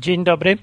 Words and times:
Dzień 0.00 0.24
dobry. 0.24 0.58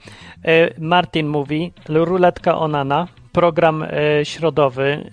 E, 0.45 0.79
Martin 0.79 1.27
mówi, 1.27 1.73
ruletka 1.89 2.57
Onana, 2.57 3.07
program 3.31 3.83
e, 3.83 4.25
środowy 4.25 5.11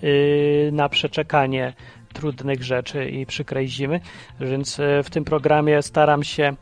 e, 0.68 0.72
na 0.72 0.88
przeczekanie 0.88 1.72
trudnych 2.12 2.62
rzeczy 2.62 3.10
i 3.10 3.26
przykrej 3.26 3.68
zimy, 3.68 4.00
więc 4.40 4.80
w 5.04 5.10
tym 5.10 5.24
programie 5.24 5.82
staram 5.82 6.22
się 6.22 6.56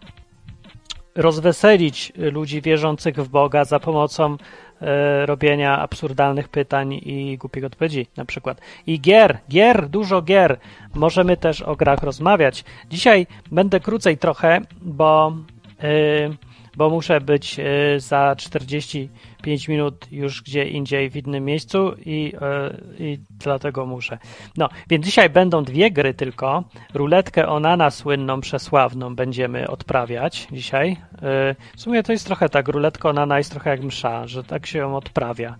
rozweselić 1.15 2.13
ludzi 2.17 2.63
wierzących 2.63 3.17
w 3.17 3.29
Boga 3.29 3.65
za 3.65 3.81
pomocą 3.81 4.37
E, 4.83 5.27
robienia 5.27 5.79
absurdalnych 5.79 6.49
pytań 6.49 6.95
i 6.95 7.39
głupich 7.39 7.65
odpowiedzi 7.65 8.07
na 8.17 8.25
przykład. 8.25 8.61
I 8.87 9.01
gier, 9.01 9.39
gier, 9.51 9.89
dużo 9.89 10.23
gier. 10.23 10.59
Możemy 10.95 11.37
też 11.37 11.63
o 11.63 11.77
grach 11.77 12.03
rozmawiać. 12.03 12.65
Dzisiaj 12.91 13.27
będę 13.53 13.81
krócej 13.81 14.19
trochę, 14.19 14.61
bo, 14.83 15.37
y, 15.85 16.37
bo 16.77 16.91
muszę 16.91 17.21
być 17.21 17.59
y, 17.59 18.01
za 18.01 18.37
40 18.37 19.09
5 19.45 19.69
minut 19.69 20.07
już 20.13 20.43
gdzie 20.43 20.65
indziej, 20.65 21.11
w 21.11 21.17
innym 21.17 21.45
miejscu 21.45 21.95
i, 22.07 22.33
e, 22.41 22.77
i 22.99 23.19
dlatego 23.31 23.87
muszę. 23.87 24.19
No, 24.57 24.69
więc 24.91 25.05
dzisiaj 25.07 25.31
będą 25.31 25.65
dwie 25.65 25.91
gry 25.91 26.15
tylko. 26.15 26.65
Ruletkę 26.95 27.49
Onana 27.49 27.91
słynną, 27.91 28.41
przesławną 28.41 29.15
będziemy 29.17 29.69
odprawiać 29.69 30.49
dzisiaj. 30.53 30.97
E, 31.23 31.55
w 31.77 31.81
sumie 31.81 32.03
to 32.03 32.13
jest 32.13 32.27
trochę 32.27 32.49
tak, 32.49 32.69
ruletka 32.69 33.09
Onana 33.09 33.39
jest 33.39 33.51
trochę 33.51 33.71
jak 33.71 33.83
msza, 33.83 34.27
że 34.27 34.45
tak 34.45 34.67
się 34.67 34.79
ją 34.79 34.97
odprawia. 34.97 35.57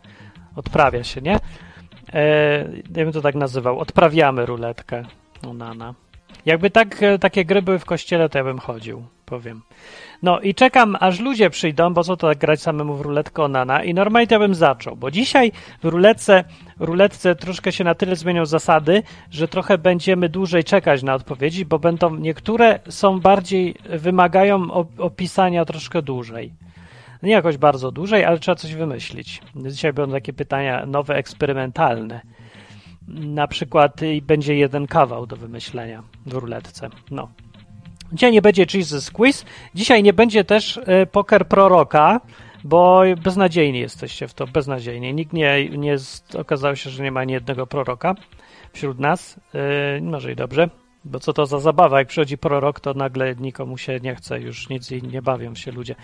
Odprawia 0.57 1.05
się, 1.05 1.21
nie? 1.21 1.37
E, 2.13 2.59
ja 2.97 3.05
bym 3.05 3.13
to 3.13 3.21
tak 3.21 3.35
nazywał. 3.35 3.79
Odprawiamy 3.79 4.47
ruletkę 4.47 5.03
Onana. 5.49 5.95
Jakby 6.47 6.71
tak, 6.71 7.01
takie 7.21 7.45
gry 7.45 7.63
były 7.63 7.79
w 7.79 7.85
kościele, 7.85 8.29
to 8.29 8.39
ja 8.39 8.45
bym 8.45 8.59
chodził 8.59 9.07
powiem. 9.27 9.63
No 10.23 10.41
i 10.41 10.55
czekam, 10.55 10.97
aż 11.01 11.21
ludzie 11.21 11.51
przyjdą, 11.51 11.95
bo 11.95 12.05
co 12.05 12.17
to 12.17 12.29
tak 12.29 12.39
grać 12.39 12.63
samemu 12.63 12.95
w 12.95 13.01
ruletkę 13.01 13.43
Onana 13.43 13.85
i 13.85 13.95
normalnie 13.95 14.27
to 14.27 14.39
bym 14.39 14.55
zaczął, 14.55 14.97
bo 14.97 15.11
dzisiaj 15.11 15.53
w 15.83 15.85
ruletce, 15.85 16.45
ruletce 16.79 17.35
troszkę 17.35 17.73
się 17.73 17.85
na 17.85 17.95
tyle 17.95 18.17
zmienią 18.17 18.47
zasady, 18.47 19.03
że 19.31 19.49
trochę 19.49 19.79
będziemy 19.79 20.29
dłużej 20.29 20.65
czekać 20.65 21.03
na 21.03 21.15
odpowiedzi, 21.15 21.65
bo 21.65 21.79
będą, 21.79 22.17
niektóre 22.17 22.79
są 22.89 23.21
bardziej, 23.21 23.75
wymagają 23.89 24.73
opisania 24.99 25.65
troszkę 25.65 26.03
dłużej. 26.03 26.53
Nie 27.23 27.33
jakoś 27.33 27.57
bardzo 27.57 27.91
dłużej, 27.91 28.25
ale 28.25 28.39
trzeba 28.39 28.55
coś 28.55 28.75
wymyślić. 28.75 29.41
Dzisiaj 29.57 29.93
będą 29.93 30.15
takie 30.15 30.33
pytania 30.33 30.87
nowe, 30.87 31.15
eksperymentalne. 31.15 32.21
Na 33.09 33.49
przykład 33.49 34.01
będzie 34.23 34.55
jeden 34.55 34.87
kawał 34.87 35.27
do 35.27 35.37
wymyślenia 35.37 36.03
w 36.27 36.33
ruletce. 36.33 36.89
No. 37.11 37.29
Dzisiaj 38.13 38.33
nie 38.33 38.43
będzie 38.43 38.67
Jesus 38.75 39.11
Quiz. 39.11 39.45
Dzisiaj 39.75 40.03
nie 40.03 40.13
będzie 40.13 40.45
też 40.45 40.77
y, 40.77 41.07
Poker 41.13 41.49
Proroka, 41.49 42.21
bo 42.65 43.03
beznadziejni 43.23 43.79
jesteście 43.79 44.29
w 44.29 44.35
to, 44.35 44.47
beznadziejnie. 44.47 45.13
Nikt 45.13 45.33
nie, 45.33 45.69
nie 45.69 45.97
okazało 46.39 46.75
się, 46.75 46.91
że 46.91 47.03
nie 47.03 47.13
ma 47.13 47.21
ani 47.21 47.33
jednego 47.33 47.67
proroka 47.67 48.15
wśród 48.73 48.99
nas. 48.99 49.41
Y, 49.99 50.03
może 50.03 50.33
i 50.33 50.37
dobrze, 50.37 50.69
bo 51.05 51.21
co 51.21 51.33
to 51.33 51.47
za 51.47 51.61
zabawa? 51.61 51.99
Jak 51.99 52.09
przychodzi 52.09 52.39
prorok, 52.39 52.81
to 52.81 52.95
nagle 52.95 53.35
nikomu 53.35 53.79
się 53.79 54.01
nie 54.01 54.15
chce, 54.15 54.41
już 54.41 54.69
nic 54.69 54.91
nie 54.91 55.23
bawią 55.23 55.55
się 55.55 55.73
ludzie. 55.73 55.95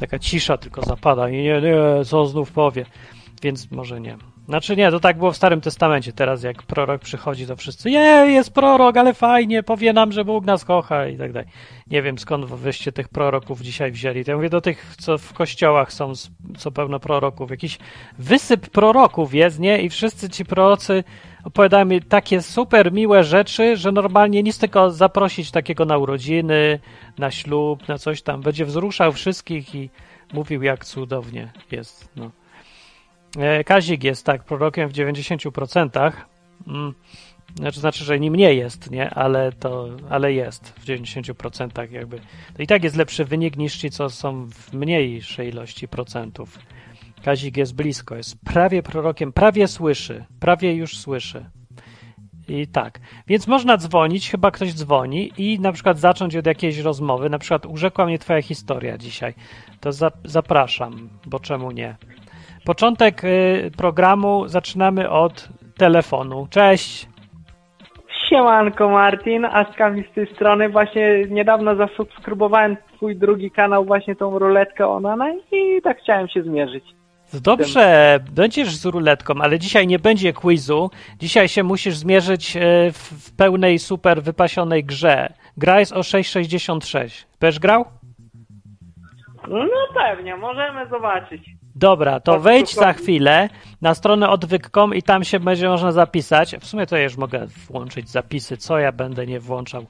Taka 0.00 0.18
cisza 0.18 0.58
tylko 0.58 0.82
zapada 0.82 1.28
i 1.28 1.32
nie, 1.32 1.60
nie, 1.60 2.04
co 2.04 2.26
znów 2.26 2.52
powie. 2.52 2.86
Więc 3.42 3.70
może 3.70 4.00
nie. 4.00 4.16
Znaczy 4.48 4.76
nie, 4.76 4.90
to 4.90 5.00
tak 5.00 5.18
było 5.18 5.32
w 5.32 5.36
Starym 5.36 5.60
Testamencie. 5.60 6.12
Teraz 6.12 6.42
jak 6.42 6.62
prorok 6.62 7.02
przychodzi, 7.02 7.46
to 7.46 7.56
wszyscy 7.56 7.90
je, 7.90 8.00
jest 8.28 8.52
prorok, 8.52 8.96
ale 8.96 9.14
fajnie, 9.14 9.62
powie 9.62 9.92
nam, 9.92 10.12
że 10.12 10.24
Bóg 10.24 10.44
nas 10.44 10.64
kocha 10.64 11.06
i 11.06 11.18
tak 11.18 11.32
dalej. 11.32 11.48
Nie 11.86 12.02
wiem, 12.02 12.18
skąd 12.18 12.44
wyście 12.44 12.92
tych 12.92 13.08
proroków 13.08 13.60
dzisiaj 13.60 13.92
wzięli. 13.92 14.24
To 14.24 14.30
ja 14.30 14.36
mówię 14.36 14.50
do 14.50 14.60
tych, 14.60 14.96
co 14.98 15.18
w 15.18 15.32
kościołach 15.32 15.92
są, 15.92 16.12
co 16.58 16.70
pełno 16.70 17.00
proroków. 17.00 17.50
Jakiś 17.50 17.78
wysyp 18.18 18.70
proroków 18.70 19.34
jest, 19.34 19.58
nie? 19.58 19.82
I 19.82 19.88
wszyscy 19.88 20.28
ci 20.28 20.44
prorocy 20.44 21.04
opowiadają 21.44 21.84
mi 21.84 22.02
takie 22.02 22.42
super 22.42 22.92
miłe 22.92 23.24
rzeczy, 23.24 23.76
że 23.76 23.92
normalnie 23.92 24.42
nic 24.42 24.58
tylko 24.58 24.90
zaprosić 24.90 25.50
takiego 25.50 25.84
na 25.84 25.98
urodziny, 25.98 26.80
na 27.18 27.30
ślub, 27.30 27.88
na 27.88 27.98
coś 27.98 28.22
tam. 28.22 28.40
Będzie 28.40 28.64
wzruszał 28.64 29.12
wszystkich 29.12 29.74
i 29.74 29.90
mówił, 30.32 30.62
jak 30.62 30.84
cudownie 30.84 31.52
jest. 31.70 32.08
No. 32.16 32.41
E, 33.38 33.64
Kazik 33.64 34.04
jest 34.04 34.26
tak 34.26 34.44
prorokiem 34.44 34.88
w 34.88 34.92
90%. 34.92 36.12
Mm. 36.66 36.94
Znaczy, 37.56 37.80
znaczy, 37.80 38.04
że 38.04 38.20
nim 38.20 38.36
nie 38.36 38.54
jest, 38.54 38.90
nie? 38.90 39.10
Ale 39.10 39.52
to, 39.52 39.88
ale 40.10 40.32
jest 40.32 40.68
w 40.68 40.84
90% 40.84 41.92
jakby. 41.92 42.20
To 42.56 42.62
i 42.62 42.66
tak 42.66 42.84
jest 42.84 42.96
lepszy 42.96 43.24
wynik 43.24 43.56
niż 43.56 43.76
ci, 43.76 43.90
co 43.90 44.10
są 44.10 44.46
w 44.46 44.72
mniejszej 44.72 45.48
ilości 45.48 45.88
procentów. 45.88 46.58
Kazik 47.24 47.56
jest 47.56 47.74
blisko, 47.74 48.16
jest 48.16 48.36
prawie 48.44 48.82
prorokiem, 48.82 49.32
prawie 49.32 49.68
słyszy, 49.68 50.24
prawie 50.40 50.74
już 50.74 50.98
słyszy. 50.98 51.44
I 52.48 52.66
tak. 52.66 53.00
Więc 53.26 53.46
można 53.46 53.76
dzwonić, 53.76 54.30
chyba 54.30 54.50
ktoś 54.50 54.74
dzwoni 54.74 55.32
i 55.36 55.60
na 55.60 55.72
przykład 55.72 55.98
zacząć 55.98 56.36
od 56.36 56.46
jakiejś 56.46 56.78
rozmowy. 56.78 57.30
Na 57.30 57.38
przykład 57.38 57.66
urzekła 57.66 58.06
mnie 58.06 58.18
twoja 58.18 58.42
historia 58.42 58.98
dzisiaj. 58.98 59.34
To 59.80 59.92
za, 59.92 60.10
zapraszam, 60.24 61.08
bo 61.26 61.40
czemu 61.40 61.70
nie? 61.70 61.96
Początek 62.64 63.24
y, 63.24 63.70
programu 63.76 64.48
zaczynamy 64.48 65.10
od 65.10 65.48
telefonu. 65.76 66.46
Cześć. 66.50 67.08
Siemanko 68.28 68.90
Martin, 68.90 69.44
Askami 69.44 70.04
z 70.10 70.14
tej 70.14 70.34
strony. 70.34 70.68
Właśnie 70.68 71.24
niedawno 71.28 71.76
zasubskrybowałem 71.76 72.76
twój 72.96 73.16
drugi 73.16 73.50
kanał, 73.50 73.84
właśnie 73.84 74.16
tą 74.16 74.38
ruletkę 74.38 74.88
Onana 74.88 75.32
i 75.52 75.82
tak 75.82 75.98
chciałem 75.98 76.28
się 76.28 76.42
zmierzyć. 76.42 76.84
Dobrze, 77.42 78.18
będziesz 78.32 78.76
z 78.76 78.86
ruletką, 78.86 79.34
ale 79.40 79.58
dzisiaj 79.58 79.86
nie 79.86 79.98
będzie 79.98 80.32
quizu. 80.32 80.90
Dzisiaj 81.18 81.48
się 81.48 81.62
musisz 81.62 81.96
zmierzyć 81.96 82.56
y, 82.56 82.60
w 82.92 83.36
pełnej, 83.36 83.78
super 83.78 84.22
wypasionej 84.22 84.84
grze. 84.84 85.32
Gra 85.56 85.80
jest 85.80 85.92
o 85.92 86.00
6,66. 86.00 87.26
Będziesz 87.40 87.60
grał? 87.60 87.84
No 89.48 89.66
pewnie, 89.94 90.36
możemy 90.36 90.88
zobaczyć. 90.88 91.61
Dobra, 91.74 92.20
to 92.20 92.40
wejdź 92.40 92.74
za 92.74 92.92
chwilę 92.92 93.48
na 93.82 93.94
stronę 93.94 94.28
odwyk.com 94.28 94.94
i 94.94 95.02
tam 95.02 95.24
się 95.24 95.40
będzie 95.40 95.68
można 95.68 95.92
zapisać. 95.92 96.56
W 96.56 96.66
sumie 96.66 96.86
to 96.86 96.96
ja 96.96 97.02
już 97.02 97.16
mogę 97.16 97.46
włączyć 97.70 98.08
zapisy, 98.08 98.56
co 98.56 98.78
ja 98.78 98.92
będę 98.92 99.26
nie 99.26 99.40
włączał. 99.40 99.86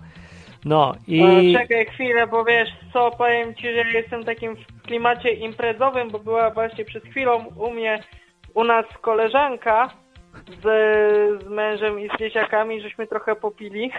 No 0.65 0.95
i... 1.07 1.55
Czekaj 1.59 1.87
chwilę, 1.87 2.27
bo 2.27 2.45
wiesz 2.45 2.69
co, 2.93 3.11
powiem 3.11 3.55
Ci, 3.55 3.63
że 3.63 3.99
jestem 3.99 4.25
takim 4.25 4.57
w 4.57 4.83
klimacie 4.83 5.33
imprezowym, 5.33 6.11
bo 6.11 6.19
była 6.19 6.51
właśnie 6.51 6.85
przed 6.85 7.05
chwilą 7.05 7.45
u 7.57 7.71
mnie, 7.71 8.03
u 8.55 8.65
nas 8.65 8.87
koleżanka 9.01 9.91
z, 10.49 10.63
z 11.43 11.49
mężem 11.49 12.01
i 12.01 12.09
z 12.09 12.19
dzieciakami, 12.19 12.81
żeśmy 12.81 13.07
trochę 13.07 13.37
popili. 13.37 13.91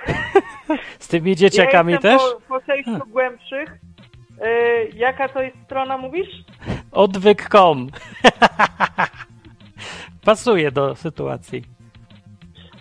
z 0.99 1.07
tymi 1.07 1.35
dzieciakami 1.35 1.93
ja 1.93 1.99
też? 1.99 2.21
po, 2.21 2.59
po 2.59 2.65
sześciu 2.65 3.07
głębszych. 3.07 3.69
Yy, 4.41 4.89
jaka 4.95 5.29
to 5.29 5.41
jest 5.41 5.57
strona, 5.65 5.97
mówisz? 5.97 6.29
Odwyk.com. 6.93 7.87
Pasuje 10.25 10.71
do 10.71 10.95
sytuacji. 10.95 11.63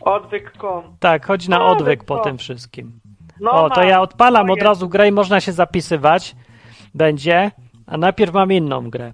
Odwyk.com. 0.01 0.97
Tak, 1.01 1.27
chodź 1.27 1.49
na 1.49 1.67
odwyk 1.67 2.05
po 2.05 2.19
tym 2.19 2.39
wszystkim. 2.39 3.01
No 3.41 3.51
o, 3.51 3.71
to 3.71 3.83
ja 3.83 4.01
odpalam 4.01 4.51
od 4.51 4.63
razu 4.63 4.89
grę 4.89 5.09
i 5.09 5.13
można 5.13 5.41
się 5.41 5.53
zapisywać. 5.53 6.37
Będzie. 6.95 7.51
A 7.87 7.97
najpierw 7.97 8.33
mam 8.33 8.53
inną 8.53 8.91
grę. 8.91 9.13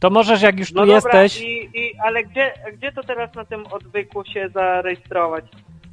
To 0.00 0.10
możesz, 0.10 0.42
jak 0.42 0.58
już 0.58 0.72
no 0.72 0.82
tu 0.82 0.86
dobra, 0.86 0.94
jesteś. 0.94 1.42
I, 1.42 1.70
i, 1.74 1.98
ale 2.04 2.24
gdzie, 2.24 2.52
gdzie 2.72 2.92
to 2.92 3.02
teraz 3.02 3.34
na 3.34 3.44
tym 3.44 3.66
odwyku 3.66 4.24
się 4.24 4.48
zarejestrować? 4.48 5.44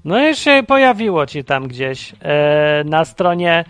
No 0.06 0.28
już 0.28 0.38
się 0.38 0.64
pojawiło 0.68 1.26
ci 1.26 1.44
tam 1.44 1.68
gdzieś. 1.68 2.14
E, 2.22 2.84
na 2.86 3.06
stronie 3.06 3.66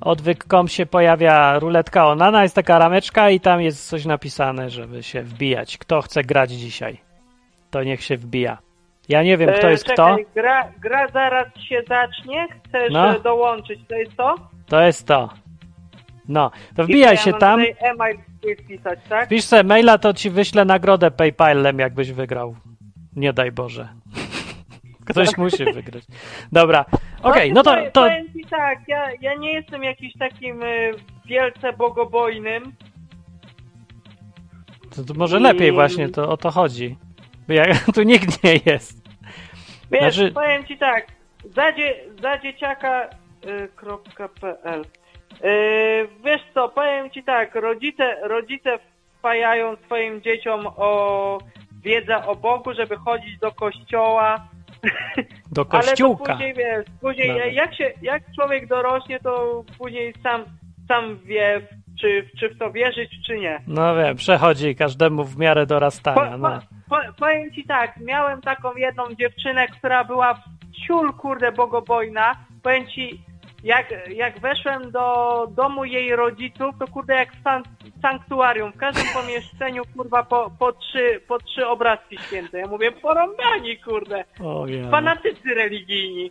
odwyk.com 0.00 0.68
się 0.68 0.86
pojawia 0.86 1.58
ruletka 1.58 2.06
Onana, 2.06 2.42
jest 2.42 2.54
taka 2.54 2.78
rameczka 2.78 3.30
i 3.30 3.40
tam 3.40 3.60
jest 3.60 3.88
coś 3.88 4.04
napisane, 4.04 4.70
żeby 4.70 5.02
się 5.02 5.22
wbijać. 5.22 5.78
Kto 5.78 6.02
chce 6.02 6.22
grać 6.22 6.50
dzisiaj, 6.50 7.00
to 7.70 7.82
niech 7.82 8.02
się 8.02 8.16
wbija. 8.16 8.58
Ja 9.08 9.22
nie 9.22 9.36
wiem, 9.36 9.50
kto 9.58 9.68
e, 9.68 9.70
jest 9.70 9.84
czekaj, 9.84 10.24
kto. 10.24 10.32
Gra, 10.34 10.72
gra 10.80 11.08
zaraz 11.08 11.46
się 11.68 11.82
zacznie, 11.88 12.46
chcesz 12.64 12.92
no. 12.92 13.16
E, 13.16 13.20
dołączyć, 13.20 13.80
to 13.88 13.94
jest 13.94 14.16
to? 14.16 14.34
To 14.66 14.80
jest 14.80 15.06
to. 15.06 15.28
No, 16.28 16.50
to 16.76 16.84
wbijaj 16.84 17.16
się 17.16 17.32
tam. 17.32 17.60
E-mail 17.60 18.18
pisać, 18.68 18.98
tak? 19.08 19.28
Pisz 19.28 19.44
sobie 19.44 19.62
maila, 19.62 19.98
to 19.98 20.14
ci 20.14 20.30
wyślę 20.30 20.64
nagrodę 20.64 21.10
PayPalem, 21.10 21.78
jakbyś 21.78 22.12
wygrał. 22.12 22.56
Nie 23.16 23.32
daj 23.32 23.52
Boże. 23.52 23.88
Ktoś 25.08 25.36
musi 25.36 25.64
wygrać. 25.64 26.04
Dobra, 26.52 26.84
okej, 27.22 27.52
okay, 27.52 27.52
no 27.52 27.62
to... 27.62 27.76
to... 27.92 28.00
Powiem 28.02 28.32
ci 28.32 28.44
tak, 28.50 28.78
ja, 28.88 29.08
ja 29.20 29.34
nie 29.34 29.52
jestem 29.52 29.84
jakiś 29.84 30.12
takim 30.18 30.62
y, 30.62 30.92
wielce 31.26 31.72
bogobojnym. 31.72 32.72
To, 34.96 35.04
to 35.04 35.14
może 35.14 35.40
lepiej 35.40 35.72
właśnie, 35.72 36.08
to 36.08 36.28
o 36.30 36.36
to 36.36 36.50
chodzi. 36.50 36.96
Ja, 37.48 37.64
tu 37.94 38.02
nikt 38.02 38.44
nie 38.44 38.54
jest. 38.66 39.08
Wiesz, 39.90 40.14
Znaczy- 40.14 40.32
powiem 40.32 40.66
ci 40.66 40.78
tak, 40.78 41.06
za, 41.44 41.72
dzie, 41.72 41.94
za 42.22 42.38
dzieciaka.pl 42.38 43.48
yy, 45.42 46.08
Wiesz 46.24 46.42
co, 46.54 46.68
powiem 46.68 47.10
ci 47.10 47.22
tak, 47.22 47.54
rodzice, 47.54 48.16
rodzice 48.22 48.78
wpajają 49.18 49.76
swoim 49.76 50.22
dzieciom 50.22 50.66
o 50.66 51.38
wiedzę 51.82 52.26
o 52.26 52.36
Bogu, 52.36 52.74
żeby 52.74 52.96
chodzić 52.96 53.38
do 53.38 53.52
kościoła. 53.52 54.48
Do 55.52 55.66
Ale 55.70 55.82
to 55.82 55.88
kościółka. 55.88 56.32
później 56.32 56.54
wiesz, 56.54 56.86
później 57.00 57.28
Nawet. 57.28 57.54
jak 57.54 57.74
się, 57.74 57.92
jak 58.02 58.22
człowiek 58.34 58.66
dorośnie, 58.66 59.20
to 59.20 59.64
później 59.78 60.14
sam, 60.22 60.44
sam 60.88 61.18
wie, 61.24 61.60
czy, 62.00 62.28
czy 62.40 62.48
w 62.48 62.58
to 62.58 62.70
wierzyć, 62.72 63.10
czy 63.26 63.38
nie. 63.38 63.60
No 63.66 63.96
wiem, 63.96 64.16
przechodzi 64.16 64.76
każdemu 64.76 65.24
w 65.24 65.38
miarę 65.38 65.66
dorastania. 65.66 66.30
po, 66.30 66.38
No. 66.38 66.60
po, 66.88 66.96
powiem 67.18 67.52
ci 67.52 67.64
tak, 67.64 67.96
miałem 68.00 68.40
taką 68.42 68.74
jedną 68.76 69.14
dziewczynę, 69.14 69.66
która 69.66 70.04
była 70.04 70.42
ciul 70.86 71.12
kurde 71.12 71.52
bogobojna. 71.52 72.34
Powiem 72.62 72.86
ci, 72.86 73.20
jak, 73.64 73.94
jak 74.14 74.40
weszłem 74.40 74.90
do 74.90 75.46
domu 75.56 75.84
jej 75.84 76.16
rodziców, 76.16 76.74
to 76.78 76.88
kurde 76.88 77.14
jak 77.14 77.32
w 77.32 77.42
san, 77.42 77.62
sanktuarium. 78.02 78.72
W 78.72 78.76
każdym 78.76 79.04
pomieszczeniu 79.14 79.82
kurwa 79.96 80.22
po, 80.22 80.50
po, 80.58 80.72
trzy, 80.72 81.20
po 81.28 81.38
trzy 81.38 81.66
obrazki 81.66 82.18
święte. 82.18 82.58
Ja 82.58 82.66
mówię, 82.66 82.92
porąbani 82.92 83.76
kurde. 83.78 84.24
O, 84.44 84.66
ja. 84.66 84.90
Fanatycy 84.90 85.54
religijni. 85.54 86.30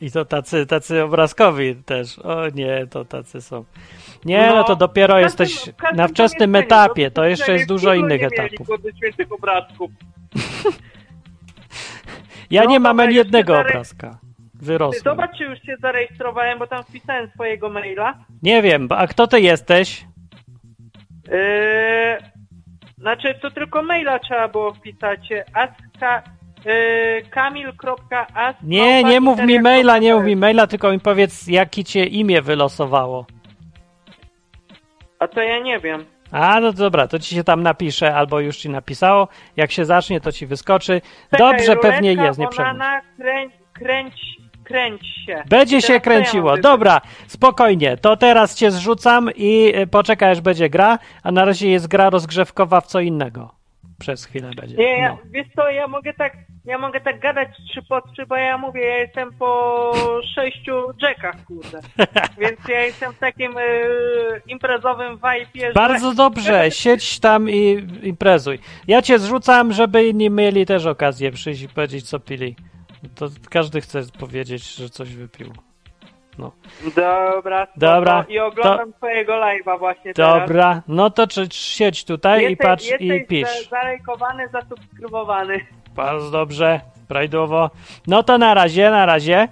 I 0.00 0.10
to 0.10 0.24
tacy, 0.24 0.66
tacy 0.66 1.02
obrazkowi 1.02 1.76
też. 1.76 2.18
O 2.18 2.48
nie, 2.48 2.86
to 2.90 3.04
tacy 3.04 3.40
są. 3.40 3.64
Nie, 4.24 4.46
no, 4.46 4.54
No, 4.54 4.64
to 4.64 4.76
dopiero 4.76 5.14
każdym- 5.14 5.46
jesteś 5.46 5.74
na 5.94 6.08
wczesnym 6.08 6.56
etapie. 6.56 7.10
To 7.10 7.20
do 7.22 7.28
jeszcze 7.28 7.52
jest 7.52 7.68
dużo 7.68 7.94
innych 7.94 8.20
mieli, 8.20 8.34
etapów. 8.34 8.68
obrazków. 9.30 9.90
Ja 12.50 12.64
No 12.64 12.70
nie 12.70 12.80
mam 12.80 13.00
ani 13.00 13.14
jednego 13.14 13.60
obrazka. 13.60 14.18
Wyrosłem. 14.54 15.02
zobacz, 15.04 15.38
czy 15.38 15.44
już 15.44 15.58
się 15.62 15.76
zarejestrowałem, 15.82 16.58
bo 16.58 16.66
tam 16.66 16.84
wpisałem 16.84 17.30
swojego 17.34 17.68
maila. 17.68 18.14
Nie 18.42 18.62
wiem, 18.62 18.88
a 18.90 19.06
kto 19.06 19.26
ty 19.26 19.40
jesteś? 19.40 20.04
Yy, 21.28 22.18
znaczy, 22.98 23.34
to 23.42 23.50
tylko 23.50 23.82
maila 23.82 24.18
trzeba 24.18 24.48
było 24.48 24.74
wpisać. 24.74 25.28
Aska, 25.54 26.22
yy, 26.64 27.22
kamil.as. 27.30 28.56
Nie, 28.62 29.04
nie 29.04 29.20
mów 29.20 29.42
mi 29.42 29.60
maila, 29.60 29.98
nie 29.98 30.14
mów 30.14 30.24
mi 30.24 30.36
maila, 30.36 30.66
tylko 30.66 30.92
mi 30.92 31.00
powiedz, 31.00 31.46
jakie 31.46 31.84
cię 31.84 32.04
imię 32.04 32.42
wylosowało. 32.42 33.26
A 35.18 35.28
to 35.28 35.42
ja 35.42 35.58
nie 35.58 35.78
wiem. 35.80 36.04
A, 36.32 36.60
no 36.60 36.72
dobra, 36.72 37.08
to 37.08 37.18
ci 37.18 37.34
się 37.34 37.44
tam 37.44 37.62
napisze, 37.62 38.14
albo 38.14 38.40
już 38.40 38.56
ci 38.56 38.70
napisało. 38.70 39.28
Jak 39.56 39.70
się 39.70 39.84
zacznie, 39.84 40.20
to 40.20 40.32
ci 40.32 40.46
wyskoczy. 40.46 41.00
Czekaj, 41.30 41.52
Dobrze, 41.52 41.76
pewnie 41.76 42.12
jest, 42.12 42.38
nie. 42.38 42.48
Onana, 42.48 43.00
kręć, 43.16 43.52
kręć, 43.72 44.14
kręć 44.64 45.00
się. 45.26 45.42
Będzie 45.48 45.76
Teraz 45.76 45.86
się 45.86 45.92
ja 45.92 46.00
kręciło. 46.00 46.50
mam 46.50 46.60
Dobra, 46.60 47.00
spokojnie. 47.26 47.96
To 47.96 48.16
teraz 48.16 48.54
cię 48.56 48.70
zrzucam 48.70 49.30
i 49.36 49.72
y, 49.76 49.86
poczekaj, 49.86 50.30
aż 50.30 50.40
będzie 50.40 50.70
gra, 50.70 50.98
a 51.22 51.32
na 51.32 51.44
razie 51.44 51.70
jest 51.70 51.88
gra 51.88 52.10
rozgrzewkowa 52.10 52.80
w 52.80 52.86
co 52.86 53.00
innego. 53.00 53.54
Przez 53.98 54.24
chwilę 54.24 54.50
będzie. 54.56 54.76
Nie, 54.76 54.98
ja, 54.98 55.08
No. 55.08 55.18
wiesz 55.30 55.46
co, 55.56 55.70
ja 55.70 55.88
mogę 55.88 56.14
tak, 56.14 56.32
ja 56.64 56.78
mogę 56.78 57.00
tak 57.00 57.20
gadać 57.20 57.48
trzy 57.70 57.82
po 57.88 58.00
trzy, 58.00 58.26
bo 58.26 58.36
ja 58.36 58.58
mówię, 58.58 58.80
ja 58.80 58.96
jestem 58.96 59.32
po 59.38 59.92
sześciu 60.34 60.72
jackach, 61.02 61.44
kurde. 61.44 61.80
Więc 62.40 62.60
ja 62.68 62.80
jestem 62.80 63.12
w 63.12 63.18
takim 63.18 63.52
yy, 63.52 64.42
imprezowym 64.48 65.18
vibe'ie, 65.18 65.60
że... 65.66 65.72
Bardzo 65.72 66.14
dobrze, 66.14 66.70
siedź 66.70 67.20
tam 67.20 67.50
i 67.50 67.86
imprezuj. 68.02 68.58
Ja 68.88 69.02
cię 69.02 69.18
zrzucam, 69.18 69.72
żeby 69.72 70.04
inni 70.06 70.30
mieli 70.30 70.66
też 70.66 70.86
okazję 70.86 71.32
przyjść 71.32 71.62
i 71.62 71.68
powiedzieć, 71.68 72.08
co 72.08 72.20
pili. 72.20 72.56
To 73.14 73.28
każdy 73.50 73.80
chce 73.80 74.00
powiedzieć, 74.18 74.74
że 74.76 74.88
coś 74.88 75.14
wypił. 75.14 75.52
Dobra, 76.96 77.66
spoko. 77.66 77.80
Dobra, 77.80 78.24
I 78.28 78.38
oglądam 78.38 78.92
twojego 78.92 79.32
live'a 79.32 79.78
właśnie 79.78 80.12
Dobra, 80.12 80.82
no 80.88 81.10
to 81.10 81.26
czy, 81.26 81.46
siedź 81.50 82.04
tutaj 82.04 82.40
teraz. 82.40 82.52
i 82.52 82.56
patrz 82.56 82.84
jesteś 82.90 83.22
i 83.22 83.26
pisz. 83.26 83.64
za- 83.64 83.70
Zalajkowany, 83.70 84.48
zasubskrybowany. 84.48 85.60
Bardzo 85.94 86.30
dobrze, 86.30 86.80
prawidłowo. 87.08 87.70
No 88.06 88.22
to 88.22 88.38
na 88.38 88.54
razie, 88.54 88.90
na 88.90 89.06
razie. 89.06 89.48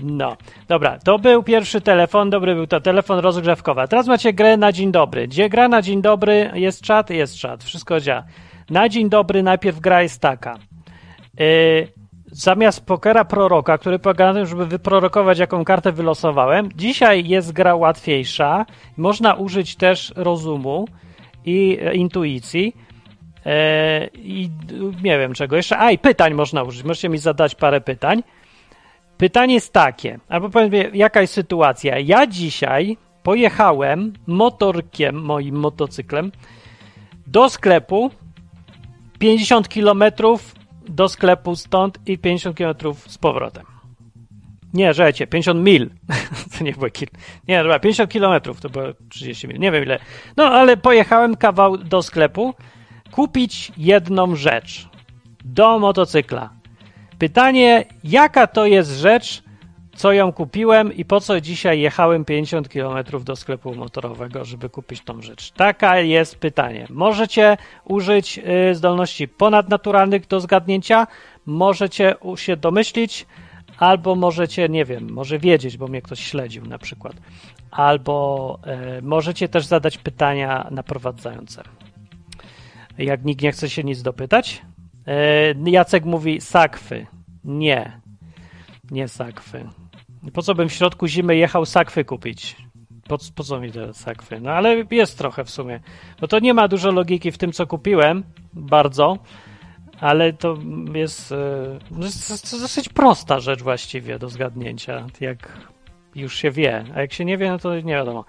No, 0.00 0.36
dobra, 0.68 0.98
to 1.04 1.18
był 1.18 1.42
pierwszy 1.42 1.80
telefon, 1.80 2.30
dobry 2.30 2.54
był 2.54 2.66
to 2.66 2.80
telefon 2.80 3.18
rozgrzewkowy. 3.18 3.80
A 3.80 3.86
Teraz 3.88 4.06
macie 4.06 4.32
grę 4.32 4.56
na 4.56 4.72
dzień 4.72 4.92
dobry. 4.92 5.28
Gdzie 5.28 5.48
gra 5.48 5.68
na 5.68 5.82
dzień 5.82 6.02
dobry, 6.02 6.50
jest 6.54 6.82
czat, 6.82 7.10
jest 7.10 7.38
czat, 7.38 7.64
wszystko 7.64 8.00
działa. 8.00 8.22
Na 8.70 8.88
dzień 8.88 9.08
dobry 9.08 9.42
najpierw 9.42 9.80
gra 9.80 10.02
jest 10.02 10.20
taka. 10.22 10.54
Yy, 11.38 11.88
zamiast 12.32 12.86
pokera 12.86 13.24
proroka, 13.24 13.78
który 13.78 13.98
polega 13.98 14.26
na 14.26 14.34
tym, 14.34 14.46
żeby 14.46 14.66
wyprorokować, 14.66 15.38
jaką 15.38 15.64
kartę 15.64 15.92
wylosowałem, 15.92 16.68
dzisiaj 16.74 17.28
jest 17.28 17.52
gra 17.52 17.74
łatwiejsza. 17.76 18.66
Można 18.96 19.34
użyć 19.34 19.76
też 19.76 20.12
rozumu 20.16 20.88
i 21.44 21.78
e, 21.80 21.94
intuicji. 21.94 22.76
E, 23.46 24.06
I 24.06 24.48
d- 24.48 24.74
nie 25.02 25.18
wiem 25.18 25.34
czego 25.34 25.56
jeszcze. 25.56 25.78
A 25.78 25.90
i 25.90 25.98
pytań 25.98 26.34
można 26.34 26.62
użyć. 26.62 26.84
Możecie 26.84 27.08
mi 27.08 27.18
zadać 27.18 27.54
parę 27.54 27.80
pytań. 27.80 28.22
Pytanie 29.18 29.54
jest 29.54 29.72
takie, 29.72 30.18
albo 30.28 30.48
powiem, 30.50 30.70
jaka 30.94 31.20
jest 31.20 31.32
sytuacja. 31.34 31.98
Ja 31.98 32.26
dzisiaj 32.26 32.96
pojechałem 33.22 34.12
motorkiem, 34.26 35.22
moim 35.22 35.54
motocyklem, 35.54 36.32
do 37.26 37.48
sklepu 37.48 38.10
50 39.18 39.68
km 39.68 40.04
do 40.88 41.08
sklepu 41.08 41.56
stąd 41.56 41.98
i 42.06 42.18
50 42.18 42.56
km 42.56 42.74
z 43.06 43.18
powrotem. 43.18 43.64
Nie, 44.74 44.94
żecie, 44.94 45.26
50 45.26 45.60
mil. 45.60 45.90
to 46.58 46.64
nie 46.64 46.72
było 46.72 46.90
kil. 46.90 47.08
Nie, 47.48 47.58
dobra, 47.58 47.78
50 47.78 48.12
km 48.12 48.40
to 48.60 48.70
było 48.70 48.84
30 49.08 49.48
mil. 49.48 49.58
Nie 49.58 49.70
wiem 49.70 49.82
ile. 49.82 49.98
No, 50.36 50.44
ale 50.44 50.76
pojechałem 50.76 51.36
kawał 51.36 51.78
do 51.78 52.02
sklepu 52.02 52.54
kupić 53.10 53.72
jedną 53.76 54.36
rzecz 54.36 54.88
do 55.44 55.78
motocykla. 55.78 56.50
Pytanie, 57.18 57.84
jaka 58.04 58.46
to 58.46 58.66
jest 58.66 58.90
rzecz, 58.90 59.42
co 59.96 60.12
ją 60.12 60.32
kupiłem 60.32 60.92
i 60.92 61.04
po 61.04 61.20
co 61.20 61.40
dzisiaj 61.40 61.80
jechałem 61.80 62.24
50 62.24 62.68
km 62.68 63.24
do 63.24 63.36
sklepu 63.36 63.74
motorowego, 63.74 64.44
żeby 64.44 64.68
kupić 64.68 65.00
tą 65.00 65.22
rzecz? 65.22 65.50
Taka 65.50 66.00
jest 66.00 66.36
pytanie. 66.36 66.86
Możecie 66.90 67.56
użyć 67.84 68.38
y, 68.70 68.74
zdolności 68.74 69.28
ponadnaturalnych 69.28 70.26
do 70.26 70.40
zgadnięcia, 70.40 71.06
możecie 71.46 72.14
się 72.36 72.56
domyślić, 72.56 73.26
albo 73.78 74.14
możecie, 74.14 74.68
nie 74.68 74.84
wiem, 74.84 75.12
może 75.12 75.38
wiedzieć, 75.38 75.76
bo 75.76 75.88
mnie 75.88 76.02
ktoś 76.02 76.20
śledził 76.20 76.66
na 76.66 76.78
przykład, 76.78 77.14
albo 77.70 78.58
y, 78.98 79.02
możecie 79.02 79.48
też 79.48 79.66
zadać 79.66 79.98
pytania 79.98 80.68
naprowadzające. 80.70 81.62
Jak 82.98 83.24
nikt 83.24 83.42
nie 83.42 83.52
chce 83.52 83.70
się 83.70 83.84
nic 83.84 84.02
dopytać. 84.02 84.62
E, 85.06 85.70
Jacek 85.70 86.04
mówi 86.04 86.40
sakwy. 86.40 87.06
Nie. 87.44 88.00
Nie 88.90 89.08
sakwy. 89.08 89.68
Po 90.32 90.42
co 90.42 90.54
bym 90.54 90.68
w 90.68 90.72
środku 90.72 91.06
zimy 91.06 91.36
jechał 91.36 91.66
sakwy 91.66 92.04
kupić? 92.04 92.56
Po, 93.08 93.18
po 93.34 93.44
co 93.44 93.60
mi 93.60 93.72
te 93.72 93.94
sakwy? 93.94 94.40
No 94.40 94.50
ale 94.50 94.84
jest 94.90 95.18
trochę 95.18 95.44
w 95.44 95.50
sumie. 95.50 95.80
Bo 96.20 96.28
to 96.28 96.38
nie 96.38 96.54
ma 96.54 96.68
dużo 96.68 96.90
logiki 96.90 97.32
w 97.32 97.38
tym, 97.38 97.52
co 97.52 97.66
kupiłem. 97.66 98.24
Bardzo. 98.52 99.18
Ale 100.00 100.32
to 100.32 100.58
jest, 100.94 101.32
e, 101.32 101.78
no 101.90 102.04
jest 102.04 102.60
dosyć 102.60 102.88
prosta 102.88 103.40
rzecz 103.40 103.62
właściwie 103.62 104.18
do 104.18 104.28
zgadnięcia. 104.28 105.06
Jak 105.20 105.58
już 106.14 106.36
się 106.36 106.50
wie. 106.50 106.84
A 106.94 107.00
jak 107.00 107.12
się 107.12 107.24
nie 107.24 107.38
wie, 107.38 107.50
no 107.50 107.58
to 107.58 107.80
nie 107.80 107.94
wiadomo. 107.94 108.24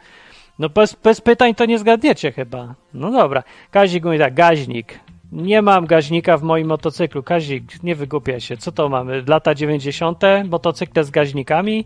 No 0.60 0.70
bez, 0.70 0.96
bez 1.04 1.22
pytań 1.22 1.56
to 1.56 1.66
nie 1.66 1.80
zgadniecie 1.80 2.32
chyba. 2.32 2.76
No 2.94 3.12
dobra. 3.12 3.44
Kazik 3.72 4.06
mówi 4.06 4.20
tak, 4.20 4.34
gaźnik. 4.34 5.00
Nie 5.32 5.62
mam 5.62 5.86
gaźnika 5.86 6.38
w 6.38 6.44
moim 6.44 6.68
motocyklu. 6.68 7.24
Kazik, 7.24 7.84
nie 7.84 7.96
wygłupia 7.96 8.40
się. 8.40 8.58
Co 8.58 8.72
to 8.72 8.90
mamy? 8.90 9.24
Lata 9.28 9.56
90. 9.56 10.22
Motocykle 10.50 11.04
z 11.04 11.10
gaźnikami? 11.10 11.86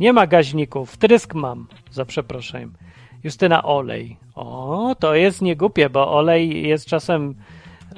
Nie 0.00 0.12
ma 0.12 0.26
gaźników. 0.26 0.90
Wtrysk 0.90 1.34
mam, 1.34 1.66
za 1.90 2.04
przeproszeniem. 2.04 2.72
Justyna 3.24 3.62
olej. 3.62 4.16
O, 4.34 4.96
to 4.98 5.14
jest 5.14 5.42
niegłupie, 5.42 5.90
bo 5.90 6.12
olej 6.12 6.68
jest 6.68 6.86
czasem... 6.86 7.34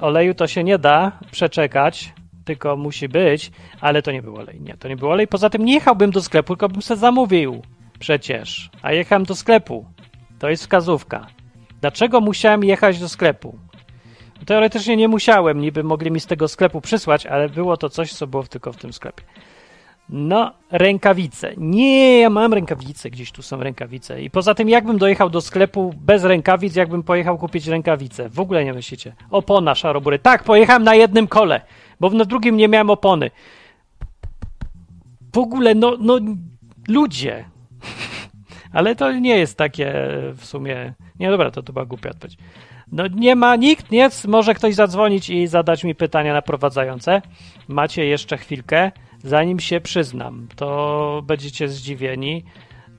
Oleju 0.00 0.34
to 0.34 0.46
się 0.46 0.64
nie 0.64 0.78
da 0.78 1.12
przeczekać, 1.30 2.12
tylko 2.44 2.76
musi 2.76 3.08
być, 3.08 3.50
ale 3.80 4.02
to 4.02 4.12
nie 4.12 4.22
był 4.22 4.36
olej. 4.36 4.60
Nie, 4.60 4.76
to 4.76 4.88
nie 4.88 4.96
był 4.96 5.10
olej. 5.10 5.26
Poza 5.26 5.50
tym 5.50 5.64
nie 5.64 5.74
jechałbym 5.74 6.10
do 6.10 6.22
sklepu, 6.22 6.56
tylko 6.56 6.68
bym 6.68 6.82
se 6.82 6.96
zamówił. 6.96 7.62
Przecież. 7.98 8.70
A 8.82 8.92
jechałem 8.92 9.24
do 9.24 9.34
sklepu. 9.34 9.86
To 10.38 10.48
jest 10.48 10.62
wskazówka. 10.62 11.26
Dlaczego 11.80 12.20
musiałem 12.20 12.64
jechać 12.64 12.98
do 13.00 13.08
sklepu? 13.08 13.58
Teoretycznie 14.46 14.96
nie 14.96 15.08
musiałem, 15.08 15.60
niby 15.60 15.84
mogli 15.84 16.10
mi 16.10 16.20
z 16.20 16.26
tego 16.26 16.48
sklepu 16.48 16.80
przysłać, 16.80 17.26
ale 17.26 17.48
było 17.48 17.76
to 17.76 17.90
coś, 17.90 18.12
co 18.12 18.26
było 18.26 18.42
tylko 18.42 18.72
w 18.72 18.76
tym 18.76 18.92
sklepie. 18.92 19.22
No, 20.08 20.52
rękawice. 20.70 21.52
Nie, 21.56 22.20
ja 22.20 22.30
mam 22.30 22.54
rękawice, 22.54 23.10
gdzieś 23.10 23.32
tu 23.32 23.42
są 23.42 23.60
rękawice. 23.60 24.22
I 24.22 24.30
poza 24.30 24.54
tym, 24.54 24.68
jakbym 24.68 24.98
dojechał 24.98 25.30
do 25.30 25.40
sklepu 25.40 25.94
bez 26.00 26.24
rękawic, 26.24 26.76
jakbym 26.76 27.02
pojechał 27.02 27.38
kupić 27.38 27.66
rękawice? 27.66 28.28
W 28.28 28.40
ogóle 28.40 28.64
nie 28.64 28.72
myślicie. 28.72 29.14
Opona 29.30 29.74
szarobury. 29.74 30.18
Tak, 30.18 30.44
pojechałem 30.44 30.84
na 30.84 30.94
jednym 30.94 31.28
kole, 31.28 31.60
bo 32.00 32.10
na 32.10 32.24
drugim 32.24 32.56
nie 32.56 32.68
miałem 32.68 32.90
opony. 32.90 33.30
w 35.32 35.38
ogóle, 35.38 35.74
no, 35.74 35.96
no 36.00 36.18
ludzie. 36.88 37.44
Ale 38.72 38.96
to 38.96 39.12
nie 39.12 39.38
jest 39.38 39.58
takie 39.58 39.92
w 40.36 40.44
sumie. 40.44 40.94
Nie, 41.18 41.30
dobra, 41.30 41.50
to, 41.50 41.62
to 41.62 41.72
była 41.72 41.86
głupia 41.86 42.10
odpowiedź. 42.10 42.38
No 42.92 43.04
nie 43.06 43.36
ma 43.36 43.56
nikt, 43.56 43.90
nic. 43.90 44.24
Może 44.24 44.54
ktoś 44.54 44.74
zadzwonić 44.74 45.30
i 45.30 45.46
zadać 45.46 45.84
mi 45.84 45.94
pytania 45.94 46.32
naprowadzające. 46.32 47.22
Macie 47.68 48.04
jeszcze 48.04 48.36
chwilkę, 48.36 48.92
zanim 49.24 49.60
się 49.60 49.80
przyznam. 49.80 50.48
To 50.56 51.22
będziecie 51.26 51.68
zdziwieni. 51.68 52.44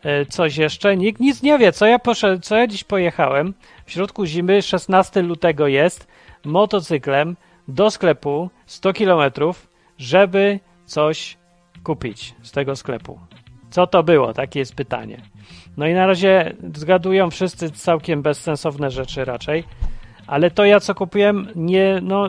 E, 0.03 0.25
coś 0.25 0.57
jeszcze? 0.57 0.97
Nikt 0.97 1.19
nic 1.19 1.43
nie 1.43 1.57
wie, 1.57 1.71
co 1.71 1.85
ja 1.85 1.99
poszedłem, 1.99 2.41
co 2.41 2.57
ja 2.57 2.67
dziś 2.67 2.83
pojechałem. 2.83 3.53
W 3.85 3.91
środku 3.91 4.25
zimy, 4.25 4.61
16 4.61 5.21
lutego 5.21 5.67
jest, 5.67 6.07
motocyklem 6.45 7.35
do 7.67 7.91
sklepu 7.91 8.49
100 8.65 8.93
kilometrów, 8.93 9.69
żeby 9.97 10.59
coś 10.85 11.37
kupić 11.83 12.35
z 12.41 12.51
tego 12.51 12.75
sklepu. 12.75 13.19
Co 13.69 13.87
to 13.87 14.03
było? 14.03 14.33
Takie 14.33 14.59
jest 14.59 14.75
pytanie. 14.75 15.21
No 15.77 15.87
i 15.87 15.93
na 15.93 16.07
razie 16.07 16.53
zgadują 16.75 17.29
wszyscy 17.29 17.71
całkiem 17.71 18.21
bezsensowne 18.21 18.91
rzeczy 18.91 19.25
raczej, 19.25 19.63
ale 20.27 20.51
to 20.51 20.65
ja 20.65 20.79
co 20.79 20.95
kupiłem, 20.95 21.47
nie, 21.55 21.99
no, 22.03 22.27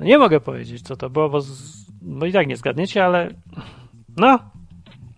no 0.00 0.06
nie 0.06 0.18
mogę 0.18 0.40
powiedzieć 0.40 0.82
co 0.82 0.96
to 0.96 1.10
było, 1.10 1.28
bo, 1.28 1.40
z, 1.40 1.86
bo 2.02 2.26
i 2.26 2.32
tak 2.32 2.46
nie 2.46 2.56
zgadniecie, 2.56 3.04
ale 3.04 3.30
no, 4.16 4.38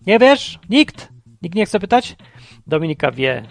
nie 0.07 0.19
wiesz? 0.19 0.59
Nikt? 0.69 1.09
Nikt 1.41 1.55
nie 1.55 1.65
chce 1.65 1.79
pytać? 1.79 2.15
Dominika 2.67 3.11
wie, 3.11 3.43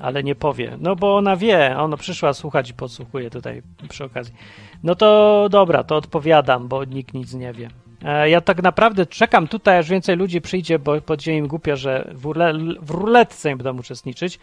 ale 0.00 0.22
nie 0.22 0.34
powie. 0.34 0.76
No 0.80 0.96
bo 0.96 1.16
ona 1.16 1.36
wie, 1.36 1.78
ona 1.78 1.96
przyszła 1.96 2.32
słuchać 2.32 2.70
i 2.70 2.74
podsłuchuje 2.74 3.30
tutaj 3.30 3.62
przy 3.88 4.04
okazji. 4.04 4.34
No 4.82 4.94
to 4.94 5.48
dobra, 5.50 5.84
to 5.84 5.96
odpowiadam, 5.96 6.68
bo 6.68 6.84
nikt 6.84 7.14
nic 7.14 7.34
nie 7.34 7.52
wie. 7.52 7.70
E, 8.04 8.30
ja 8.30 8.40
tak 8.40 8.62
naprawdę 8.62 9.06
czekam 9.06 9.48
tutaj, 9.48 9.78
aż 9.78 9.88
więcej 9.88 10.16
ludzi 10.16 10.40
przyjdzie, 10.40 10.78
bo 10.78 11.00
podzieli 11.00 11.38
im 11.38 11.48
głupio, 11.48 11.76
że 11.76 12.10
w, 12.14 12.24
rule, 12.24 12.52
w 12.82 12.90
ruletce 12.90 13.48
nie 13.48 13.56
będą 13.56 13.80
uczestniczyć. 13.80 14.38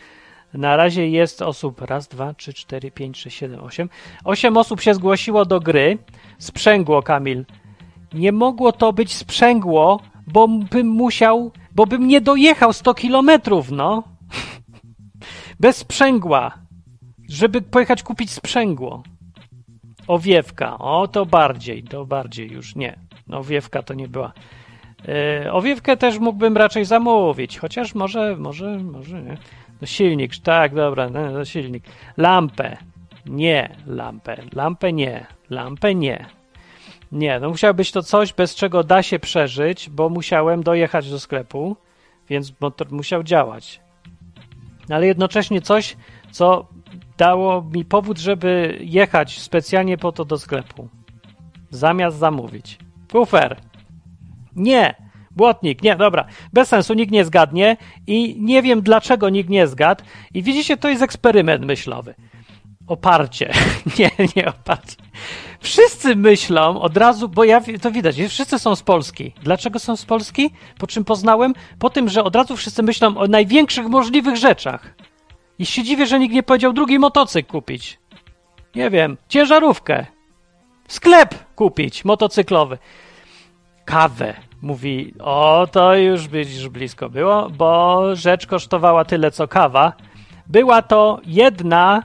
Na 0.53 0.75
razie 0.75 1.09
jest 1.09 1.41
osób 1.41 1.81
raz, 1.81 2.07
dwa, 2.07 2.33
trzy, 2.33 2.53
cztery, 2.53 2.91
pięć, 2.91 3.17
sześć, 3.17 3.37
siedem, 3.37 3.59
osiem. 3.59 3.89
Osiem 4.23 4.57
osób 4.57 4.81
się 4.81 4.93
zgłosiło 4.93 5.45
do 5.45 5.59
gry. 5.59 5.97
Sprzęgło, 6.37 7.03
Kamil. 7.03 7.45
Nie 8.13 8.31
mogło 8.31 8.71
to 8.71 8.93
być 8.93 9.15
sprzęgło, 9.15 10.01
bo 10.27 10.47
bym 10.47 10.87
musiał, 10.87 11.51
bo 11.75 11.85
bym 11.85 12.07
nie 12.07 12.21
dojechał 12.21 12.73
100 12.73 12.93
kilometrów, 12.93 13.71
no. 13.71 14.03
Bez 15.59 15.77
sprzęgła. 15.77 16.51
Żeby 17.29 17.61
pojechać 17.61 18.03
kupić 18.03 18.31
sprzęgło. 18.31 19.03
Owiewka. 20.07 20.77
O, 20.77 21.07
to 21.07 21.25
bardziej, 21.25 21.83
to 21.83 22.05
bardziej 22.05 22.51
już 22.51 22.75
nie. 22.75 23.06
No, 23.29 23.37
owiewka 23.37 23.83
to 23.83 23.93
nie 23.93 24.07
była. 24.07 24.33
Yy, 25.43 25.51
owiewkę 25.51 25.97
też 25.97 26.19
mógłbym 26.19 26.57
raczej 26.57 26.85
zamówić, 26.85 27.59
chociaż 27.59 27.95
może, 27.95 28.35
może, 28.37 28.77
może 28.77 29.23
nie. 29.23 29.37
No 29.81 29.87
silnik, 29.87 30.37
tak, 30.37 30.75
dobra, 30.75 31.09
no, 31.09 31.31
no 31.31 31.45
silnik. 31.45 31.83
Lampę. 32.17 32.77
Nie, 33.25 33.75
lampę. 33.87 34.37
Lampę 34.53 34.93
nie. 34.93 35.25
Lampę 35.49 35.95
nie. 35.95 36.25
Nie, 37.11 37.39
no 37.39 37.49
musiało 37.49 37.73
być 37.73 37.91
to 37.91 38.03
coś, 38.03 38.33
bez 38.33 38.55
czego 38.55 38.83
da 38.83 39.03
się 39.03 39.19
przeżyć, 39.19 39.89
bo 39.89 40.09
musiałem 40.09 40.63
dojechać 40.63 41.09
do 41.09 41.19
sklepu, 41.19 41.75
więc 42.29 42.53
motor 42.61 42.91
musiał 42.91 43.23
działać. 43.23 43.81
Ale 44.89 45.07
jednocześnie 45.07 45.61
coś, 45.61 45.97
co 46.31 46.67
dało 47.17 47.61
mi 47.61 47.85
powód, 47.85 48.17
żeby 48.17 48.77
jechać 48.81 49.39
specjalnie 49.39 49.97
po 49.97 50.11
to 50.11 50.25
do 50.25 50.37
sklepu. 50.37 50.89
Zamiast 51.69 52.17
zamówić. 52.17 52.77
Kufer. 53.11 53.61
Nie. 54.55 54.95
Błotnik. 55.31 55.83
Nie, 55.83 55.95
dobra. 55.95 56.25
Bez 56.53 56.69
sensu, 56.69 56.93
nikt 56.93 57.11
nie 57.11 57.25
zgadnie 57.25 57.77
i 58.07 58.35
nie 58.39 58.61
wiem 58.61 58.81
dlaczego 58.81 59.29
nikt 59.29 59.49
nie 59.49 59.67
zgadł. 59.67 60.03
I 60.33 60.43
widzicie, 60.43 60.77
to 60.77 60.89
jest 60.89 61.01
eksperyment 61.01 61.65
myślowy. 61.65 62.13
Oparcie. 62.87 63.53
nie, 63.99 64.11
nie 64.35 64.45
oparcie. 64.47 64.95
Wszyscy 65.59 66.15
myślą 66.15 66.81
od 66.81 66.97
razu, 66.97 67.29
bo 67.29 67.43
ja 67.43 67.61
to 67.81 67.91
widać, 67.91 68.15
wszyscy 68.29 68.59
są 68.59 68.75
z 68.75 68.83
Polski. 68.83 69.33
Dlaczego 69.43 69.79
są 69.79 69.95
z 69.95 70.05
Polski? 70.05 70.49
Po 70.77 70.87
czym 70.87 71.05
poznałem? 71.05 71.53
Po 71.79 71.89
tym, 71.89 72.09
że 72.09 72.23
od 72.23 72.35
razu 72.35 72.55
wszyscy 72.55 72.83
myślą 72.83 73.17
o 73.17 73.27
największych 73.27 73.87
możliwych 73.87 74.35
rzeczach. 74.35 74.95
I 75.59 75.65
się 75.65 75.83
dziwię, 75.83 76.07
że 76.07 76.19
nikt 76.19 76.35
nie 76.35 76.43
powiedział 76.43 76.73
drugi 76.73 76.99
motocykl 76.99 77.51
kupić. 77.51 77.99
Nie 78.75 78.89
wiem, 78.89 79.17
ciężarówkę. 79.29 80.05
Sklep 80.87 81.35
kupić, 81.55 82.05
motocyklowy. 82.05 82.77
Kawę. 83.85 84.33
Mówi, 84.61 85.13
o, 85.19 85.67
to 85.71 85.95
już 85.95 86.27
już 86.33 86.69
blisko 86.69 87.09
było, 87.09 87.49
bo 87.49 88.01
rzecz 88.15 88.47
kosztowała 88.47 89.05
tyle, 89.05 89.31
co 89.31 89.47
kawa. 89.47 89.93
Była 90.47 90.81
to 90.81 91.19
jedna 91.25 92.03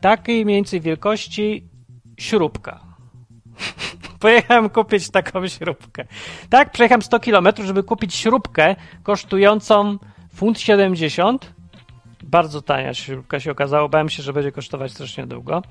takiej 0.00 0.44
mniej 0.44 0.56
więcej 0.56 0.80
wielkości 0.80 1.68
śrubka. 2.18 2.80
Pojechałem 4.20 4.70
kupić 4.70 5.10
taką 5.10 5.48
śrubkę. 5.48 6.04
Tak, 6.50 6.70
przejechałem 6.70 7.02
100 7.02 7.20
km, 7.20 7.48
żeby 7.64 7.82
kupić 7.82 8.14
śrubkę 8.14 8.76
kosztującą 9.02 9.98
funt 10.34 10.60
70. 10.60 11.54
Bardzo 12.22 12.62
tania 12.62 12.94
śrubka 12.94 13.40
się 13.40 13.50
okazało. 13.50 13.88
Bałem 13.88 14.08
się, 14.08 14.22
że 14.22 14.32
będzie 14.32 14.52
kosztować 14.52 14.92
strasznie 14.92 15.26
długo. 15.26 15.62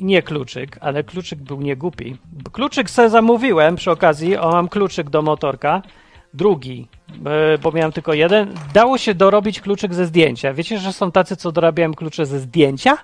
Nie 0.00 0.22
kluczyk, 0.22 0.78
ale 0.80 1.04
kluczyk 1.04 1.38
był 1.38 1.60
niegłupi. 1.60 2.16
Kluczyk 2.52 2.90
sobie 2.90 3.10
zamówiłem 3.10 3.76
przy 3.76 3.90
okazji. 3.90 4.36
O, 4.36 4.50
mam 4.50 4.68
kluczyk 4.68 5.10
do 5.10 5.22
motorka. 5.22 5.82
Drugi, 6.34 6.88
e, 7.54 7.58
bo 7.58 7.72
miałem 7.72 7.92
tylko 7.92 8.14
jeden. 8.14 8.54
Dało 8.74 8.98
się 8.98 9.14
dorobić 9.14 9.60
kluczyk 9.60 9.94
ze 9.94 10.06
zdjęcia. 10.06 10.54
Wiecie, 10.54 10.78
że 10.78 10.92
są 10.92 11.12
tacy, 11.12 11.36
co 11.36 11.52
dorabiają 11.52 11.94
klucze 11.94 12.26
ze 12.26 12.38
zdjęcia? 12.38 12.98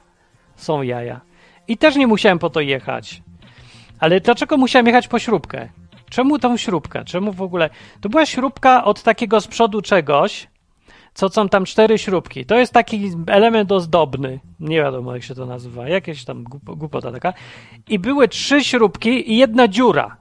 Są 0.56 0.82
jaja. 0.82 1.20
I 1.68 1.76
też 1.76 1.96
nie 1.96 2.06
musiałem 2.06 2.38
po 2.38 2.50
to 2.50 2.60
jechać. 2.60 3.22
Ale 4.00 4.20
dlaczego 4.20 4.56
musiałem 4.56 4.86
jechać 4.86 5.08
po 5.08 5.18
śrubkę? 5.18 5.68
Czemu 6.10 6.38
tą 6.38 6.56
śrubkę? 6.56 7.04
Czemu 7.04 7.32
w 7.32 7.42
ogóle? 7.42 7.70
To 8.00 8.08
była 8.08 8.26
śrubka 8.26 8.84
od 8.84 9.02
takiego 9.02 9.40
z 9.40 9.46
przodu 9.46 9.82
czegoś, 9.82 10.48
co 11.14 11.28
są 11.28 11.48
tam 11.48 11.64
cztery 11.64 11.98
śrubki. 11.98 12.46
To 12.46 12.58
jest 12.58 12.72
taki 12.72 13.10
element 13.26 13.72
ozdobny. 13.72 14.40
Nie 14.60 14.76
wiadomo, 14.76 15.14
jak 15.14 15.22
się 15.22 15.34
to 15.34 15.46
nazywa. 15.46 15.88
Jakieś 15.88 16.24
tam 16.24 16.44
głupota 16.62 17.12
taka. 17.12 17.32
I 17.88 17.98
były 17.98 18.28
trzy 18.28 18.64
śrubki 18.64 19.32
i 19.32 19.36
jedna 19.36 19.68
dziura. 19.68 20.16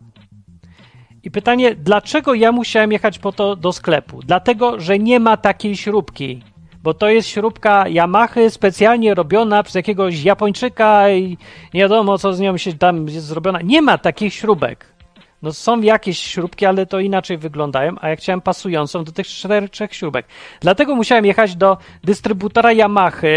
I 1.24 1.32
pytanie, 1.32 1.76
dlaczego 1.76 2.34
ja 2.34 2.52
musiałem 2.52 2.92
jechać 2.92 3.20
po 3.20 3.32
to 3.32 3.56
do 3.56 3.74
sklepu? 3.74 4.20
Dlatego, 4.24 4.80
że 4.80 5.00
nie 5.00 5.20
ma 5.20 5.38
takiej 5.38 5.76
śrubki 5.76 6.42
bo 6.84 6.94
to 6.94 7.10
jest 7.10 7.28
śrubka 7.28 7.86
Yamaha 7.88 8.50
specjalnie 8.50 9.14
robiona 9.14 9.64
przez 9.64 9.76
jakiegoś 9.76 10.24
Japończyka 10.24 11.10
i 11.10 11.38
nie 11.74 11.82
wiadomo, 11.82 12.18
co 12.18 12.34
z 12.34 12.40
nią 12.40 12.58
się 12.58 12.74
tam 12.74 13.08
jest 13.08 13.26
zrobiona. 13.26 13.62
Nie 13.62 13.82
ma 13.82 13.98
takich 13.98 14.34
śrubek. 14.34 14.97
No 15.42 15.54
są 15.54 15.82
jakieś 15.82 16.20
śrubki, 16.20 16.66
ale 16.66 16.86
to 16.86 17.00
inaczej 17.00 17.38
wyglądają, 17.38 17.96
a 18.02 18.10
ja 18.10 18.16
chciałem 18.16 18.42
pasującą 18.42 19.04
do 19.04 19.12
tych 19.12 19.28
czterech 19.28 19.70
trzech 19.70 19.96
śrubek. 19.96 20.26
Dlatego 20.60 20.96
musiałem 20.96 21.26
jechać 21.26 21.56
do 21.56 21.78
dystrybutora 22.04 22.72
Yamaha 22.74 23.28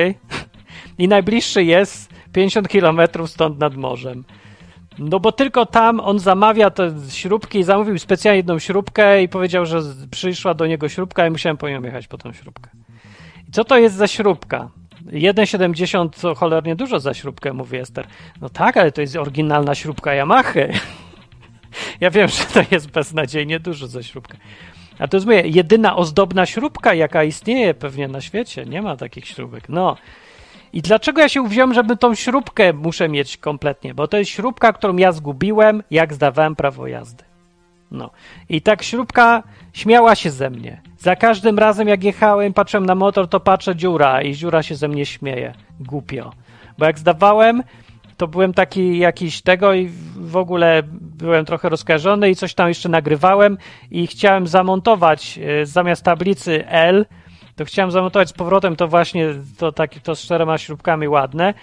i 0.99 1.09
najbliższy 1.09 1.65
jest 1.65 2.11
50 2.33 2.69
km 2.69 3.01
stąd 3.27 3.59
nad 3.59 3.77
morzem. 3.77 4.25
No 4.99 5.21
bo 5.21 5.33
tylko 5.33 5.67
tam 5.67 6.01
on 6.01 6.19
zamawia 6.19 6.71
te 6.71 6.95
śrubki 7.11 7.59
i 7.59 7.65
zamówił 7.65 7.99
specjalnie 7.99 8.37
jedną 8.37 8.59
śrubkę 8.59 9.23
i 9.23 9.29
powiedział, 9.29 9.67
że 9.67 9.81
przyszła 10.11 10.55
do 10.55 10.67
niego 10.67 10.89
śrubka 10.89 11.27
i 11.27 11.31
musiałem 11.31 11.57
po 11.57 11.69
nią 11.69 11.83
jechać 11.83 12.09
po 12.09 12.19
tą 12.19 12.33
śrubkę. 12.33 12.71
Co 13.53 13.65
to 13.65 13.79
jest 13.79 13.97
za 13.97 14.07
śrubka? 14.07 14.71
1,70 15.07 16.21
to 16.21 16.35
cholernie 16.35 16.77
dużo 16.77 17.01
za 17.01 17.15
śrubkę, 17.15 17.53
mówi 17.53 17.79
Ester. 17.79 18.07
No 18.41 18.49
tak, 18.49 18.77
ale 18.77 18.93
to 18.93 19.01
jest 19.01 19.17
oryginalna 19.17 19.75
śrubka 19.75 20.15
Yamaha. 20.15 20.53
ja 22.01 22.11
wiem, 22.11 22.29
że 22.29 22.45
to 22.45 22.63
jest 22.71 22.91
beznadziejnie 22.91 23.61
dużo 23.61 23.87
za 23.87 24.03
śrubkę. 24.03 24.39
A 24.99 25.09
to 25.09 25.17
jest 25.17 25.29
jedyna 25.45 25.97
ozdobna 25.97 26.47
śrubka, 26.47 26.95
jaka 26.95 27.25
istnieje 27.25 27.75
pewnie 27.75 28.09
na 28.09 28.21
świecie. 28.21 28.65
Nie 28.65 28.83
ma 28.83 28.97
takich 28.97 29.27
śrubek. 29.27 29.69
No. 29.69 29.97
I 30.73 30.83
dlaczego 30.83 31.21
ja 31.21 31.29
się 31.29 31.43
uwziąłem, 31.43 31.75
żeby 31.75 31.97
tą 31.97 32.15
śrubkę 32.15 32.73
muszę 32.73 33.09
mieć 33.09 33.37
kompletnie? 33.37 33.95
Bo 33.95 34.09
to 34.09 34.17
jest 34.17 34.31
śrubka, 34.31 34.73
którą 34.73 34.97
ja 34.97 35.13
zgubiłem, 35.13 35.83
jak 35.91 36.15
zdawałem 36.15 36.57
prawo 36.57 36.87
jazdy. 36.87 37.25
No. 37.91 38.11
I 38.49 38.63
tak 38.63 38.83
śrubka 38.83 39.43
śmiała 39.73 40.15
się 40.15 40.31
ze 40.31 40.51
mnie. 40.51 40.81
Za 40.99 41.17
każdym 41.17 41.59
razem, 41.59 41.89
jak 41.89 42.05
jechałem, 42.05 42.53
patrzyłem 42.53 42.87
na 42.87 42.95
motor, 42.95 43.29
to 43.29 43.41
patrzę 43.41 43.77
dziura 43.77 44.23
i 44.23 44.35
dziura 44.35 44.63
się 44.63 44.75
ze 44.75 44.89
mnie 44.89 45.07
śmieje. 45.07 45.55
Głupio. 45.81 46.33
Bo 46.79 46.87
jak 46.87 46.99
zdawałem, 46.99 47.63
to 48.21 48.29
byłem 48.29 48.55
taki 48.55 48.99
jakiś 48.99 49.43
tego 49.43 49.75
i 49.75 49.91
w 50.17 50.37
ogóle 50.37 50.83
byłem 51.01 51.45
trochę 51.45 51.69
rozkojarzony 51.69 52.31
i 52.31 52.37
coś 52.37 52.55
tam 52.55 52.69
jeszcze 52.69 52.89
nagrywałem 52.89 53.59
i 53.91 54.07
chciałem 54.07 54.47
zamontować 54.47 55.39
e, 55.39 55.67
zamiast 55.67 56.03
tablicy 56.03 56.67
L, 56.67 57.07
to 57.57 57.65
chciałem 57.65 57.91
zamontować 57.91 58.29
z 58.29 58.33
powrotem 58.33 58.77
to 58.77 58.89
właśnie 58.89 59.35
to, 59.59 59.73
taki, 59.73 60.01
to 60.01 60.15
z 60.15 60.23
czterema 60.23 60.59
śrubkami 60.59 61.09
ładne 61.09 61.55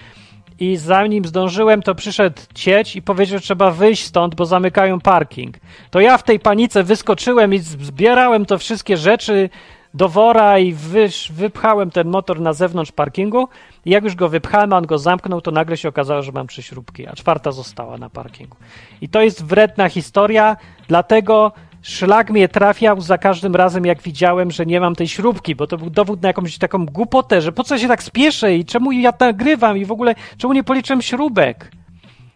i 0.59 0.77
zanim 0.77 1.25
zdążyłem, 1.25 1.81
to 1.81 1.95
przyszedł 1.95 2.41
cieć 2.53 2.95
i 2.95 3.01
powiedział, 3.01 3.37
że 3.39 3.43
trzeba 3.43 3.71
wyjść 3.71 4.03
stąd, 4.03 4.35
bo 4.35 4.45
zamykają 4.45 4.99
parking. 5.01 5.57
To 5.91 5.99
ja 5.99 6.17
w 6.17 6.23
tej 6.23 6.39
panice 6.39 6.83
wyskoczyłem 6.83 7.53
i 7.53 7.59
zbierałem 7.59 8.45
to 8.45 8.57
wszystkie 8.57 8.97
rzeczy 8.97 9.49
do 9.93 10.09
wora 10.09 10.59
i 10.59 10.73
wysz, 10.73 11.31
wypchałem 11.31 11.91
ten 11.91 12.07
motor 12.07 12.41
na 12.41 12.53
zewnątrz 12.53 12.91
parkingu. 12.91 13.47
I 13.85 13.89
jak 13.89 14.03
już 14.03 14.15
go 14.15 14.29
wypchałem, 14.29 14.73
a 14.73 14.77
on 14.77 14.85
go 14.85 14.97
zamknął, 14.97 15.41
to 15.41 15.51
nagle 15.51 15.77
się 15.77 15.89
okazało, 15.89 16.21
że 16.21 16.31
mam 16.31 16.47
trzy 16.47 16.63
śrubki, 16.63 17.07
a 17.07 17.13
czwarta 17.13 17.51
została 17.51 17.97
na 17.97 18.09
parkingu. 18.09 18.57
I 19.01 19.09
to 19.09 19.21
jest 19.21 19.45
wredna 19.45 19.89
historia, 19.89 20.57
dlatego 20.87 21.51
szlak 21.81 22.31
mnie 22.31 22.49
trafiał 22.49 23.01
za 23.01 23.17
każdym 23.17 23.55
razem, 23.55 23.85
jak 23.85 24.01
widziałem, 24.01 24.51
że 24.51 24.65
nie 24.65 24.79
mam 24.79 24.95
tej 24.95 25.07
śrubki, 25.07 25.55
bo 25.55 25.67
to 25.67 25.77
był 25.77 25.89
dowód 25.89 26.21
na 26.21 26.29
jakąś 26.29 26.57
taką 26.57 26.85
głupotę, 26.85 27.41
że 27.41 27.51
po 27.51 27.63
co 27.63 27.77
się 27.77 27.87
tak 27.87 28.03
spieszę 28.03 28.55
i 28.55 28.65
czemu 28.65 28.91
ja 28.91 29.13
nagrywam 29.19 29.77
i 29.77 29.85
w 29.85 29.91
ogóle 29.91 30.15
czemu 30.37 30.53
nie 30.53 30.63
policzyłem 30.63 31.01
śrubek. 31.01 31.71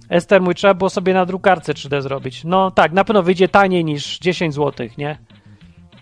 Ester 0.10 0.41
mój, 0.41 0.55
trzeba 0.55 0.74
było 0.74 0.89
sobie 0.89 1.13
na 1.13 1.25
drukarce 1.25 1.74
3D 1.74 2.01
zrobić. 2.01 2.43
No 2.43 2.72
tak, 2.72 2.91
na 2.91 3.03
pewno 3.03 3.24
wyjdzie 3.24 3.48
taniej 3.48 3.86
niż 3.86 4.20
10 4.20 4.53
zł, 4.53 4.88
nie? 4.98 5.17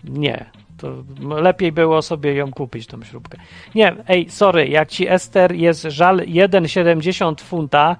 Nie. 0.04 0.59
To 0.80 1.04
lepiej 1.40 1.72
było 1.72 2.02
sobie 2.02 2.34
ją 2.34 2.50
kupić, 2.52 2.86
tą 2.86 3.04
śrubkę. 3.04 3.38
Nie, 3.74 3.96
ej, 4.08 4.30
sorry, 4.30 4.68
jak 4.68 4.88
ci 4.88 5.08
Ester 5.08 5.52
jest 5.52 5.82
żal 5.82 6.16
1,70 6.16 7.40
funta, 7.40 7.96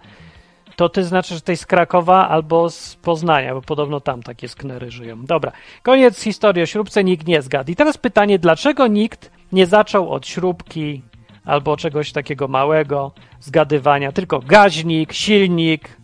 to 0.77 0.89
ty 0.89 1.05
znaczy, 1.05 1.35
że 1.35 1.41
tej 1.41 1.57
z 1.57 1.67
Krakowa 1.67 2.29
albo 2.29 2.71
z 2.71 2.97
Poznania, 2.97 3.55
bo 3.55 3.63
podobno 3.63 4.01
tam 4.01 4.23
takie 4.23 4.49
sknery 4.49 4.91
żyją. 4.91 5.25
Dobra, 5.25 5.53
koniec 5.83 6.23
historii 6.23 6.63
o 6.63 6.67
śrubce, 6.67 7.05
nikt 7.05 7.27
nie 7.27 7.43
zgadł. 7.43 7.71
I 7.71 7.77
teraz 7.77 7.99
pytanie, 7.99 8.39
dlaczego 8.39 8.87
nikt 8.87 9.31
nie 9.53 9.67
zaczął 9.67 10.11
od 10.11 10.27
śrubki 10.27 11.03
albo 11.45 11.77
czegoś 11.77 12.13
takiego 12.13 12.49
małego, 12.49 13.13
zgadywania, 13.41 14.13
tylko 14.13 14.39
gaźnik, 14.39 15.13
silnik, 15.13 15.97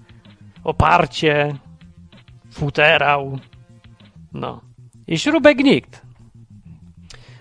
oparcie, 0.65 1.55
futerał, 2.53 3.39
no. 4.33 4.61
I 5.07 5.19
śrubek 5.19 5.59
nikt. 5.59 6.06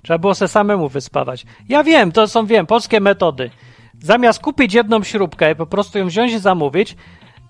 Trzeba 0.06 0.18
było 0.18 0.36
se 0.36 0.48
samemu 0.48 0.90
wyspawać. 0.90 1.46
Ja 1.70 1.84
wiem, 1.84 2.12
to 2.12 2.28
są, 2.28 2.46
wiem, 2.46 2.66
polskie 2.66 3.00
metody. 3.00 3.50
Zamiast 4.02 4.42
kupić 4.42 4.74
jedną 4.74 5.04
śrubkę 5.04 5.52
i 5.52 5.56
po 5.56 5.66
prostu 5.66 5.98
ją 6.00 6.08
wziąć 6.08 6.34
i 6.34 6.40
zamówić, 6.40 6.96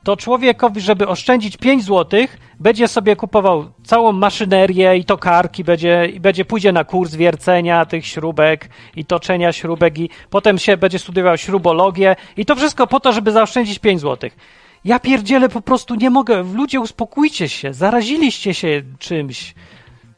to 0.03 0.17
człowiekowi, 0.17 0.81
żeby 0.81 1.07
oszczędzić 1.07 1.57
5 1.57 1.83
zł, 1.83 2.21
będzie 2.59 2.87
sobie 2.87 3.15
kupował 3.15 3.65
całą 3.83 4.11
maszynerię 4.11 4.97
i 4.97 5.05
tokarki, 5.05 5.63
będzie, 5.63 6.05
i 6.05 6.19
będzie 6.19 6.45
pójdzie 6.45 6.71
na 6.71 6.83
kurs 6.83 7.15
wiercenia 7.15 7.85
tych 7.85 8.05
śrubek 8.05 8.69
i 8.95 9.05
toczenia 9.05 9.53
śrubek 9.53 9.99
i 9.99 10.09
potem 10.29 10.57
się 10.57 10.77
będzie 10.77 10.99
studiował 10.99 11.37
śrubologię 11.37 12.15
i 12.37 12.45
to 12.45 12.55
wszystko 12.55 12.87
po 12.87 12.99
to, 12.99 13.11
żeby 13.11 13.31
zaoszczędzić 13.31 13.79
5 13.79 14.01
zł. 14.01 14.29
Ja 14.85 14.99
pierdzielę 14.99 15.49
po 15.49 15.61
prostu 15.61 15.95
nie 15.95 16.09
mogę. 16.09 16.43
Ludzie, 16.53 16.79
uspokójcie 16.79 17.49
się, 17.49 17.73
zaraziliście 17.73 18.53
się 18.53 18.81
czymś. 18.99 19.55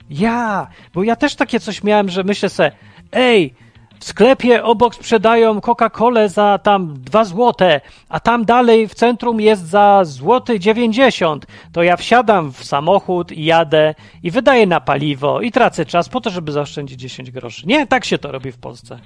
Ja, 0.09 0.67
bo 0.93 1.03
ja 1.03 1.15
też 1.15 1.35
takie 1.35 1.59
coś 1.59 1.83
miałem, 1.83 2.09
że 2.09 2.23
myślę 2.23 2.49
sobie, 2.49 2.71
ej, 3.11 3.53
w 3.99 4.03
sklepie 4.03 4.63
obok 4.63 4.95
sprzedają 4.95 5.59
Coca-Colę 5.59 6.29
za 6.29 6.59
tam 6.63 6.93
2 7.01 7.25
złote, 7.25 7.81
a 8.09 8.19
tam 8.19 8.45
dalej 8.45 8.87
w 8.87 8.93
centrum 8.93 9.41
jest 9.41 9.67
za 9.67 10.01
złoty 10.05 10.59
90. 10.59 11.45
To 11.71 11.83
ja 11.83 11.97
wsiadam 11.97 12.51
w 12.53 12.63
samochód 12.63 13.31
i 13.31 13.45
jadę 13.45 13.95
i 14.23 14.31
wydaję 14.31 14.67
na 14.67 14.81
paliwo 14.81 15.41
i 15.41 15.51
tracę 15.51 15.85
czas 15.85 16.09
po 16.09 16.21
to, 16.21 16.29
żeby 16.29 16.51
zaoszczędzić 16.51 16.99
10 16.99 17.31
groszy. 17.31 17.67
Nie, 17.67 17.87
tak 17.87 18.05
się 18.05 18.17
to 18.17 18.31
robi 18.31 18.51
w 18.51 18.57
Polsce. 18.57 18.99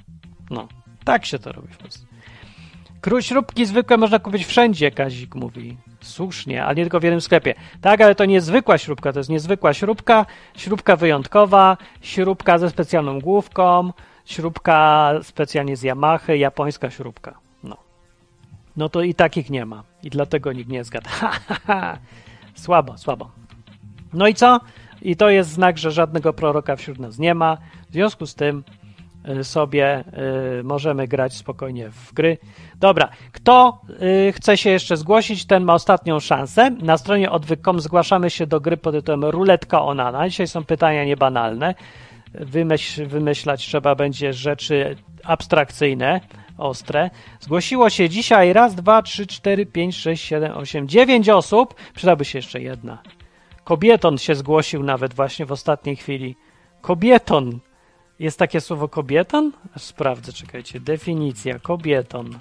No, 0.50 0.68
tak 1.06 1.26
się 1.26 1.40
to 1.40 1.52
robi 1.52 1.68
w 1.74 1.78
Polsce. 1.78 2.11
Śrubki 3.20 3.66
zwykłe 3.66 3.98
można 3.98 4.20
kupić 4.20 4.46
wszędzie, 4.46 4.92
Kazik 4.92 5.36
mówi. 5.36 5.78
Słusznie, 6.02 6.66
ale 6.66 6.76
nie 6.76 6.84
tylko 6.84 7.00
w 7.00 7.04
jednym 7.04 7.22
sklepie. 7.22 7.54
Tak, 7.82 8.02
ale 8.02 8.16
to 8.16 8.26
nie 8.26 8.42
zwykła 8.42 8.78
śrubka, 8.78 9.14
to 9.14 9.20
jest 9.20 9.30
niezwykła 9.30 9.74
śrubka, 9.74 10.26
śrubka 10.58 10.96
wyjątkowa, 10.96 11.78
śrubka 12.02 12.58
ze 12.58 12.70
specjalną 12.70 13.20
główką, 13.20 13.94
śrubka 14.26 15.12
specjalnie 15.24 15.78
z 15.78 15.84
Yamahy, 15.84 16.38
japońska 16.38 16.90
śrubka. 16.90 17.38
No. 17.64 17.78
No 18.78 18.90
to 18.90 19.02
i 19.02 19.16
takich 19.16 19.50
nie 19.50 19.66
ma. 19.66 19.84
I 20.04 20.10
dlatego 20.10 20.54
nikt 20.54 20.70
nie 20.70 20.84
zgadza. 20.84 21.10
słabo, 22.64 22.98
słabo. 22.98 23.32
No 24.14 24.28
i 24.28 24.34
co? 24.34 24.60
I 25.02 25.16
to 25.16 25.30
jest 25.30 25.50
znak, 25.50 25.78
że 25.78 25.92
żadnego 25.92 26.34
proroka 26.34 26.76
wśród 26.76 27.00
nas 27.00 27.20
nie 27.20 27.36
ma. 27.36 27.58
W 27.90 27.94
związku 27.94 28.26
z 28.26 28.36
tym 28.36 28.64
sobie 29.44 30.04
y, 30.60 30.64
możemy 30.64 31.08
grać 31.08 31.34
spokojnie 31.34 31.90
w 31.90 32.14
gry. 32.14 32.38
Dobra, 32.76 33.10
kto 33.32 33.82
y, 34.30 34.32
chce 34.32 34.58
się 34.58 34.70
jeszcze 34.70 34.98
zgłosić, 34.98 35.46
ten 35.46 35.64
ma 35.64 35.74
ostatnią 35.74 36.20
szansę. 36.20 36.70
Na 36.70 36.98
stronie 36.98 37.32
odwyk.com 37.32 37.80
zgłaszamy 37.80 38.30
się 38.30 38.48
do 38.48 38.60
gry 38.60 38.78
pod 38.78 38.96
tytułem 38.96 39.26
Ruletka 39.26 39.82
Onana. 39.82 40.30
Dzisiaj 40.30 40.48
są 40.48 40.64
pytania 40.64 41.06
niebanalne 41.06 41.76
wymyśl, 42.34 43.08
wymyślać 43.08 43.68
trzeba 43.68 43.96
będzie 43.96 44.34
rzeczy 44.34 44.96
abstrakcyjne, 45.24 46.22
ostre. 46.58 47.10
Zgłosiło 47.40 47.90
się 47.90 48.10
dzisiaj 48.10 48.54
raz, 48.54 48.76
dwa, 48.76 49.02
trzy, 49.02 49.28
cztery, 49.28 49.66
pięć, 49.66 49.96
sześć, 49.98 50.24
siedem, 50.24 50.58
osiem, 50.58 50.88
dziewięć 50.88 51.30
osób. 51.30 51.76
Przydałaby 51.94 52.26
się 52.26 52.38
jeszcze 52.38 52.62
jedna. 52.62 53.02
Kobieton 53.64 54.18
się 54.18 54.36
zgłosił 54.36 54.84
nawet 54.84 55.14
właśnie 55.14 55.46
w 55.46 55.52
ostatniej 55.52 55.96
chwili. 55.96 56.36
Kobieton. 56.82 57.60
Jest 58.22 58.40
takie 58.40 58.62
słowo 58.62 58.88
kobieton? 58.88 59.52
Sprawdzę, 59.78 60.34
czekajcie. 60.34 60.80
Definicja. 60.80 61.60
Kobieton. 61.60 62.40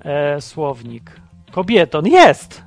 E, 0.00 0.40
słownik. 0.40 1.20
Kobieton. 1.52 2.06
Jest! 2.06 2.64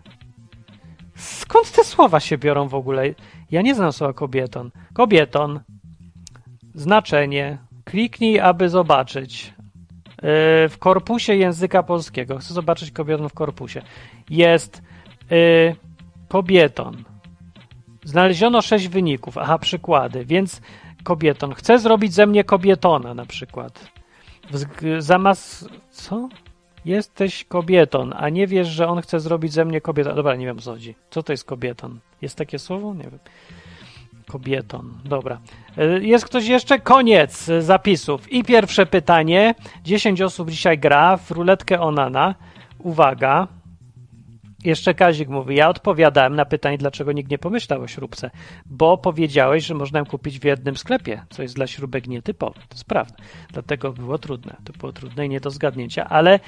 Skąd 1.15 1.71
te 1.71 1.83
słowa 1.83 2.19
się 2.19 2.37
biorą 2.37 2.67
w 2.67 2.75
ogóle? 2.75 3.03
Ja 3.51 3.61
nie 3.61 3.75
znam 3.75 3.93
słowa 3.93 4.13
kobieton. 4.13 4.71
Kobieton. 4.93 5.59
Znaczenie. 6.73 7.57
Kliknij, 7.85 8.39
aby 8.39 8.69
zobaczyć. 8.69 9.53
Yy, 10.09 10.69
w 10.69 10.75
korpusie 10.79 11.35
języka 11.35 11.83
polskiego. 11.83 12.37
Chcę 12.37 12.53
zobaczyć 12.53 12.91
kobieton 12.91 13.29
w 13.29 13.33
korpusie. 13.33 13.81
Jest 14.29 14.81
yy, 15.29 15.75
kobieton. 16.27 17.03
Znaleziono 18.03 18.61
sześć 18.61 18.87
wyników. 18.87 19.37
Aha, 19.37 19.57
przykłady. 19.57 20.25
Więc 20.25 20.61
kobieton. 21.07 21.53
Chcę 21.53 21.79
zrobić 21.79 22.13
ze 22.13 22.25
mnie 22.25 22.43
kobietona 22.43 23.13
na 23.13 23.25
przykład. 23.25 23.91
Zamiast... 24.99 25.69
Co? 25.91 26.29
Jesteś 26.85 27.43
kobietą, 27.43 28.09
a 28.13 28.29
nie 28.29 28.47
wiesz, 28.47 28.67
że 28.67 28.87
on 28.87 29.01
chce 29.01 29.19
zrobić 29.19 29.53
ze 29.53 29.65
mnie 29.65 29.81
kobietę. 29.81 30.15
Dobra, 30.15 30.35
nie 30.35 30.45
wiem 30.45 30.59
co 30.59 30.71
chodzi. 30.71 30.95
Co 31.09 31.23
to 31.23 31.33
jest 31.33 31.45
kobietą? 31.45 31.97
Jest 32.21 32.35
takie 32.35 32.59
słowo? 32.59 32.93
Nie 32.93 33.03
wiem. 33.03 33.19
Kobietą. 34.27 34.83
Dobra. 35.05 35.39
E, 35.77 35.85
jest 35.85 36.25
ktoś 36.25 36.47
jeszcze? 36.47 36.79
Koniec 36.79 37.49
zapisów. 37.59 38.31
I 38.31 38.43
pierwsze 38.43 38.85
pytanie. 38.85 39.55
10 39.83 40.21
osób 40.21 40.49
dzisiaj 40.49 40.77
gra 40.77 41.17
w 41.17 41.31
ruletkę 41.31 41.79
Onana. 41.81 42.35
Uwaga. 42.79 43.47
Jeszcze 44.67 44.93
Kazik 44.93 45.29
mówi, 45.29 45.55
ja 45.55 45.69
odpowiadałem 45.69 46.35
na 46.35 46.45
pytanie, 46.45 46.77
dlaczego 46.77 47.11
nikt 47.11 47.31
nie 47.31 47.37
pomyślał 47.37 47.81
o 47.81 47.87
śrubce, 47.87 48.31
bo 48.65 48.97
powiedziałeś, 48.97 49.65
że 49.65 49.73
można 49.73 49.99
ją 49.99 50.05
kupić 50.05 50.39
w 50.39 50.43
jednym 50.43 50.77
sklepie, 50.77 51.21
co 51.29 51.41
jest 51.41 51.55
dla 51.55 51.67
śrubek 51.67 52.07
nietypowe. 52.07 52.53
To 52.53 52.75
jest 52.75 52.85
prawda. 52.85 53.15
Dlatego 53.53 53.93
było 53.93 54.17
trudne. 54.17 54.55
To 54.63 54.73
było 54.73 54.93
trudne 54.93 55.25
i 55.25 55.29
nie 55.29 55.39
do 55.39 55.51
zgadnięcia, 55.51 56.09
ale 56.09 56.39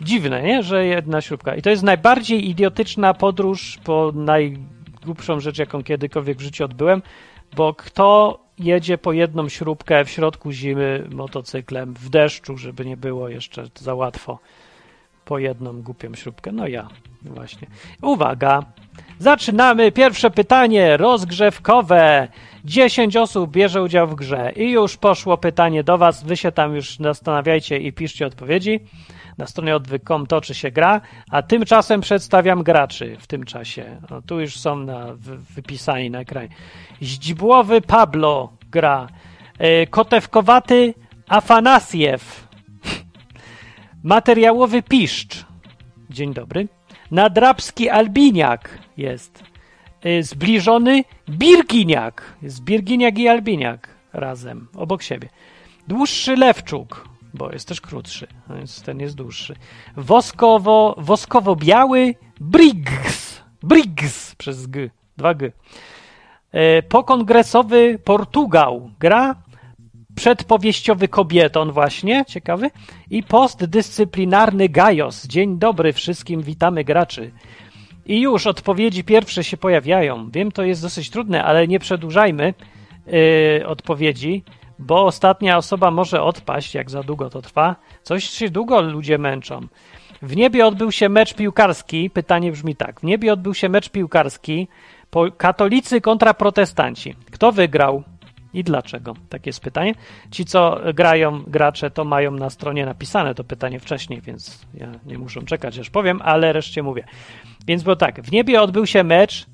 dziwne, 0.00 0.42
nie? 0.42 0.62
że 0.62 0.86
jedna 0.86 1.20
śrubka. 1.20 1.54
I 1.54 1.62
to 1.62 1.70
jest 1.70 1.82
najbardziej 1.82 2.48
idiotyczna 2.48 3.14
podróż 3.14 3.78
po 3.84 4.12
najgłupszą 4.14 5.40
rzecz, 5.40 5.58
jaką 5.58 5.82
kiedykolwiek 5.82 6.38
w 6.38 6.42
życiu 6.42 6.64
odbyłem, 6.64 7.02
bo 7.56 7.74
kto 7.74 8.38
jedzie 8.58 8.98
po 8.98 9.12
jedną 9.12 9.48
śrubkę 9.48 10.04
w 10.04 10.10
środku 10.10 10.52
zimy 10.52 11.08
motocyklem, 11.10 11.94
w 11.94 12.08
deszczu, 12.08 12.56
żeby 12.56 12.86
nie 12.86 12.96
było 12.96 13.28
jeszcze 13.28 13.64
za 13.74 13.94
łatwo 13.94 14.38
po 15.26 15.38
jedną 15.38 15.82
głupią 15.82 16.14
śrubkę? 16.14 16.52
No 16.52 16.66
ja, 16.68 16.88
właśnie. 17.22 17.68
Uwaga! 18.02 18.62
Zaczynamy 19.18 19.92
pierwsze 19.92 20.30
pytanie 20.30 20.96
rozgrzewkowe. 20.96 22.28
10 22.64 23.16
osób 23.16 23.50
bierze 23.50 23.82
udział 23.82 24.08
w 24.08 24.14
grze 24.14 24.52
i 24.56 24.70
już 24.70 24.96
poszło 24.96 25.38
pytanie 25.38 25.84
do 25.84 25.98
Was. 25.98 26.24
Wy 26.24 26.36
się 26.36 26.52
tam 26.52 26.74
już 26.74 26.96
zastanawiajcie 26.96 27.78
i 27.78 27.92
piszcie 27.92 28.26
odpowiedzi. 28.26 28.80
Na 29.38 29.46
stronie 29.46 29.76
odwyk.com 29.76 30.26
toczy 30.26 30.54
się 30.54 30.70
gra, 30.70 31.00
a 31.30 31.42
tymczasem 31.42 32.00
przedstawiam 32.00 32.62
graczy 32.62 33.16
w 33.18 33.26
tym 33.26 33.44
czasie. 33.44 34.00
No, 34.10 34.22
tu 34.22 34.40
już 34.40 34.56
są 34.56 34.76
na, 34.76 35.06
wypisani 35.54 36.10
na 36.10 36.20
ekranie. 36.20 36.48
Źdźbłowy 37.02 37.80
Pablo 37.80 38.52
gra. 38.70 39.06
E, 39.58 39.86
kotewkowaty 39.86 40.94
Afanasiew. 41.28 42.45
Materiałowy 44.02 44.82
Piszcz. 44.82 45.46
Dzień 46.10 46.34
dobry. 46.34 46.68
Nadrabski 47.10 47.88
Albiniak 47.88 48.78
jest. 48.96 49.44
E, 50.02 50.22
zbliżony 50.22 51.04
Birginiak. 51.28 52.36
Jest 52.42 52.64
Birginiak 52.64 53.18
i 53.18 53.28
Albiniak 53.28 53.88
razem, 54.12 54.68
obok 54.74 55.02
siebie. 55.02 55.28
Dłuższy 55.88 56.36
Lewczuk 56.36 57.16
bo 57.36 57.52
jest 57.52 57.68
też 57.68 57.80
krótszy, 57.80 58.26
więc 58.50 58.82
ten 58.82 59.00
jest 59.00 59.14
dłuższy. 59.14 59.56
Woskowo, 59.96 60.94
woskowo-biały 60.98 62.14
Briggs. 62.40 63.42
Briggs 63.62 64.34
przez 64.34 64.66
G. 64.66 64.90
Dwa 65.16 65.34
G. 65.34 65.52
E, 66.52 66.82
pokongresowy 66.82 67.98
Portugał. 68.04 68.90
Gra 69.00 69.34
przedpowieściowy 70.16 71.08
kobieton 71.08 71.72
właśnie, 71.72 72.24
ciekawy. 72.28 72.70
I 73.10 73.22
postdyscyplinarny 73.22 74.68
Gajos. 74.68 75.26
Dzień 75.26 75.58
dobry 75.58 75.92
wszystkim, 75.92 76.42
witamy 76.42 76.84
graczy. 76.84 77.30
I 78.06 78.20
już 78.20 78.46
odpowiedzi 78.46 79.04
pierwsze 79.04 79.44
się 79.44 79.56
pojawiają. 79.56 80.30
Wiem, 80.30 80.52
to 80.52 80.62
jest 80.62 80.82
dosyć 80.82 81.10
trudne, 81.10 81.44
ale 81.44 81.68
nie 81.68 81.78
przedłużajmy 81.78 82.54
yy, 83.06 83.66
odpowiedzi, 83.66 84.44
bo 84.78 85.04
ostatnia 85.04 85.56
osoba 85.56 85.90
może 85.90 86.22
odpaść, 86.22 86.74
jak 86.74 86.90
za 86.90 87.02
długo 87.02 87.30
to 87.30 87.42
trwa. 87.42 87.76
Coś 88.02 88.24
się 88.24 88.50
długo 88.50 88.80
ludzie 88.80 89.18
męczą. 89.18 89.60
W 90.22 90.36
niebie 90.36 90.66
odbył 90.66 90.92
się 90.92 91.08
mecz 91.08 91.34
piłkarski. 91.34 92.10
Pytanie 92.10 92.52
brzmi 92.52 92.76
tak. 92.76 93.00
W 93.00 93.04
niebie 93.04 93.32
odbył 93.32 93.54
się 93.54 93.68
mecz 93.68 93.88
piłkarski. 93.88 94.68
Katolicy 95.36 96.00
kontra 96.00 96.34
protestanci. 96.34 97.14
Kto 97.30 97.52
wygrał? 97.52 98.02
I 98.54 98.64
dlaczego? 98.64 99.14
Takie 99.28 99.48
jest 99.48 99.60
pytanie. 99.60 99.94
Ci, 100.30 100.44
co 100.44 100.80
grają, 100.94 101.42
gracze, 101.46 101.90
to 101.90 102.04
mają 102.04 102.30
na 102.30 102.50
stronie 102.50 102.86
napisane 102.86 103.34
to 103.34 103.44
pytanie 103.44 103.80
wcześniej, 103.80 104.20
więc 104.20 104.66
ja 104.74 104.92
nie 105.06 105.18
muszę 105.18 105.42
czekać, 105.42 105.78
aż 105.78 105.90
powiem, 105.90 106.20
ale 106.24 106.52
reszcie 106.52 106.82
mówię. 106.82 107.04
Więc 107.66 107.82
było 107.82 107.96
tak, 107.96 108.22
w 108.22 108.32
niebie 108.32 108.62
odbył 108.62 108.86
się 108.86 109.04
mecz 109.04 109.46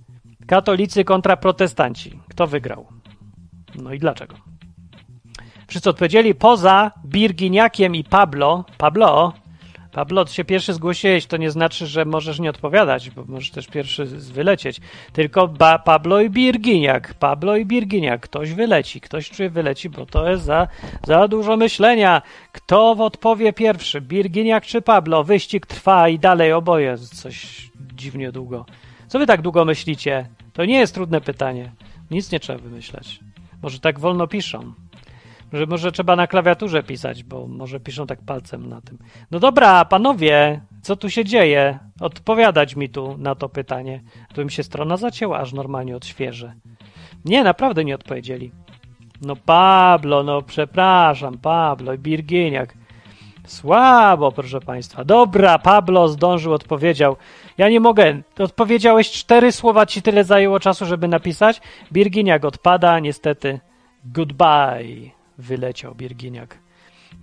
katolicy 0.47 1.05
kontra 1.05 1.37
protestanci. 1.37 2.19
Kto 2.29 2.47
wygrał? 2.47 2.87
No 3.75 3.93
i 3.93 3.99
dlaczego? 3.99 4.37
Wszyscy 5.67 5.91
odpowiedzieli 5.91 6.35
poza 6.35 6.91
Birginiakiem 7.05 7.95
i 7.95 8.05
Pablo. 8.05 8.65
Pablo, 8.79 9.33
Pablo, 9.93 10.25
ty 10.25 10.35
się 10.35 10.45
pierwszy 10.45 10.73
zgłosiłeś, 10.73 11.27
to 11.27 11.37
nie 11.37 11.51
znaczy, 11.51 11.87
że 11.87 12.05
możesz 12.05 12.41
nie 12.41 12.51
odpowiadać, 12.51 13.11
bo 13.11 13.25
możesz 13.29 13.51
też 13.51 13.67
pierwszy 13.67 14.05
wylecieć. 14.05 14.81
Tylko 15.13 15.49
ba 15.49 15.79
Pablo 15.79 16.21
i 16.21 16.31
Birginiak. 16.31 17.15
Pablo 17.15 17.57
i 17.57 17.67
Birginiak. 17.67 18.21
Ktoś 18.21 18.53
wyleci, 18.53 19.01
ktoś 19.01 19.31
czuje 19.31 19.51
wyleci, 19.51 19.91
bo 19.91 20.07
to 20.07 20.31
jest 20.31 20.45
za, 20.45 20.69
za 21.07 21.29
dużo 21.29 21.57
myślenia. 21.57 22.23
Kto 22.53 22.91
odpowie 22.91 23.53
pierwszy? 23.53 24.01
Birginiak 24.01 24.65
czy 24.65 24.83
Pablo? 24.83 25.25
Wyścig 25.25 25.67
trwa 25.67 26.09
i 26.09 26.19
dalej 26.19 26.53
oboje. 26.53 26.99
Coś 26.99 27.71
dziwnie 27.95 28.33
długo. 28.33 28.67
Co 29.09 29.19
wy 29.19 29.27
tak 29.27 29.43
długo 29.43 29.65
myślicie? 29.65 30.27
To 30.53 30.65
nie 30.65 30.79
jest 30.79 30.95
trudne 30.95 31.21
pytanie. 31.21 31.73
Nic 32.11 32.33
nie 32.33 32.41
trzeba 32.41 32.59
wymyślać. 32.59 33.21
Może 33.63 33.79
tak 33.81 34.01
wolno 34.01 34.27
piszą. 34.27 34.73
Że 35.53 35.67
może 35.67 35.93
trzeba 35.93 36.17
na 36.17 36.27
klawiaturze 36.27 36.83
pisać, 36.83 37.25
bo 37.25 37.47
może 37.47 37.81
piszą 37.81 38.07
tak 38.07 38.23
palcem 38.23 38.69
na 38.69 38.81
tym. 38.81 38.99
No 39.31 39.39
dobra, 39.41 39.85
panowie, 39.85 40.61
co 40.83 40.97
tu 40.97 41.11
się 41.11 41.25
dzieje? 41.25 41.79
Odpowiadać 42.01 42.77
mi 42.77 42.89
tu 42.89 43.19
na 43.19 43.35
to 43.35 43.49
pytanie. 43.49 44.03
Tu 44.35 44.45
mi 44.45 44.51
się 44.51 44.63
strona 44.63 44.97
zacięła, 44.97 45.39
aż 45.39 45.53
normalnie 45.53 45.97
odświeżę. 45.97 46.53
Nie, 47.25 47.45
naprawdę 47.45 47.85
nie 47.85 47.95
odpowiedzieli. 47.95 48.53
No 49.23 49.37
Pablo, 49.37 50.23
no 50.23 50.43
przepraszam, 50.43 51.39
Pablo 51.39 51.95
i 51.95 51.99
Birginiak. 51.99 52.75
Słabo, 53.47 54.33
proszę 54.33 54.61
państwa. 54.61 55.05
Dobra, 55.05 55.59
Pablo 55.59 56.09
zdążył, 56.09 56.53
odpowiedział. 56.53 57.17
Ja 57.59 57.69
nie 57.69 57.81
mogę. 57.81 58.23
Odpowiedziałeś 58.39 59.11
cztery 59.11 59.53
słowa, 59.53 59.87
ci 59.87 60.03
tyle 60.03 60.25
zajęło 60.25 60.61
czasu, 60.61 60.87
żeby 60.87 61.09
napisać. 61.09 61.61
Birginiak 61.93 62.45
odpada, 62.45 62.99
niestety. 62.99 63.61
Goodbye. 64.05 65.22
Wyleciał 65.43 65.95
Birginiak. 65.95 66.59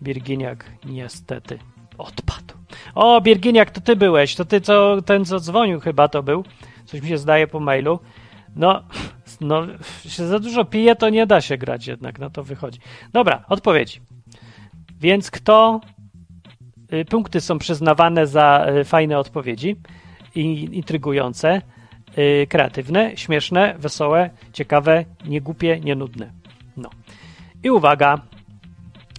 Birginiak 0.01 0.65
niestety 0.86 1.60
odpadł. 1.97 2.53
O, 2.95 3.21
Birginiak, 3.21 3.71
to 3.71 3.82
ty 3.82 3.95
byłeś. 3.95 4.36
To 4.36 4.45
ty, 4.45 4.62
co, 4.62 5.01
ten, 5.01 5.25
co 5.25 5.39
dzwonił 5.39 5.79
chyba 5.79 6.08
to 6.08 6.23
był. 6.23 6.43
Coś 6.86 7.01
mi 7.01 7.08
się 7.08 7.17
zdaje 7.17 7.47
po 7.47 7.60
mailu. 7.60 7.99
No, 8.55 8.84
no, 9.41 9.67
się 10.08 10.27
za 10.27 10.39
dużo 10.39 10.65
pije, 10.65 10.95
to 10.95 11.10
nie 11.10 11.27
da 11.27 11.41
się 11.41 11.58
grać 11.58 11.88
jednak, 11.88 12.19
no 12.19 12.29
to 12.29 12.43
wychodzi. 12.43 12.79
Dobra, 13.13 13.45
odpowiedź. 13.47 14.01
Więc 14.99 15.32
kto... 15.32 15.82
Y, 16.93 17.05
punkty 17.05 17.41
są 17.41 17.60
przyznawane 17.60 18.27
za 18.27 18.65
y, 18.82 18.84
fajne 18.84 19.19
odpowiedzi 19.19 19.75
i 20.36 20.69
intrygujące, 20.71 21.62
y, 22.17 22.47
kreatywne, 22.49 23.17
śmieszne, 23.17 23.75
wesołe, 23.79 24.29
ciekawe, 24.53 25.05
niegłupie, 25.25 25.79
nienudne. 25.79 26.38
I 27.63 27.69
uwaga, 27.69 28.22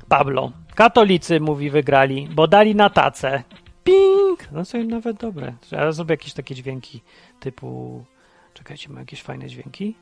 Pablo. 0.09 0.53
Katolicy, 0.75 1.41
mówi, 1.41 1.71
wygrali, 1.71 2.29
bo 2.33 2.49
dali 2.49 2.75
na 2.75 2.91
tacę. 2.91 3.43
Ping! 3.85 4.53
No 4.53 4.65
są 4.65 4.85
nawet 4.85 5.17
dobre. 5.17 5.53
Ja 5.73 5.93
zrobię 5.93 6.13
jakieś 6.13 6.33
takie 6.33 6.55
dźwięki 6.55 7.01
typu... 7.41 8.05
Czekajcie, 8.55 8.89
mam 8.89 8.99
jakieś 8.99 9.23
fajne 9.23 9.47
dźwięki? 9.47 9.95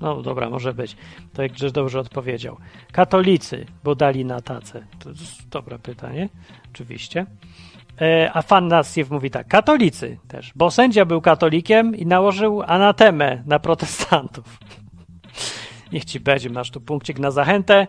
No 0.00 0.22
dobra, 0.22 0.50
może 0.50 0.74
być. 0.74 0.96
To 1.34 1.42
jak 1.42 1.52
Grześ 1.52 1.72
dobrze 1.72 2.00
odpowiedział. 2.00 2.56
Katolicy, 2.92 3.66
bo 3.84 3.94
dali 3.94 4.24
na 4.24 4.40
tacę. 4.40 4.86
To 4.98 5.08
jest 5.08 5.48
dobre 5.48 5.78
pytanie, 5.78 6.28
oczywiście. 6.70 7.26
E, 8.00 8.30
a 8.34 8.42
Fanasiew 8.42 9.10
mówi 9.10 9.30
tak, 9.30 9.48
katolicy 9.48 10.18
też, 10.28 10.52
bo 10.56 10.70
sędzia 10.70 11.04
był 11.04 11.20
katolikiem 11.20 11.96
i 11.96 12.06
nałożył 12.06 12.62
anatemę 12.62 13.42
na 13.46 13.58
protestantów. 13.58 14.58
Niech 15.92 16.04
ci 16.04 16.20
będzie, 16.20 16.50
masz 16.50 16.70
tu 16.70 16.80
punkcik 16.80 17.18
na 17.18 17.30
zachętę. 17.30 17.86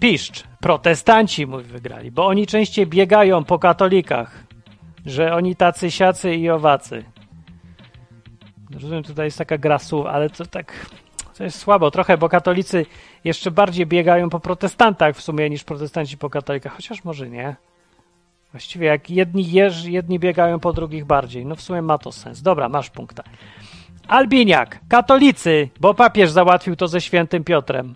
Piszcz, 0.00 0.44
protestanci, 0.60 1.46
mówi, 1.46 1.64
wygrali, 1.64 2.10
bo 2.10 2.26
oni 2.26 2.46
częściej 2.46 2.86
biegają 2.86 3.44
po 3.44 3.58
katolikach, 3.58 4.44
że 5.06 5.34
oni 5.34 5.56
tacy 5.56 5.90
siacy 5.90 6.34
i 6.34 6.50
owacy. 6.50 7.04
Rozumiem, 8.74 9.02
tutaj 9.02 9.26
jest 9.26 9.38
taka 9.38 9.58
gra 9.58 9.78
słów, 9.78 10.06
ale 10.06 10.30
to 10.30 10.46
tak 10.46 10.86
to 11.38 11.44
jest 11.44 11.58
słabo 11.58 11.90
trochę, 11.90 12.18
bo 12.18 12.28
katolicy 12.28 12.86
jeszcze 13.24 13.50
bardziej 13.50 13.86
biegają 13.86 14.30
po 14.30 14.40
protestantach 14.40 15.16
w 15.16 15.22
sumie 15.22 15.50
niż 15.50 15.64
protestanci 15.64 16.18
po 16.18 16.30
katolikach, 16.30 16.72
chociaż 16.72 17.04
może 17.04 17.28
nie. 17.28 17.56
Właściwie 18.52 18.86
jak 18.86 19.10
jedni 19.10 19.50
jeż, 19.50 19.84
jedni 19.84 20.18
biegają 20.18 20.60
po 20.60 20.72
drugich 20.72 21.04
bardziej. 21.04 21.46
No 21.46 21.56
w 21.56 21.60
sumie 21.60 21.82
ma 21.82 21.98
to 21.98 22.12
sens. 22.12 22.42
Dobra, 22.42 22.68
masz 22.68 22.90
punkta. 22.90 23.22
Albiniak, 24.08 24.80
katolicy, 24.88 25.68
bo 25.80 25.94
papież 25.94 26.30
załatwił 26.30 26.76
to 26.76 26.88
ze 26.88 27.00
świętym 27.00 27.44
Piotrem. 27.44 27.94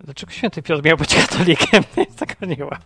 Dlaczego 0.00 0.32
święty 0.32 0.62
Piotr 0.62 0.84
miał 0.84 0.96
być 0.96 1.14
katolikiem? 1.26 1.84
Taka 2.18 2.46
nie 2.46 2.64
łap. 2.64 2.84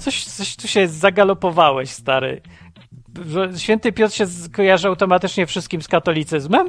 Coś, 0.00 0.24
coś 0.24 0.56
tu 0.56 0.68
się 0.68 0.88
zagalopowałeś, 0.88 1.90
stary. 1.90 2.42
Święty 3.56 3.92
Piotr 3.92 4.14
się 4.14 4.26
kojarzy 4.52 4.88
automatycznie 4.88 5.46
wszystkim 5.46 5.82
z 5.82 5.88
katolicyzmem? 5.88 6.68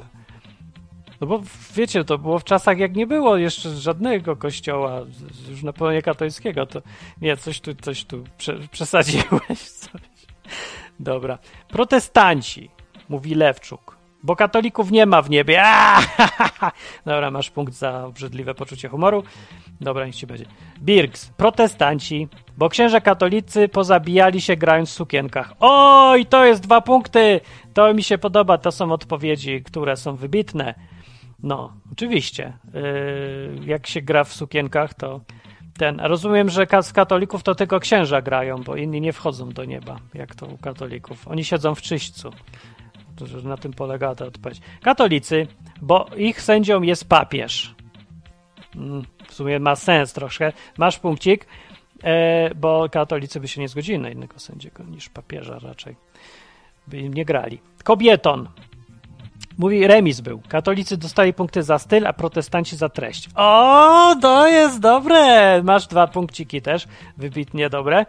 No 1.21 1.27
bo 1.27 1.41
wiecie, 1.75 2.03
to 2.03 2.17
było 2.17 2.39
w 2.39 2.43
czasach, 2.43 2.77
jak 2.77 2.95
nie 2.95 3.07
było 3.07 3.37
jeszcze 3.37 3.75
żadnego 3.75 4.35
kościoła, 4.35 5.01
już 5.49 5.63
na 5.63 5.73
pewno 5.73 6.01
katolickiego, 6.01 6.65
to 6.65 6.81
nie, 7.21 7.37
coś 7.37 7.61
tu, 7.61 7.75
coś 7.75 8.05
tu 8.05 8.23
prze, 8.37 8.59
przesadziłeś. 8.71 9.59
Coś. 9.79 10.01
Dobra. 10.99 11.37
Protestanci, 11.67 12.69
mówi 13.09 13.35
Lewczuk, 13.35 13.97
bo 14.23 14.35
katolików 14.35 14.91
nie 14.91 15.05
ma 15.05 15.21
w 15.21 15.29
niebie. 15.29 15.63
Aaaa! 15.63 16.71
Dobra, 17.05 17.31
masz 17.31 17.49
punkt 17.49 17.73
za 17.73 18.05
obrzydliwe 18.05 18.55
poczucie 18.55 18.89
humoru. 18.89 19.23
Dobra, 19.81 20.05
niech 20.05 20.15
ci 20.15 20.27
będzie. 20.27 20.45
Birks, 20.81 21.29
protestanci, 21.29 22.27
bo 22.57 22.69
księża 22.69 23.01
katolicy 23.01 23.67
pozabijali 23.67 24.41
się 24.41 24.55
grając 24.55 24.89
w 24.89 24.93
sukienkach. 24.93 25.53
Oj, 25.59 26.25
to 26.25 26.45
jest 26.45 26.63
dwa 26.63 26.81
punkty! 26.81 27.41
To 27.73 27.93
mi 27.93 28.03
się 28.03 28.17
podoba, 28.17 28.57
to 28.57 28.71
są 28.71 28.91
odpowiedzi, 28.91 29.63
które 29.63 29.97
są 29.97 30.15
wybitne. 30.15 30.73
No, 31.43 31.73
oczywiście. 31.91 32.53
Yy, 32.73 33.65
jak 33.65 33.87
się 33.87 34.01
gra 34.01 34.23
w 34.23 34.33
sukienkach, 34.33 34.93
to 34.93 35.21
ten. 35.79 35.99
Rozumiem, 35.99 36.49
że 36.49 36.67
z 36.81 36.93
katolików 36.93 37.43
to 37.43 37.55
tylko 37.55 37.79
księża 37.79 38.21
grają, 38.21 38.63
bo 38.63 38.75
inni 38.75 39.01
nie 39.01 39.13
wchodzą 39.13 39.49
do 39.49 39.65
nieba, 39.65 39.99
jak 40.13 40.35
to 40.35 40.45
u 40.45 40.57
katolików. 40.57 41.27
Oni 41.27 41.43
siedzą 41.43 41.75
w 41.75 41.81
czyśćcu. 41.81 42.31
Na 43.43 43.57
tym 43.57 43.73
polega 43.73 44.15
ta 44.15 44.25
odpowiedź. 44.25 44.61
Katolicy, 44.81 45.47
bo 45.81 46.05
ich 46.17 46.41
sędzią 46.41 46.81
jest 46.81 47.09
papież. 47.09 47.75
Mm, 48.75 49.03
w 49.27 49.33
sumie 49.33 49.59
ma 49.59 49.75
sens 49.75 50.13
troszkę. 50.13 50.51
Masz 50.77 50.99
punkcik, 50.99 51.47
e, 52.03 52.55
bo 52.55 52.89
katolicy 52.89 53.39
by 53.39 53.47
się 53.47 53.61
nie 53.61 53.67
zgodzili 53.67 53.99
na 53.99 54.09
innego 54.09 54.39
sędziego 54.39 54.83
niż 54.83 55.09
papieża 55.09 55.59
raczej. 55.59 55.95
By 56.87 56.97
im 56.99 57.13
nie 57.13 57.25
grali. 57.25 57.59
Kobieton, 57.83 58.49
Mówi, 59.59 59.87
remis 59.87 60.21
był. 60.21 60.41
Katolicy 60.47 60.97
dostali 60.97 61.33
punkty 61.33 61.63
za 61.63 61.79
styl, 61.79 62.07
a 62.07 62.13
protestanci 62.13 62.77
za 62.77 62.89
treść. 62.89 63.29
O, 63.35 64.15
to 64.21 64.47
jest 64.47 64.79
dobre! 64.79 65.63
Masz 65.63 65.87
dwa 65.87 66.07
punkciki 66.07 66.61
też, 66.61 66.87
wybitnie 67.17 67.69
dobre. 67.69 68.05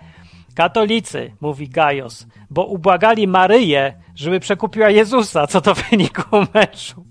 Katolicy, 0.55 1.33
mówi 1.41 1.69
Gajos, 1.69 2.27
bo 2.51 2.65
ubłagali 2.65 3.29
Maryję, 3.29 3.95
żeby 4.15 4.41
przekupiła 4.41 4.91
Jezusa, 4.91 5.47
co 5.47 5.61
to 5.61 5.75
wyniku 5.75 6.23
meczu. 6.55 7.10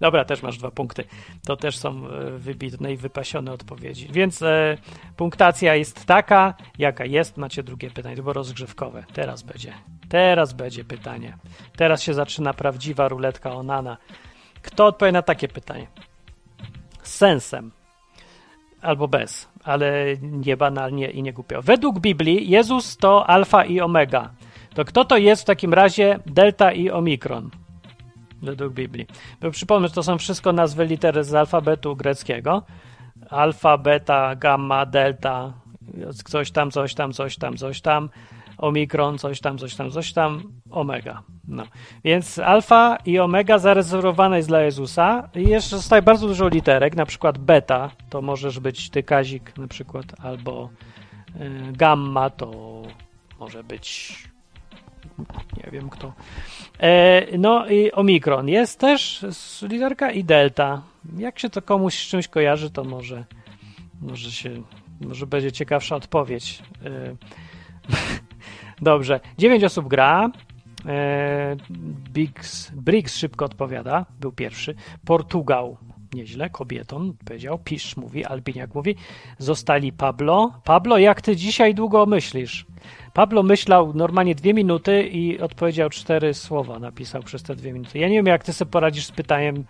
Dobra, 0.00 0.24
też 0.24 0.42
masz 0.42 0.58
dwa 0.58 0.70
punkty. 0.70 1.04
To 1.46 1.56
też 1.56 1.78
są 1.78 2.08
e, 2.08 2.30
wybitne 2.30 2.92
i 2.92 2.96
wypasione 2.96 3.52
odpowiedzi. 3.52 4.08
Więc 4.12 4.42
e, 4.42 4.76
punktacja 5.16 5.74
jest 5.74 6.04
taka, 6.04 6.54
jaka 6.78 7.04
jest. 7.04 7.36
Macie 7.36 7.62
drugie 7.62 7.90
pytanie, 7.90 8.16
było 8.16 8.32
rozgrzewkowe. 8.32 9.04
Teraz 9.12 9.42
będzie. 9.42 9.72
Teraz 10.08 10.52
będzie 10.52 10.84
pytanie. 10.84 11.36
Teraz 11.76 12.02
się 12.02 12.14
zaczyna 12.14 12.54
prawdziwa 12.54 13.08
ruletka 13.08 13.52
Onana. 13.52 13.96
Kto 14.62 14.86
odpowie 14.86 15.12
na 15.12 15.22
takie 15.22 15.48
pytanie? 15.48 15.86
Z 17.02 17.14
sensem. 17.14 17.70
Albo 18.82 19.08
bez, 19.08 19.48
ale 19.64 20.16
nie 20.20 20.56
banalnie 20.56 21.10
i 21.10 21.22
nie 21.22 21.32
głupio. 21.32 21.62
Według 21.62 22.00
Biblii 22.00 22.50
Jezus 22.50 22.96
to 22.96 23.26
alfa 23.30 23.64
i 23.64 23.80
omega. 23.80 24.30
To 24.74 24.84
kto 24.84 25.04
to 25.04 25.16
jest 25.16 25.42
w 25.42 25.44
takim 25.44 25.74
razie 25.74 26.18
delta 26.26 26.72
i 26.72 26.90
omikron? 26.90 27.50
Według 28.42 28.72
Biblii. 28.72 29.06
Bo 29.40 29.50
przypomnę, 29.50 29.88
że 29.88 29.94
to 29.94 30.02
są 30.02 30.18
wszystko 30.18 30.52
nazwy 30.52 30.86
litery 30.86 31.24
z 31.24 31.34
alfabetu 31.34 31.96
greckiego. 31.96 32.62
Alfa, 33.30 33.78
beta, 33.78 34.36
gamma, 34.36 34.86
delta, 34.86 35.52
coś 36.24 36.50
tam, 36.50 36.70
coś 36.70 36.94
tam, 36.94 37.12
coś 37.12 37.36
tam, 37.36 37.56
coś 37.56 37.80
tam, 37.80 38.08
omikron, 38.58 39.18
coś 39.18 39.40
tam, 39.40 39.58
coś 39.58 39.74
tam, 39.74 39.90
coś 39.90 40.12
tam, 40.12 40.42
omega. 40.70 41.22
No. 41.48 41.64
Więc 42.04 42.38
alfa 42.38 42.98
i 43.06 43.18
omega 43.18 43.58
zarezerwowane 43.58 44.36
jest 44.36 44.48
dla 44.48 44.60
Jezusa 44.60 45.28
i 45.34 45.48
jeszcze 45.48 45.76
zostaje 45.76 46.02
bardzo 46.02 46.26
dużo 46.26 46.48
literek, 46.48 46.96
na 46.96 47.06
przykład 47.06 47.38
beta, 47.38 47.90
to 48.10 48.22
możesz 48.22 48.60
być 48.60 48.90
ty 48.90 49.02
Kazik 49.02 49.58
na 49.58 49.68
przykład, 49.68 50.06
albo 50.22 50.70
y, 51.40 51.72
gamma 51.72 52.30
to 52.30 52.82
może 53.40 53.64
być 53.64 54.18
nie 55.64 55.70
wiem 55.72 55.90
kto. 55.90 56.12
E, 56.78 57.38
no 57.38 57.68
i 57.68 57.92
omikron 57.92 58.48
jest 58.48 58.80
też 58.80 59.26
literka 59.62 60.10
i 60.10 60.24
delta. 60.24 60.82
Jak 61.18 61.38
się 61.38 61.50
to 61.50 61.62
komuś 61.62 61.94
z 61.94 62.08
czymś 62.08 62.28
kojarzy, 62.28 62.70
to 62.70 62.84
może 62.84 63.24
może 64.00 64.32
się 64.32 64.62
może 65.00 65.26
będzie 65.26 65.52
ciekawsza 65.52 65.96
odpowiedź. 65.96 66.62
E, 66.84 67.16
dobrze. 68.82 69.20
Dziewięć 69.38 69.64
osób 69.64 69.88
gra. 69.88 70.30
E, 70.86 71.56
Biggs, 72.12 72.70
Briggs 72.70 73.16
szybko 73.16 73.44
odpowiada, 73.44 74.06
był 74.20 74.32
pierwszy. 74.32 74.74
Portugal, 75.04 75.76
nieźle, 76.16 76.50
kobieton, 76.50 77.12
powiedział. 77.24 77.58
Pisz 77.64 77.96
mówi, 77.96 78.24
Albiniak 78.24 78.74
mówi. 78.74 78.96
Zostali 79.38 79.92
Pablo. 79.92 80.52
Pablo, 80.64 80.98
jak 80.98 81.22
ty 81.22 81.36
dzisiaj 81.36 81.74
długo 81.74 82.06
myślisz? 82.06 82.66
Pablo 83.12 83.42
myślał 83.42 83.94
normalnie 83.94 84.34
dwie 84.34 84.54
minuty 84.54 85.02
i 85.02 85.40
odpowiedział 85.40 85.90
cztery 85.90 86.34
słowa, 86.34 86.78
napisał 86.78 87.22
przez 87.22 87.42
te 87.42 87.56
dwie 87.56 87.72
minuty. 87.72 87.98
Ja 87.98 88.08
nie 88.08 88.16
wiem, 88.16 88.26
jak 88.26 88.44
ty 88.44 88.52
sobie 88.52 88.70
poradzisz 88.70 89.06
z 89.06 89.12
pytaniem 89.12 89.64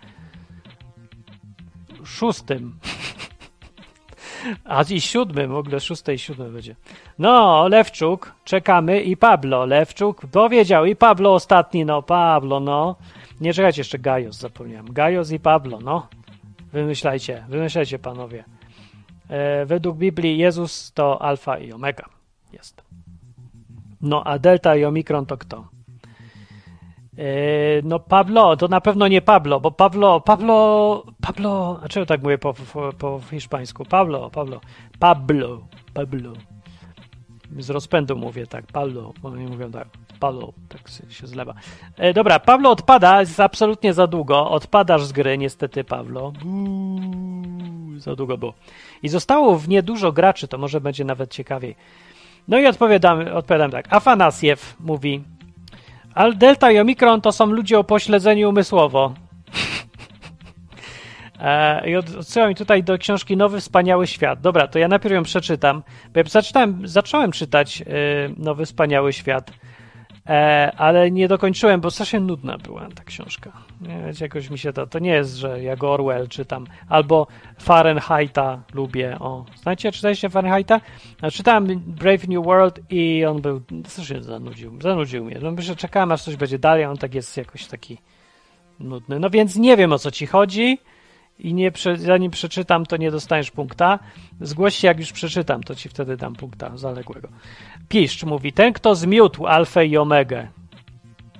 szóstym. 2.05 2.73
A 4.65 4.83
i 4.89 5.01
siódmym, 5.01 5.51
w 5.51 5.55
ogóle 5.55 5.79
szóste 5.79 6.13
i 6.13 6.19
siódme 6.19 6.49
będzie. 6.49 6.75
No, 7.19 7.67
Lewczuk, 7.67 8.35
czekamy 8.43 9.01
i 9.01 9.17
Pablo. 9.17 9.65
Lewczuk 9.65 10.25
powiedział 10.31 10.85
i 10.85 10.95
Pablo 10.95 11.33
ostatni, 11.33 11.85
no, 11.85 12.01
Pablo, 12.01 12.59
no. 12.59 12.95
Nie 13.41 13.53
czekajcie 13.53 13.81
jeszcze 13.81 13.99
Gajos, 13.99 14.37
zapomniałem. 14.37 14.93
Gajos 14.93 15.31
i 15.31 15.39
Pablo, 15.39 15.79
no. 15.79 16.07
Wymyślajcie, 16.77 17.43
wymyślajcie 17.49 17.99
panowie. 17.99 18.43
E, 19.29 19.65
według 19.65 19.97
Biblii 19.97 20.37
Jezus 20.37 20.91
to 20.93 21.21
alfa 21.21 21.57
i 21.57 21.71
omega. 21.71 22.05
Jest. 22.53 22.83
No 24.01 24.23
a 24.23 24.39
delta 24.39 24.75
i 24.75 24.85
omikron 24.85 25.25
to 25.25 25.37
kto? 25.37 25.67
E, 27.17 27.27
no 27.83 27.99
Pablo, 27.99 28.57
to 28.57 28.67
na 28.67 28.81
pewno 28.81 29.07
nie 29.07 29.21
Pablo, 29.21 29.59
bo 29.59 29.71
Pablo, 29.71 30.21
Pablo, 30.21 31.03
Pablo, 31.21 31.79
a 31.83 31.87
czego 31.87 32.05
tak 32.05 32.23
mówię 32.23 32.37
po, 32.37 32.53
po, 32.53 32.93
po 32.93 33.21
hiszpańsku? 33.31 33.85
Pablo, 33.85 34.29
Pablo, 34.29 34.61
Pablo, 34.99 35.67
Pablo. 35.93 36.33
Z 37.59 37.69
rozpędu 37.69 38.15
mówię 38.15 38.47
tak, 38.47 38.65
Pablo, 38.65 39.13
oni 39.23 39.45
mówią 39.45 39.71
tak, 39.71 39.87
Pablo, 40.19 40.53
tak 40.69 40.81
się 41.09 41.27
zlewa. 41.27 41.53
E, 41.97 42.13
dobra, 42.13 42.39
Pablo 42.39 42.71
odpada, 42.71 43.19
jest 43.19 43.39
absolutnie 43.39 43.93
za 43.93 44.07
długo, 44.07 44.51
odpadasz 44.51 45.03
z 45.03 45.11
gry 45.11 45.37
niestety 45.37 45.83
Pablo. 45.83 46.33
Uuu, 46.45 47.99
za 47.99 48.15
długo 48.15 48.37
było. 48.37 48.53
I 49.03 49.09
zostało 49.09 49.57
w 49.57 49.69
niedużo 49.69 50.11
graczy, 50.11 50.47
to 50.47 50.57
może 50.57 50.81
będzie 50.81 51.05
nawet 51.05 51.31
ciekawiej. 51.31 51.75
No 52.47 52.59
i 52.59 52.67
odpowiadam, 52.67 53.27
odpowiadam 53.33 53.71
tak. 53.71 53.93
Afanasiew 53.93 54.75
mówi, 54.79 55.23
ale 56.13 56.33
delta 56.33 56.71
i 56.71 56.79
omikron 56.79 57.21
to 57.21 57.31
są 57.31 57.45
ludzie 57.45 57.79
o 57.79 57.83
pośledzeniu 57.83 58.49
umysłowo. 58.49 59.13
E, 61.39 61.89
I 61.89 61.95
odsyłam 61.95 62.55
tutaj 62.55 62.83
do 62.83 62.97
książki 62.97 63.37
Nowy 63.37 63.59
Wspaniały 63.59 64.07
Świat. 64.07 64.41
Dobra, 64.41 64.67
to 64.67 64.79
ja 64.79 64.87
najpierw 64.87 65.15
ją 65.15 65.23
przeczytam, 65.23 65.83
bo 66.13 66.19
ja 66.19 66.23
zaczynałem, 66.29 66.87
zacząłem 66.87 67.31
czytać 67.31 67.81
y, 67.81 67.85
Nowy 68.37 68.65
Wspaniały 68.65 69.13
Świat 69.13 69.51
E, 70.29 70.71
ale 70.77 71.11
nie 71.11 71.27
dokończyłem, 71.27 71.81
bo 71.81 71.91
strasznie 71.91 72.19
nudna 72.19 72.57
była 72.57 72.87
ta 72.95 73.03
książka. 73.03 73.51
Jakoś 74.21 74.49
mi 74.49 74.57
się 74.57 74.73
to, 74.73 74.87
to 74.87 74.99
nie 74.99 75.11
jest, 75.11 75.35
że 75.35 75.63
jak 75.63 75.83
Orwell 75.83 76.27
czytam, 76.27 76.67
albo 76.89 77.27
Fahrenheita 77.59 78.63
lubię, 78.73 79.19
o, 79.19 79.45
znacie, 79.55 79.91
czytaliście 79.91 80.29
Fahrenheita? 80.29 80.81
No, 81.21 81.31
czytałem 81.31 81.79
Brave 81.79 82.27
New 82.27 82.45
World 82.45 82.79
i 82.89 83.25
on 83.25 83.41
był, 83.41 83.61
strasznie 83.85 84.23
zanudził, 84.23 84.81
zanudził 84.81 85.25
mnie, 85.25 85.39
no 85.41 85.51
myślę, 85.51 85.75
czekałem 85.75 86.11
aż 86.11 86.23
coś 86.23 86.35
będzie 86.35 86.59
dalej, 86.59 86.85
on 86.85 86.97
tak 86.97 87.15
jest 87.15 87.37
jakoś 87.37 87.65
taki 87.65 87.97
nudny, 88.79 89.19
no 89.19 89.29
więc 89.29 89.55
nie 89.55 89.77
wiem 89.77 89.93
o 89.93 89.99
co 89.99 90.11
ci 90.11 90.27
chodzi, 90.27 90.77
i 91.39 91.53
nie, 91.53 91.71
zanim 91.95 92.31
przeczytam, 92.31 92.85
to 92.85 92.97
nie 92.97 93.11
dostaniesz 93.11 93.51
punkta. 93.51 93.99
Zgłoś 94.41 94.75
się, 94.75 94.87
jak 94.87 94.99
już 94.99 95.11
przeczytam, 95.11 95.63
to 95.63 95.75
ci 95.75 95.89
wtedy 95.89 96.17
dam 96.17 96.35
punkta 96.35 96.77
zaległego. 96.77 97.27
Piszcz 97.89 98.23
mówi, 98.23 98.53
ten 98.53 98.73
kto 98.73 98.95
zmiótł 98.95 99.47
alfę 99.47 99.85
i 99.85 99.97
omegę. 99.97 100.47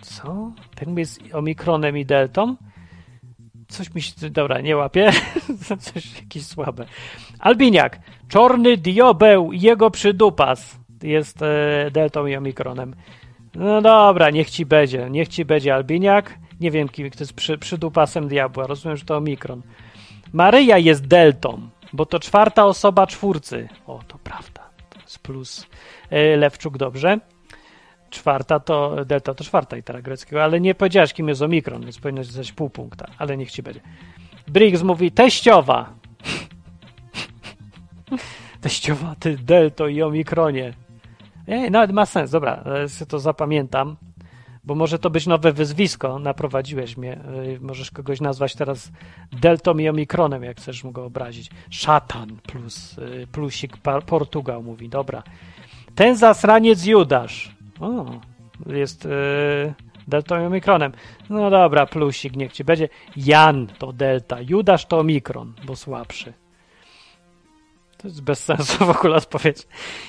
Co? 0.01 0.51
Ten 0.75 0.97
jest 0.97 1.21
omikronem 1.33 1.97
i 1.97 2.05
deltą? 2.05 2.55
Coś 3.67 3.93
mi 3.93 4.01
się, 4.01 4.29
dobra, 4.29 4.61
nie 4.61 4.77
łapie. 4.77 5.11
Coś 5.79 6.21
jakieś 6.21 6.45
słabe. 6.45 6.85
Albiniak, 7.39 7.99
czorny 8.27 8.77
diobeł 8.77 9.51
i 9.51 9.61
jego 9.61 9.91
przydupas 9.91 10.79
jest 11.03 11.41
e, 11.41 11.91
deltą 11.91 12.25
i 12.25 12.35
omikronem. 12.35 12.95
No 13.55 13.81
dobra, 13.81 14.29
niech 14.29 14.49
ci 14.49 14.65
będzie, 14.65 15.09
niech 15.09 15.27
ci 15.27 15.45
będzie 15.45 15.75
Albiniak. 15.75 16.39
Nie 16.59 16.71
wiem, 16.71 16.89
kim 16.89 17.11
to 17.11 17.19
jest 17.19 17.33
przy, 17.33 17.57
przydupasem 17.57 18.27
diabła. 18.27 18.67
Rozumiem, 18.67 18.97
że 18.97 19.05
to 19.05 19.17
omikron. 19.17 19.61
Maryja 20.37 20.77
jest 20.77 21.07
deltą, 21.07 21.69
bo 21.93 22.05
to 22.05 22.19
czwarta 22.19 22.65
osoba 22.65 23.07
czwórcy. 23.07 23.69
O, 23.87 23.99
to 24.07 24.17
prawda. 24.17 24.69
To 24.89 24.99
jest 24.99 25.19
plus. 25.19 25.67
E, 26.09 26.37
Lewczuk, 26.37 26.77
dobrze. 26.77 27.19
Czwarta 28.09 28.59
to, 28.59 29.05
delta 29.05 29.33
to 29.33 29.43
czwarta 29.43 29.75
litera 29.75 30.01
greckiego, 30.01 30.43
ale 30.43 30.61
nie 30.61 30.75
powiedziałeś, 30.75 31.13
kim 31.13 31.27
jest 31.27 31.41
omikron, 31.41 31.81
więc 31.81 31.99
powinno 31.99 32.23
zostać 32.23 32.51
pół 32.51 32.69
punkta, 32.69 33.07
ale 33.17 33.37
niech 33.37 33.51
ci 33.51 33.63
będzie. 33.63 33.81
Briggs 34.47 34.83
mówi 34.83 35.11
teściowa. 35.11 35.89
teściowa, 38.61 39.15
ty 39.19 39.37
delto 39.37 39.87
i 39.87 40.01
omikronie. 40.01 40.73
Ej, 41.47 41.71
nawet 41.71 41.91
ma 41.91 42.05
sens, 42.05 42.31
dobra, 42.31 42.63
to 43.07 43.19
zapamiętam 43.19 43.97
bo 44.67 44.75
może 44.75 44.99
to 44.99 45.09
być 45.09 45.27
nowe 45.27 45.53
wyzwisko, 45.53 46.19
naprowadziłeś 46.19 46.97
mnie. 46.97 47.19
Y, 47.45 47.59
możesz 47.61 47.91
kogoś 47.91 48.21
nazwać 48.21 48.55
teraz 48.55 48.91
deltą 49.41 49.77
i 49.77 49.89
omikronem, 49.89 50.43
jak 50.43 50.57
chcesz 50.57 50.83
mu 50.83 50.91
go 50.91 51.05
obrazić. 51.05 51.49
Szatan 51.69 52.37
plus 52.43 52.97
y, 52.97 53.27
plusik 53.31 53.77
Portugal 54.05 54.63
mówi, 54.63 54.89
dobra. 54.89 55.23
Ten 55.95 56.15
zasraniec 56.15 56.85
Judasz. 56.85 57.55
O, 57.79 58.05
jest 58.65 59.05
yy, 59.05 59.73
deltą 60.07 60.41
i 60.41 60.45
omikronem. 60.45 60.91
No 61.29 61.49
dobra, 61.49 61.85
plusik, 61.85 62.35
niech 62.35 62.53
ci 62.53 62.63
będzie. 62.63 62.89
Jan 63.15 63.67
to 63.67 63.93
delta, 63.93 64.37
Judasz 64.41 64.85
to 64.85 64.99
omikron, 64.99 65.53
bo 65.65 65.75
słabszy. 65.75 66.33
To 67.97 68.07
jest 68.07 68.21
bez 68.21 68.43
sensu 68.43 68.85
w 68.85 68.89
ogóle 68.89 69.15
odpowiedź. 69.15 69.67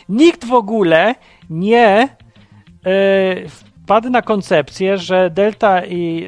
Nikt 0.09 0.45
w 0.45 0.53
ogóle 0.53 1.15
nie 1.51 2.09
yy, 2.85 3.47
wpadł 3.89 4.11
na 4.11 4.23
koncepcję, 4.23 4.99
że 4.99 5.31
Delta 5.31 5.85
i 5.85 6.27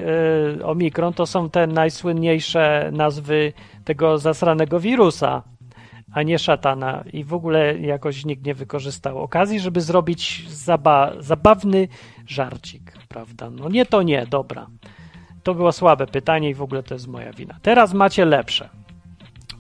y, 0.59 0.65
Omikron 0.67 1.13
to 1.13 1.27
są 1.27 1.51
te 1.51 1.67
najsłynniejsze 1.67 2.91
nazwy 2.93 3.53
tego 3.85 4.19
zasranego 4.19 4.81
wirusa, 4.81 5.43
a 6.13 6.23
nie 6.23 6.39
szatana. 6.39 7.05
I 7.13 7.25
w 7.25 7.35
ogóle 7.35 7.79
jakoś 7.79 8.25
nikt 8.25 8.47
nie 8.47 8.55
wykorzystał 8.55 9.19
okazji, 9.19 9.61
żeby 9.61 9.81
zrobić 9.81 10.49
zaba 10.49 11.13
zabawny 11.19 11.89
żarcik, 12.27 12.93
prawda? 13.09 13.51
No 13.51 13.69
nie, 13.69 13.87
to 13.87 14.03
nie, 14.03 14.27
dobra. 14.27 14.67
To 15.43 15.55
było 15.55 15.73
słabe 15.73 16.07
pytanie 16.07 16.51
i 16.51 16.55
w 16.55 16.63
ogóle 16.63 16.83
to 16.83 16.95
jest 16.95 17.09
moja 17.09 17.33
wina. 17.33 17.59
Teraz 17.63 17.95
macie 17.95 18.25
lepsze. 18.25 18.69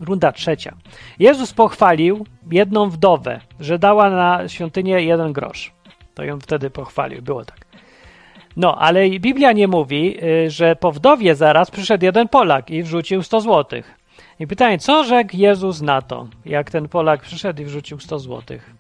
Runda 0.01 0.33
trzecia. 0.33 0.77
Jezus 1.19 1.53
pochwalił 1.53 2.27
jedną 2.51 2.91
wdowę, 2.91 3.41
że 3.61 3.79
dała 3.79 4.11
na 4.11 4.49
świątynię 4.49 5.03
jeden 5.03 5.33
grosz. 5.33 5.73
To 6.15 6.25
ją 6.25 6.41
wtedy 6.41 6.71
pochwalił. 6.71 7.23
Było 7.23 7.45
tak. 7.45 7.60
No, 8.57 8.79
ale 8.79 9.11
Biblia 9.11 9.53
nie 9.53 9.69
mówi, 9.69 10.25
y, 10.25 10.51
że 10.51 10.77
po 10.77 10.93
wdowie 10.93 11.35
zaraz 11.35 11.71
przyszedł 11.71 12.05
jeden 12.05 12.29
Polak 12.29 12.71
i 12.71 12.83
wrzucił 12.83 13.23
100 13.23 13.41
złotych. 13.41 13.95
I 14.41 14.47
pytanie, 14.47 14.79
co 14.79 15.05
rzekł 15.05 15.37
Jezus 15.37 15.81
na 15.81 16.03
to, 16.03 16.29
jak 16.45 16.71
ten 16.71 16.89
Polak 16.89 17.23
przyszedł 17.23 17.63
i 17.63 17.65
wrzucił 17.65 17.99
100 17.99 18.19
złotych? 18.19 18.75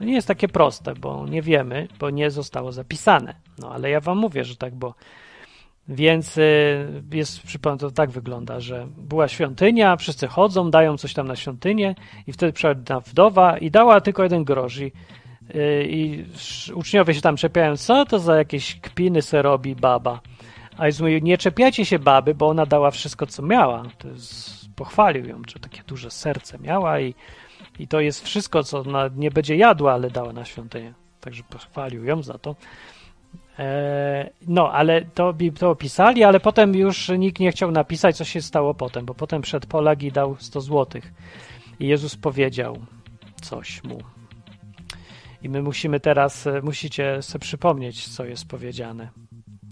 No 0.00 0.06
nie 0.06 0.12
jest 0.12 0.28
takie 0.28 0.48
proste, 0.48 0.94
bo 0.94 1.26
nie 1.26 1.42
wiemy, 1.42 1.88
bo 2.00 2.10
nie 2.10 2.30
zostało 2.30 2.72
zapisane. 2.72 3.34
No 3.58 3.72
ale 3.72 3.90
ja 3.90 4.00
wam 4.00 4.18
mówię, 4.18 4.44
że 4.44 4.56
tak 4.56 4.74
było. 4.74 4.94
Więc 5.88 6.38
y, 6.38 7.02
jest, 7.12 7.42
przypomnę, 7.42 7.78
to 7.78 7.90
tak 7.90 8.10
wygląda, 8.10 8.60
że 8.60 8.86
była 8.96 9.28
świątynia, 9.28 9.96
wszyscy 9.96 10.28
chodzą, 10.28 10.70
dają 10.70 10.96
coś 10.96 11.14
tam 11.14 11.28
na 11.28 11.36
świątynię 11.36 11.94
i 12.26 12.32
wtedy 12.32 12.52
przyszła 12.52 13.00
wdowa 13.00 13.58
i 13.58 13.70
dała 13.70 14.00
tylko 14.00 14.22
jeden 14.22 14.44
grosz 14.44 14.78
i, 14.78 14.92
i 15.84 16.24
uczniowie 16.74 17.14
się 17.14 17.20
tam 17.20 17.36
czepiają, 17.36 17.76
co 17.76 18.04
to 18.04 18.18
za 18.18 18.36
jakieś 18.36 18.80
kpiny 18.80 19.22
se 19.22 19.42
robi 19.42 19.76
baba. 19.76 20.20
A 20.78 20.86
Jezus 20.86 21.00
mówi, 21.00 21.22
nie 21.22 21.38
czepiajcie 21.38 21.84
się 21.84 21.98
baby, 21.98 22.34
bo 22.34 22.48
ona 22.48 22.66
dała 22.66 22.90
wszystko, 22.90 23.26
co 23.26 23.42
miała. 23.42 23.82
To 23.98 24.08
jest, 24.08 24.74
pochwalił 24.76 25.26
ją, 25.26 25.42
że 25.48 25.60
takie 25.60 25.82
duże 25.82 26.10
serce 26.10 26.58
miała 26.58 27.00
i, 27.00 27.14
i 27.78 27.88
to 27.88 28.00
jest 28.00 28.24
wszystko, 28.24 28.64
co 28.64 28.80
ona 28.80 29.10
nie 29.16 29.30
będzie 29.30 29.56
jadła, 29.56 29.92
ale 29.92 30.10
dała 30.10 30.32
na 30.32 30.44
świątynię. 30.44 30.92
Także 31.20 31.42
pochwalił 31.42 32.04
ją 32.04 32.22
za 32.22 32.38
to. 32.38 32.56
E, 33.58 34.30
no, 34.48 34.72
ale 34.72 35.02
to, 35.02 35.34
to 35.58 35.70
opisali, 35.70 36.24
ale 36.24 36.40
potem 36.40 36.74
już 36.74 37.08
nikt 37.08 37.40
nie 37.40 37.52
chciał 37.52 37.70
napisać, 37.70 38.16
co 38.16 38.24
się 38.24 38.42
stało 38.42 38.74
potem, 38.74 39.06
bo 39.06 39.14
potem 39.14 39.42
przed 39.42 39.66
Polak 39.66 40.02
i 40.02 40.12
dał 40.12 40.36
100 40.38 40.60
złotych. 40.60 41.12
I 41.80 41.86
Jezus 41.86 42.16
powiedział 42.16 42.78
coś 43.40 43.84
mu. 43.84 43.98
I 45.42 45.48
my 45.48 45.62
musimy 45.62 46.00
teraz, 46.00 46.46
e, 46.46 46.62
musicie 46.62 47.22
sobie 47.22 47.42
przypomnieć, 47.42 48.08
co 48.08 48.24
jest 48.24 48.48
powiedziane. 48.48 49.08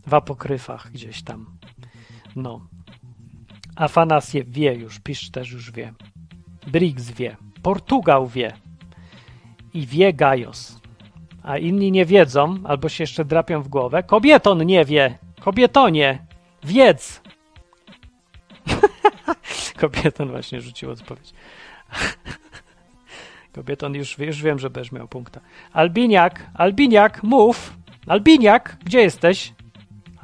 W 0.06 0.14
apokryfach 0.14 0.90
gdzieś 0.92 1.22
tam. 1.22 1.46
No. 2.36 2.68
Afanasje 3.76 4.44
wie 4.44 4.74
już, 4.74 5.00
Pisz 5.00 5.30
też 5.30 5.50
już 5.50 5.72
wie. 5.72 5.92
Briggs 6.66 7.10
wie. 7.10 7.36
Portugal 7.62 8.26
wie. 8.26 8.52
I 9.74 9.86
wie 9.86 10.12
Gajos 10.12 10.80
a 11.42 11.58
inni 11.58 11.92
nie 11.92 12.04
wiedzą, 12.04 12.58
albo 12.64 12.88
się 12.88 13.02
jeszcze 13.02 13.24
drapią 13.24 13.62
w 13.62 13.68
głowę. 13.68 14.02
Kobieton 14.02 14.66
nie 14.66 14.84
wie. 14.84 15.18
Kobietonie, 15.40 16.26
wiedz. 16.64 17.22
Kobieton 19.80 20.28
właśnie 20.28 20.60
rzucił 20.60 20.90
odpowiedź. 20.90 21.34
Kobieton, 23.52 23.94
już, 23.94 24.18
już 24.18 24.42
wiem, 24.42 24.58
że 24.58 24.70
będziesz 24.70 24.92
miał 24.92 25.08
punkta. 25.08 25.40
Albiniak, 25.72 26.50
Albiniak, 26.54 27.22
mów. 27.22 27.76
Albiniak, 28.06 28.76
gdzie 28.84 29.00
jesteś? 29.00 29.54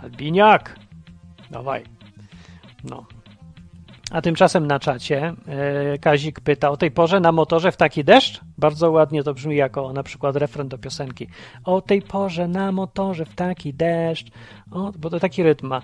Albiniak. 0.02 0.78
Dawaj. 1.50 1.84
No. 2.84 3.06
A 4.10 4.22
tymczasem 4.22 4.66
na 4.66 4.78
czacie 4.78 5.34
e, 5.48 5.98
Kazik 5.98 6.40
pyta 6.40 6.70
o 6.70 6.76
tej 6.76 6.90
porze 6.90 7.20
na 7.20 7.32
motorze 7.32 7.72
w 7.72 7.76
taki 7.76 8.04
deszcz? 8.04 8.40
Bardzo 8.58 8.90
ładnie 8.90 9.22
to 9.22 9.34
brzmi 9.34 9.56
jako 9.56 9.92
na 9.92 10.02
przykład 10.02 10.36
refren 10.36 10.68
do 10.68 10.78
piosenki. 10.78 11.28
O 11.64 11.80
tej 11.80 12.02
porze 12.02 12.48
na 12.48 12.72
motorze 12.72 13.24
w 13.24 13.34
taki 13.34 13.74
deszcz. 13.74 14.26
O, 14.70 14.92
bo 14.98 15.10
to 15.10 15.20
taki 15.20 15.42
rytm 15.42 15.66
ma. 15.66 15.82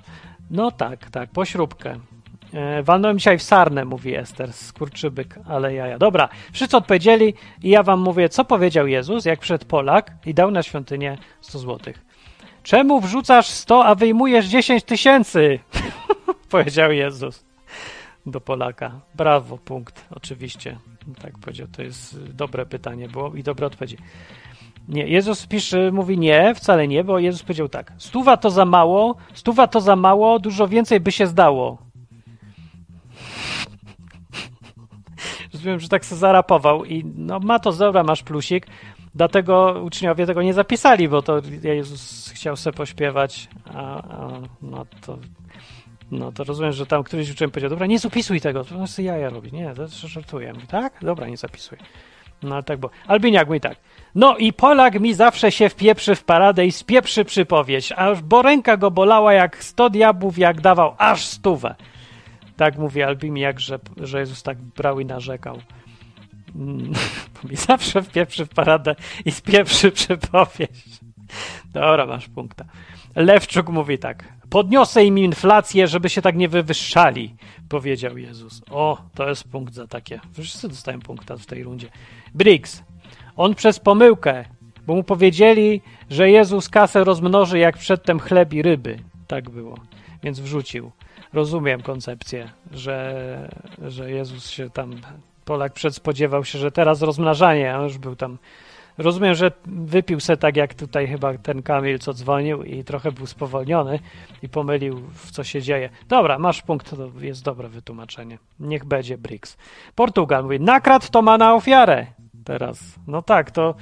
No 0.51 0.71
tak, 0.71 1.11
tak, 1.11 1.31
po 1.31 1.45
śrubkę. 1.45 1.91
E, 1.91 1.99
walnąłem 2.83 3.19
dzisiaj 3.19 3.39
w 3.39 3.43
sarnę, 3.43 3.85
mówi 3.85 4.15
Ester, 4.15 4.53
skurczybyk, 4.53 5.39
ale 5.49 5.75
jaja. 5.75 5.99
Dobra, 5.99 6.29
wszyscy 6.53 6.77
odpowiedzieli 6.77 7.35
i 7.63 7.69
ja 7.69 7.83
wam 7.83 8.01
mówię, 8.01 8.29
co 8.29 8.45
powiedział 8.45 8.87
Jezus, 8.87 9.25
jak 9.25 9.41
przed 9.41 9.65
Polak 9.65 10.13
i 10.27 10.35
dał 10.35 10.51
na 10.51 10.63
świątynię 10.63 11.19
100 11.41 11.59
złotych. 11.59 12.05
Czemu 12.63 13.01
wrzucasz 13.01 13.49
100, 13.49 13.85
a 13.85 13.95
wyjmujesz 13.95 14.47
10 14.47 14.85
tysięcy? 14.85 15.59
powiedział 16.51 16.93
Jezus 16.93 17.45
do 18.27 18.41
Polaka. 18.41 19.01
Brawo, 19.15 19.59
punkt, 19.59 20.05
oczywiście. 20.11 20.79
Tak 21.23 21.39
powiedział, 21.39 21.67
to 21.77 21.83
jest 21.83 22.25
dobre 22.33 22.67
pytanie 22.67 23.09
było 23.09 23.35
i 23.35 23.43
dobre 23.43 23.67
odpowiedzi. 23.67 23.97
Nie, 24.89 25.07
Jezus 25.07 25.47
pisze, 25.47 25.93
mówi 25.93 26.19
nie, 26.19 26.55
wcale 26.55 26.89
nie, 26.89 27.05
bo 27.05 27.19
Jezus 27.19 27.43
powiedział 27.43 27.69
tak, 27.69 27.93
stuwa 27.99 28.37
to 28.37 28.51
za 28.51 28.65
mało, 28.65 29.17
stuwa 29.35 29.67
to 29.67 29.81
za 29.81 29.97
mało, 29.97 30.39
dużo 30.39 30.69
więcej 30.69 31.01
by 31.01 31.13
się 31.13 31.27
zdało. 31.27 31.79
Rozumiem, 35.63 35.81
że 35.81 35.89
tak 35.89 36.05
się 36.05 36.17
zarapował 36.17 36.85
i 36.85 37.05
no 37.17 37.41
ma 37.41 37.59
to 37.59 37.73
dobra, 37.73 38.03
masz 38.03 38.23
plusik, 38.23 38.67
dlatego 39.15 39.83
uczniowie 39.85 40.27
tego 40.27 40.43
nie 40.43 40.55
zapisali, 40.55 41.09
bo 41.09 41.23
to 41.23 41.41
Jezus 41.63 42.31
chciał 42.35 42.57
sobie 42.57 42.77
pośpiewać, 42.77 43.49
a, 43.75 44.03
a 44.03 44.31
no 44.63 44.87
to 45.07 45.19
no 46.11 46.33
to 46.33 46.45
rozumiem, 46.45 46.73
że 46.73 46.87
tam 46.87 47.03
któryś 47.03 47.31
uczeń 47.31 47.51
powiedział, 47.51 47.71
dobra, 47.71 47.87
nie 47.87 47.99
zapisuj 47.99 48.41
tego, 48.41 48.65
to 48.65 48.87
sobie 48.87 49.09
jaja 49.09 49.31
robi. 49.31 49.53
Nie, 49.53 49.75
to 49.75 50.09
żartuję. 50.09 50.53
Mówi, 50.53 50.67
tak? 50.67 50.93
Dobra, 51.03 51.29
nie 51.29 51.37
zapisuj. 51.37 51.79
No 52.43 52.55
ale 52.55 52.63
tak 52.63 52.79
było. 52.79 52.93
Albiniak 53.07 53.47
mówi 53.47 53.61
tak. 53.61 53.77
No 54.15 54.37
i 54.37 54.53
Polak 54.53 55.01
mi 55.01 55.15
zawsze 55.15 55.53
się 55.53 55.69
wpieprzy 55.69 56.15
w 56.15 56.25
paradę 56.25 56.67
i 56.67 56.73
spieprzy 56.73 57.25
przypowieść, 57.25 57.93
aż 57.93 58.23
bo 58.23 58.43
ręka 58.43 58.77
go 58.77 58.91
bolała 58.91 59.33
jak 59.33 59.65
sto 59.65 59.91
diabłów, 59.91 60.39
jak 60.39 60.61
dawał 60.61 60.95
aż 60.99 61.25
stówę. 61.25 61.75
Tak 62.57 62.79
mówi 62.79 63.03
Albiniak, 63.03 63.61
że, 63.61 63.79
że 63.97 64.21
Jezus 64.21 64.43
tak 64.43 64.59
brał 64.59 65.01
i 65.01 65.05
narzekał. 65.05 65.59
Mm, 66.55 66.93
mi 67.51 67.57
zawsze 67.57 68.03
wpieprzy 68.03 68.47
w 68.47 68.49
paradę 68.49 68.95
i 69.25 69.31
spieprzy 69.31 69.91
przypowieść. 69.93 71.01
Dobra, 71.73 72.07
masz 72.07 72.29
punkta. 72.29 72.65
Lewczuk 73.17 73.69
mówi 73.69 73.99
tak. 73.99 74.25
Podniosę 74.51 75.05
im 75.05 75.19
inflację, 75.19 75.87
żeby 75.87 76.09
się 76.09 76.23
tak 76.23 76.37
nie 76.37 76.49
wywyższali, 76.49 77.35
powiedział 77.69 78.19
Jezus. 78.19 78.63
O, 78.71 78.99
to 79.15 79.29
jest 79.29 79.49
punkt 79.49 79.75
za 79.75 79.87
takie. 79.87 80.21
Wszyscy 80.33 80.69
dostają 80.69 81.01
punkta 81.01 81.37
w 81.37 81.47
tej 81.47 81.63
rundzie. 81.63 81.89
Briggs. 82.35 82.83
On 83.37 83.55
przez 83.55 83.79
pomyłkę, 83.79 84.45
bo 84.87 84.95
mu 84.95 85.03
powiedzieli, 85.03 85.81
że 86.11 86.31
Jezus 86.31 86.69
kasę 86.69 87.05
rozmnoży 87.05 87.59
jak 87.59 87.79
przedtem 87.79 88.21
chleb 88.21 88.53
i 88.53 88.63
ryby. 88.63 88.99
Tak 89.27 89.51
było. 89.51 89.79
Więc 90.23 90.41
wrzucił. 90.41 90.93
Rozumiem 91.33 91.83
koncepcję, 91.83 92.51
że, 92.73 93.49
że 93.89 94.11
Jezus 94.11 94.51
się 94.51 94.71
tam, 94.71 94.95
Polak 95.45 95.73
przedspodziewał 95.73 96.45
się, 96.45 96.59
że 96.59 96.73
teraz 96.73 97.03
rozmnażanie, 97.03 97.75
a 97.75 97.83
już 97.83 97.99
był 97.99 98.17
tam 98.17 98.39
Rozumiem, 98.99 99.35
że 99.35 99.53
wypił 99.67 100.21
se 100.21 100.37
tak 100.37 100.57
jak 100.57 100.75
tutaj 100.75 101.09
chyba 101.09 101.39
ten 101.39 101.63
Kamil, 101.63 101.99
co 101.99 102.15
dzwonił 102.15 102.63
i 102.63 102.85
trochę 102.85 103.13
był 103.13 103.27
spowolniony 103.27 103.99
i 104.43 104.49
pomylił, 104.49 105.03
w 105.15 105.31
co 105.31 105.45
się 105.45 105.63
dzieje. 105.63 105.91
Dobra, 106.09 106.39
masz 106.39 106.63
punkt, 106.63 106.91
to 106.91 107.11
jest 107.21 107.45
dobre 107.45 107.69
wytłumaczenie. 107.69 108.39
Niech 108.61 108.85
będzie 108.85 109.19
Briggs. 109.19 109.57
Portugal 109.95 110.43
mówi, 110.43 110.61
nakradł 110.61 111.07
to 111.11 111.23
ma 111.23 111.39
na 111.39 111.55
ofiarę. 111.55 112.07
Teraz, 112.45 112.95
no 113.07 113.23
tak, 113.23 113.51
to, 113.51 113.75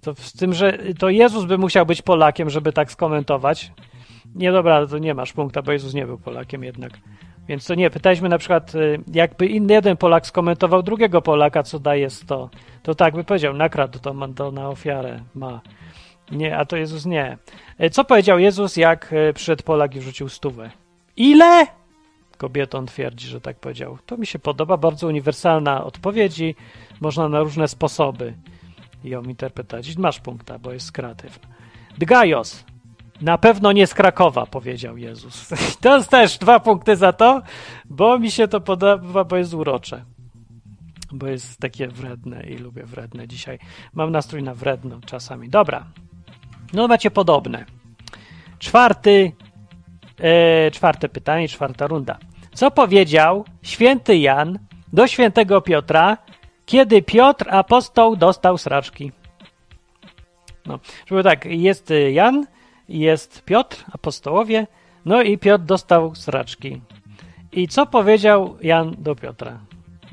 to 0.00 0.14
z 0.14 0.32
tym, 0.32 0.54
że 0.54 0.78
to 0.98 1.08
Jezus 1.08 1.44
by 1.44 1.58
musiał 1.58 1.86
być 1.86 2.02
Polakiem, 2.02 2.50
żeby 2.50 2.72
tak 2.72 2.92
skomentować. 2.92 3.72
Nie, 4.34 4.52
dobra, 4.52 4.86
to 4.86 4.98
nie 4.98 5.14
masz 5.14 5.32
punkta, 5.32 5.62
bo 5.62 5.72
Jezus 5.72 5.94
nie 5.94 6.06
był 6.06 6.18
Polakiem 6.18 6.64
jednak. 6.64 6.92
Więc 7.48 7.66
to 7.66 7.74
nie, 7.74 7.90
pytaliśmy 7.90 8.28
na 8.28 8.38
przykład, 8.38 8.74
y, 8.74 9.00
jakby 9.12 9.46
inny 9.46 9.72
jeden 9.72 9.96
Polak 9.96 10.26
skomentował 10.26 10.82
drugiego 10.82 11.22
Polaka, 11.22 11.62
co 11.62 11.78
daje 11.78 12.10
100, 12.10 12.50
to 12.82 12.94
tak 12.94 13.14
by 13.14 13.24
powiedział, 13.24 13.54
nakradł 13.54 13.98
to, 13.98 14.14
to 14.36 14.52
na 14.52 14.68
ofiarę 14.68 15.20
ma. 15.34 15.60
Nie, 16.30 16.56
a 16.56 16.64
to 16.64 16.76
Jezus 16.76 17.06
nie. 17.06 17.38
Y, 17.82 17.90
co 17.90 18.04
powiedział 18.04 18.38
Jezus, 18.38 18.76
jak 18.76 19.12
y, 19.12 19.32
przyszedł 19.34 19.62
Polak 19.62 19.96
i 19.96 20.00
rzucił 20.00 20.28
stówę? 20.28 20.70
Ile? 21.16 21.66
Kobieton 22.36 22.86
twierdzi, 22.86 23.28
że 23.28 23.40
tak 23.40 23.60
powiedział. 23.60 23.98
To 24.06 24.16
mi 24.16 24.26
się 24.26 24.38
podoba, 24.38 24.76
bardzo 24.76 25.06
uniwersalna 25.06 25.84
odpowiedzi, 25.84 26.54
można 27.00 27.28
na 27.28 27.40
różne 27.40 27.68
sposoby 27.68 28.34
ją 29.04 29.22
interpretować. 29.22 29.96
Masz 29.96 30.20
punkta, 30.20 30.58
bo 30.58 30.72
jest 30.72 30.92
kreatywna. 30.92 31.48
Dgajos, 31.98 32.64
na 33.20 33.38
pewno 33.38 33.72
nie 33.72 33.86
z 33.86 33.94
Krakowa, 33.94 34.46
powiedział 34.46 34.96
Jezus. 34.96 35.48
To 35.80 35.96
jest 35.96 36.10
też 36.10 36.38
dwa 36.38 36.60
punkty 36.60 36.96
za 36.96 37.12
to, 37.12 37.42
bo 37.84 38.18
mi 38.18 38.30
się 38.30 38.48
to 38.48 38.60
podoba, 38.60 39.24
bo 39.24 39.36
jest 39.36 39.54
urocze. 39.54 40.04
Bo 41.12 41.26
jest 41.26 41.60
takie 41.60 41.88
wredne 41.88 42.42
i 42.42 42.58
lubię 42.58 42.84
wredne 42.84 43.28
dzisiaj. 43.28 43.58
Mam 43.92 44.12
nastrój 44.12 44.42
na 44.42 44.54
wredno 44.54 45.00
czasami. 45.06 45.48
Dobra. 45.48 45.86
No 46.72 46.88
macie 46.88 47.10
podobne. 47.10 47.64
Czwarty, 48.58 49.32
e, 50.20 50.70
czwarte 50.70 51.08
pytanie, 51.08 51.48
czwarta 51.48 51.86
runda. 51.86 52.18
Co 52.54 52.70
powiedział 52.70 53.44
święty 53.62 54.18
Jan 54.18 54.58
do 54.92 55.06
świętego 55.06 55.60
Piotra, 55.60 56.16
kiedy 56.66 57.02
Piotr 57.02 57.46
apostoł 57.50 58.16
dostał 58.16 58.58
sraczki? 58.58 59.12
No, 60.66 60.78
żeby 61.06 61.22
tak, 61.22 61.44
jest 61.44 61.92
Jan, 62.12 62.46
jest 62.88 63.42
Piotr, 63.44 63.84
apostołowie, 63.92 64.66
no 65.04 65.22
i 65.22 65.38
Piotr 65.38 65.64
dostał 65.64 66.14
sraczki. 66.14 66.80
I 67.52 67.68
co 67.68 67.86
powiedział 67.86 68.56
Jan 68.62 68.96
do 68.98 69.14
Piotra, 69.14 69.58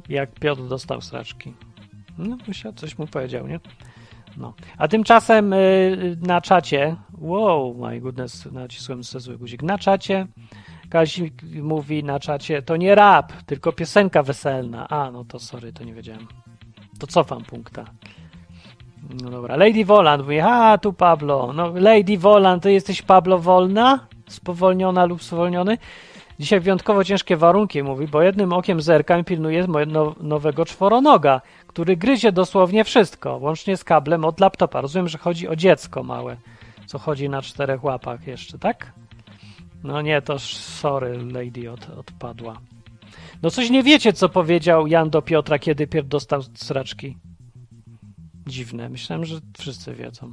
jak 0.10 0.32
Piotr 0.32 0.68
dostał 0.68 1.02
sraczki? 1.02 1.54
No, 2.18 2.38
musiał, 2.48 2.74
coś 2.74 2.98
mu 2.98 3.08
powiedział, 3.08 3.48
nie? 3.48 3.60
No. 4.38 4.54
A 4.78 4.88
tymczasem 4.88 5.54
y, 5.54 6.18
na 6.22 6.42
czacie 6.42 6.96
Wow, 7.18 7.74
my 7.74 8.02
goodness, 8.02 8.46
nacisłem 8.52 9.04
zły 9.04 9.38
guzik. 9.38 9.64
Na 9.64 9.78
czacie 9.78 10.28
Kazik 10.90 11.44
mówi 11.44 12.04
na 12.04 12.20
czacie, 12.20 12.62
to 12.62 12.78
nie 12.78 12.96
rap, 12.96 13.34
tylko 13.46 13.72
piosenka 13.72 14.24
weselna. 14.24 14.88
A, 14.88 15.12
no 15.12 15.26
to 15.26 15.40
sorry, 15.40 15.74
to 15.74 15.84
nie 15.84 15.94
wiedziałem. 15.94 16.28
To 17.00 17.08
cofam 17.08 17.44
punkta. 17.44 17.86
No 19.10 19.30
dobra, 19.30 19.56
Lady 19.56 19.86
Voland 19.86 20.24
mówi, 20.24 20.40
a 20.40 20.78
tu 20.78 20.94
Pablo. 20.94 21.54
No 21.54 21.72
Lady 21.76 22.18
Voland, 22.18 22.64
ty 22.64 22.72
jesteś 22.72 23.02
Pablo 23.02 23.40
Wolna? 23.40 24.08
Spowolniona 24.28 25.06
lub 25.06 25.24
spowolniony? 25.24 25.78
Dzisiaj 26.40 26.60
wyjątkowo 26.60 27.04
ciężkie 27.04 27.38
warunki, 27.38 27.84
mówi, 27.84 28.08
bo 28.08 28.22
jednym 28.22 28.54
okiem 28.54 28.82
zerkam 28.82 29.20
i 29.20 29.24
pilnuję 29.24 29.68
mojego 29.68 30.16
nowego 30.22 30.66
czworonoga, 30.66 31.42
który 31.68 31.98
gryzie 31.98 32.32
dosłownie 32.32 32.84
wszystko, 32.84 33.38
łącznie 33.38 33.78
z 33.78 33.84
kablem 33.84 34.26
od 34.26 34.40
laptopa. 34.40 34.82
Rozumiem, 34.82 35.08
że 35.08 35.18
chodzi 35.18 35.48
o 35.48 35.56
dziecko 35.56 36.04
małe, 36.04 36.38
co 36.86 37.00
chodzi 37.00 37.30
na 37.30 37.42
czterech 37.42 37.84
łapach 37.84 38.28
jeszcze, 38.28 38.60
tak? 38.60 38.94
No 39.84 40.02
nie, 40.02 40.22
to 40.22 40.40
sorry, 40.40 41.18
lady 41.32 41.72
od, 41.72 41.90
odpadła. 42.00 42.58
No 43.42 43.52
coś 43.52 43.70
nie 43.70 43.84
wiecie, 43.84 44.14
co 44.14 44.30
powiedział 44.30 44.88
Jan 44.88 45.10
do 45.10 45.22
Piotra, 45.22 45.60
kiedy 45.60 45.88
Piotr 45.88 46.08
dostał 46.08 46.42
sraczki. 46.54 47.18
Dziwne. 48.56 48.90
Myślałem, 48.90 49.26
że 49.26 49.40
wszyscy 49.58 49.94
wiedzą. 49.94 50.32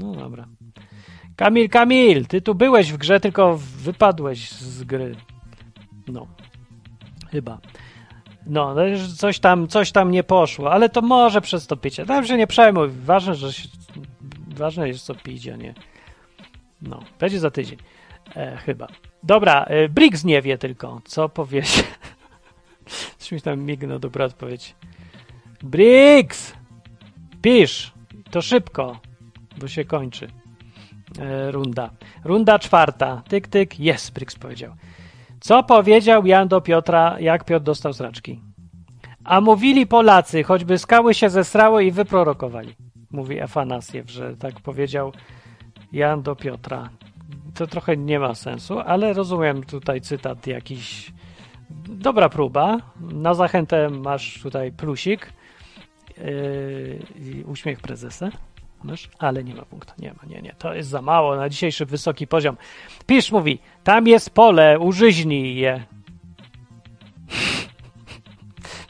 No 0.00 0.14
dobra. 0.14 0.48
Kamil, 1.36 1.68
Kamil, 1.68 2.26
ty 2.26 2.40
tu 2.40 2.54
byłeś 2.54 2.92
w 2.92 2.96
grze, 2.96 3.20
tylko 3.20 3.58
wypadłeś 3.58 4.50
z 4.50 4.84
gry. 4.84 5.16
No. 6.08 6.26
Chyba. 7.30 7.58
No, 8.46 8.74
no 8.74 8.82
coś 9.16 9.38
tam, 9.38 9.68
coś 9.68 9.92
tam 9.92 10.10
nie 10.10 10.22
poszło, 10.22 10.72
ale 10.72 10.88
to 10.88 11.02
może 11.02 11.40
przez 11.40 11.66
to 11.66 11.76
picie. 11.76 12.06
Dobrze, 12.06 12.36
nie 12.36 12.46
przejmuj. 12.46 12.88
Ważne, 12.88 13.34
że 13.34 13.52
się, 13.52 13.68
ważne 14.48 14.88
jest, 14.88 15.04
co 15.04 15.14
pić, 15.14 15.48
a 15.48 15.56
nie. 15.56 15.74
No, 16.82 17.00
będzie 17.18 17.40
za 17.40 17.50
tydzień. 17.50 17.78
E, 18.36 18.56
chyba. 18.56 18.88
Dobra, 19.22 19.64
e, 19.64 19.88
Briggs 19.88 20.24
nie 20.24 20.42
wie 20.42 20.58
tylko, 20.58 21.00
co 21.04 21.28
powiedzieć. 21.28 21.84
Coś 23.18 23.32
mi 23.32 23.40
tam 23.40 23.60
mignął, 23.60 23.98
dobra 23.98 24.24
odpowiedź. 24.24 24.74
Briggs! 25.62 26.63
Pisz! 27.44 27.92
To 28.30 28.42
szybko, 28.42 28.98
bo 29.58 29.68
się 29.68 29.84
kończy 29.84 30.28
e, 31.18 31.50
runda. 31.50 31.90
Runda 32.24 32.58
czwarta. 32.58 33.22
Tyk, 33.28 33.48
tyk. 33.48 33.80
Jest, 33.80 34.12
Briggs 34.12 34.36
powiedział. 34.36 34.72
Co 35.40 35.62
powiedział 35.62 36.26
Jan 36.26 36.48
do 36.48 36.60
Piotra, 36.60 37.16
jak 37.20 37.44
Piotr 37.44 37.64
dostał 37.64 37.92
zraczki? 37.92 38.40
A 39.24 39.40
mówili 39.40 39.86
Polacy, 39.86 40.42
choćby 40.42 40.78
skały 40.78 41.14
się 41.14 41.30
zesrały 41.30 41.84
i 41.84 41.90
wyprorokowali. 41.90 42.74
Mówi 43.10 43.40
Afanasiew, 43.40 44.10
że 44.10 44.36
tak 44.36 44.60
powiedział 44.60 45.12
Jan 45.92 46.22
do 46.22 46.36
Piotra 46.36 46.88
to 47.54 47.66
trochę 47.66 47.96
nie 47.96 48.18
ma 48.18 48.34
sensu, 48.34 48.80
ale 48.80 49.12
rozumiem 49.12 49.64
tutaj 49.64 50.00
cytat 50.00 50.46
jakiś. 50.46 51.12
Dobra 51.88 52.28
próba. 52.28 52.78
Na 53.00 53.34
zachętę 53.34 53.90
masz 53.90 54.40
tutaj 54.42 54.72
plusik 54.72 55.32
yy, 56.18 57.44
uśmiech 57.46 57.80
prezesa. 57.80 58.30
Masz? 58.84 59.10
Ale 59.18 59.44
nie 59.44 59.54
ma 59.54 59.62
punktu. 59.62 59.92
Nie 59.98 60.12
ma, 60.12 60.34
nie, 60.34 60.42
nie. 60.42 60.54
To 60.58 60.74
jest 60.74 60.88
za 60.88 61.02
mało 61.02 61.36
na 61.36 61.48
dzisiejszy 61.48 61.86
wysoki 61.86 62.26
poziom. 62.26 62.56
Pisz 63.06 63.32
mówi, 63.32 63.58
tam 63.84 64.06
jest 64.06 64.30
pole, 64.30 64.78
użyźnij 64.78 65.56
je. 65.56 65.84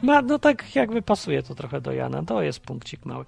No, 0.03 0.22
no 0.22 0.39
tak 0.39 0.77
jakby 0.77 1.03
pasuje 1.03 1.43
to 1.43 1.55
trochę 1.55 1.81
do 1.81 1.93
Jana. 1.93 2.22
To 2.22 2.43
jest 2.43 2.61
punkcik 2.61 3.05
mały. 3.05 3.25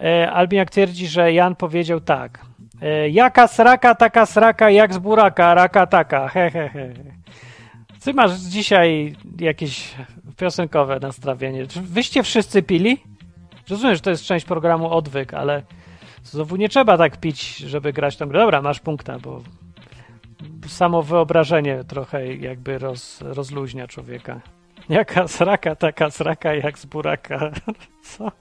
E, 0.00 0.30
Albiak 0.32 0.70
twierdzi, 0.70 1.08
że 1.08 1.32
Jan 1.32 1.56
powiedział 1.56 2.00
tak. 2.00 2.40
E, 2.82 3.08
jaka 3.08 3.48
sraka, 3.48 3.94
taka 3.94 4.26
sraka, 4.26 4.70
jak 4.70 4.94
z 4.94 4.98
buraka, 4.98 5.54
raka 5.54 5.86
taka. 5.86 6.28
He, 6.28 6.50
he, 6.50 6.68
he. 6.68 6.94
Ty 8.04 8.14
masz 8.14 8.32
dzisiaj 8.40 9.16
jakieś 9.40 9.94
piosenkowe 10.36 11.00
nastrawienie. 11.00 11.66
Wyście 11.82 12.22
wszyscy 12.22 12.62
pili? 12.62 12.98
Rozumiem, 13.68 13.94
że 13.94 14.00
to 14.00 14.10
jest 14.10 14.24
część 14.24 14.46
programu 14.46 14.90
odwyk, 14.90 15.34
ale 15.34 15.62
znowu 16.22 16.56
nie 16.56 16.68
trzeba 16.68 16.98
tak 16.98 17.16
pić, 17.16 17.56
żeby 17.56 17.92
grać 17.92 18.16
grę. 18.16 18.40
Dobra, 18.40 18.62
masz 18.62 18.80
punkta, 18.80 19.18
bo 19.18 19.42
samo 20.68 21.02
wyobrażenie 21.02 21.84
trochę 21.84 22.34
jakby 22.34 22.78
roz, 22.78 23.20
rozluźnia 23.20 23.86
człowieka. 23.86 24.40
Jaka 24.88 25.28
sraka, 25.28 25.74
taka 25.74 26.10
sraka, 26.10 26.54
jak 26.54 26.78
z 26.78 26.86
buraka. 26.86 27.50
Co? 28.02 28.32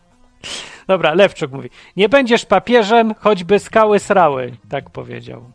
Dobra, 0.88 1.14
Lewczuk 1.14 1.52
mówi. 1.52 1.70
Nie 1.96 2.10
będziesz 2.10 2.46
papieżem, 2.46 3.16
choćby 3.20 3.60
skały 3.60 4.00
srały. 4.00 4.58
Tak 4.70 4.90
powiedział. 4.90 5.52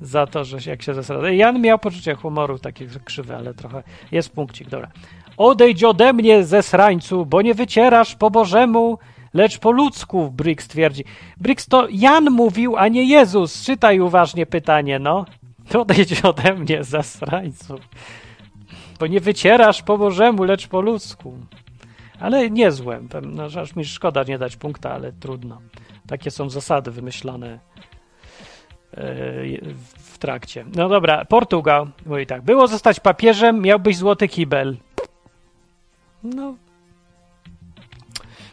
Za 0.00 0.26
to, 0.26 0.44
że 0.44 0.70
jak 0.70 0.82
się 0.82 0.94
zesrał. 0.94 1.24
Jan 1.24 1.60
miał 1.60 1.78
poczucie 1.78 2.14
humoru, 2.14 2.58
takie 2.58 2.86
krzywe, 3.04 3.36
ale 3.36 3.54
trochę 3.54 3.82
jest 4.12 4.32
punkcik. 4.32 4.68
Dobra. 4.68 4.88
Odejdź 5.36 5.84
ode 5.84 6.12
mnie, 6.12 6.44
ze 6.44 6.62
srańcu, 6.62 7.26
bo 7.26 7.42
nie 7.42 7.54
wycierasz 7.54 8.16
po 8.16 8.30
Bożemu, 8.30 8.98
lecz 9.34 9.58
po 9.58 9.70
ludzku, 9.70 10.30
Briggs 10.30 10.68
twierdzi. 10.68 11.04
Briggs 11.36 11.66
to 11.66 11.86
Jan 11.90 12.30
mówił, 12.30 12.76
a 12.76 12.88
nie 12.88 13.04
Jezus. 13.04 13.64
Czytaj 13.64 14.00
uważnie 14.00 14.46
pytanie, 14.46 14.98
no. 14.98 15.24
Odejdź 15.78 16.24
ode 16.24 16.54
mnie, 16.54 16.84
ze 16.84 17.02
srańcu. 17.02 17.78
Bo 19.00 19.06
nie 19.06 19.20
wycierasz 19.20 19.82
po 19.82 19.98
Bożemu, 19.98 20.44
lecz 20.44 20.66
po 20.66 20.80
ludzku. 20.80 21.38
Ale 22.20 22.50
niezłe. 22.50 23.00
No, 23.22 23.44
aż 23.60 23.76
mi 23.76 23.84
szkoda 23.84 24.22
nie 24.22 24.38
dać 24.38 24.56
punkta, 24.56 24.92
ale 24.92 25.12
trudno. 25.12 25.60
Takie 26.06 26.30
są 26.30 26.50
zasady 26.50 26.90
wymyślone 26.90 27.58
w 29.96 30.18
trakcie. 30.18 30.64
No 30.74 30.88
dobra, 30.88 31.24
Portugal 31.24 31.86
mówi 32.06 32.26
tak. 32.26 32.42
Było 32.42 32.66
zostać 32.66 33.00
papieżem, 33.00 33.62
miałbyś 33.62 33.96
złoty 33.96 34.28
kibel. 34.28 34.76
No. 36.22 36.54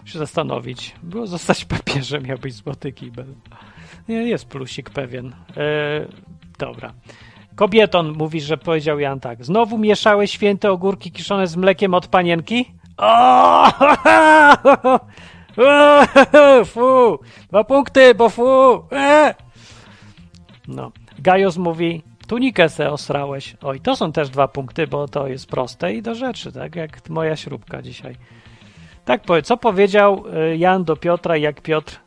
Muszę 0.02 0.20
zastanowić. 0.20 0.96
Było 1.04 1.28
zostać 1.28 1.66
papieżem, 1.66 2.24
miałbyś 2.24 2.54
złoty 2.54 2.92
kibel. 2.92 3.26
Jest 4.08 4.46
plusik 4.46 4.90
pewien. 4.90 5.36
E, 5.58 6.06
dobra. 6.60 6.94
Kobieton 7.56 8.12
mówi, 8.12 8.42
że 8.42 8.58
powiedział 8.58 9.00
Jan 9.00 9.20
tak. 9.20 9.46
Znowu 9.46 9.78
mieszały 9.78 10.28
święte 10.28 10.72
ogórki 10.72 11.12
kiszone 11.12 11.48
z 11.48 11.56
mlekiem 11.56 11.94
od 11.94 12.08
panienki? 12.08 12.66
O! 12.98 13.72
Fu! 16.66 17.20
Dwa 17.50 17.64
punkty, 17.64 18.16
bo 18.16 18.30
fu! 18.30 18.84
E! 18.92 19.36
No. 20.68 20.92
Gajos 21.20 21.58
mówi, 21.58 22.04
tunikę 22.28 22.70
se 22.70 22.92
osrałeś. 22.92 23.58
Oj, 23.62 23.80
to 23.80 23.96
są 23.96 24.12
też 24.12 24.30
dwa 24.30 24.48
punkty, 24.48 24.88
bo 24.88 25.08
to 25.08 25.28
jest 25.28 25.48
proste 25.48 25.94
i 25.94 26.02
do 26.02 26.16
rzeczy, 26.16 26.52
tak 26.52 26.76
jak 26.76 27.10
moja 27.10 27.36
śrubka 27.36 27.82
dzisiaj. 27.82 28.16
Tak, 29.06 29.22
co 29.44 29.58
powiedział 29.58 30.24
y, 30.52 30.58
Jan 30.58 30.84
do 30.84 30.96
Piotra, 30.96 31.38
jak 31.38 31.62
Piotr 31.62 32.00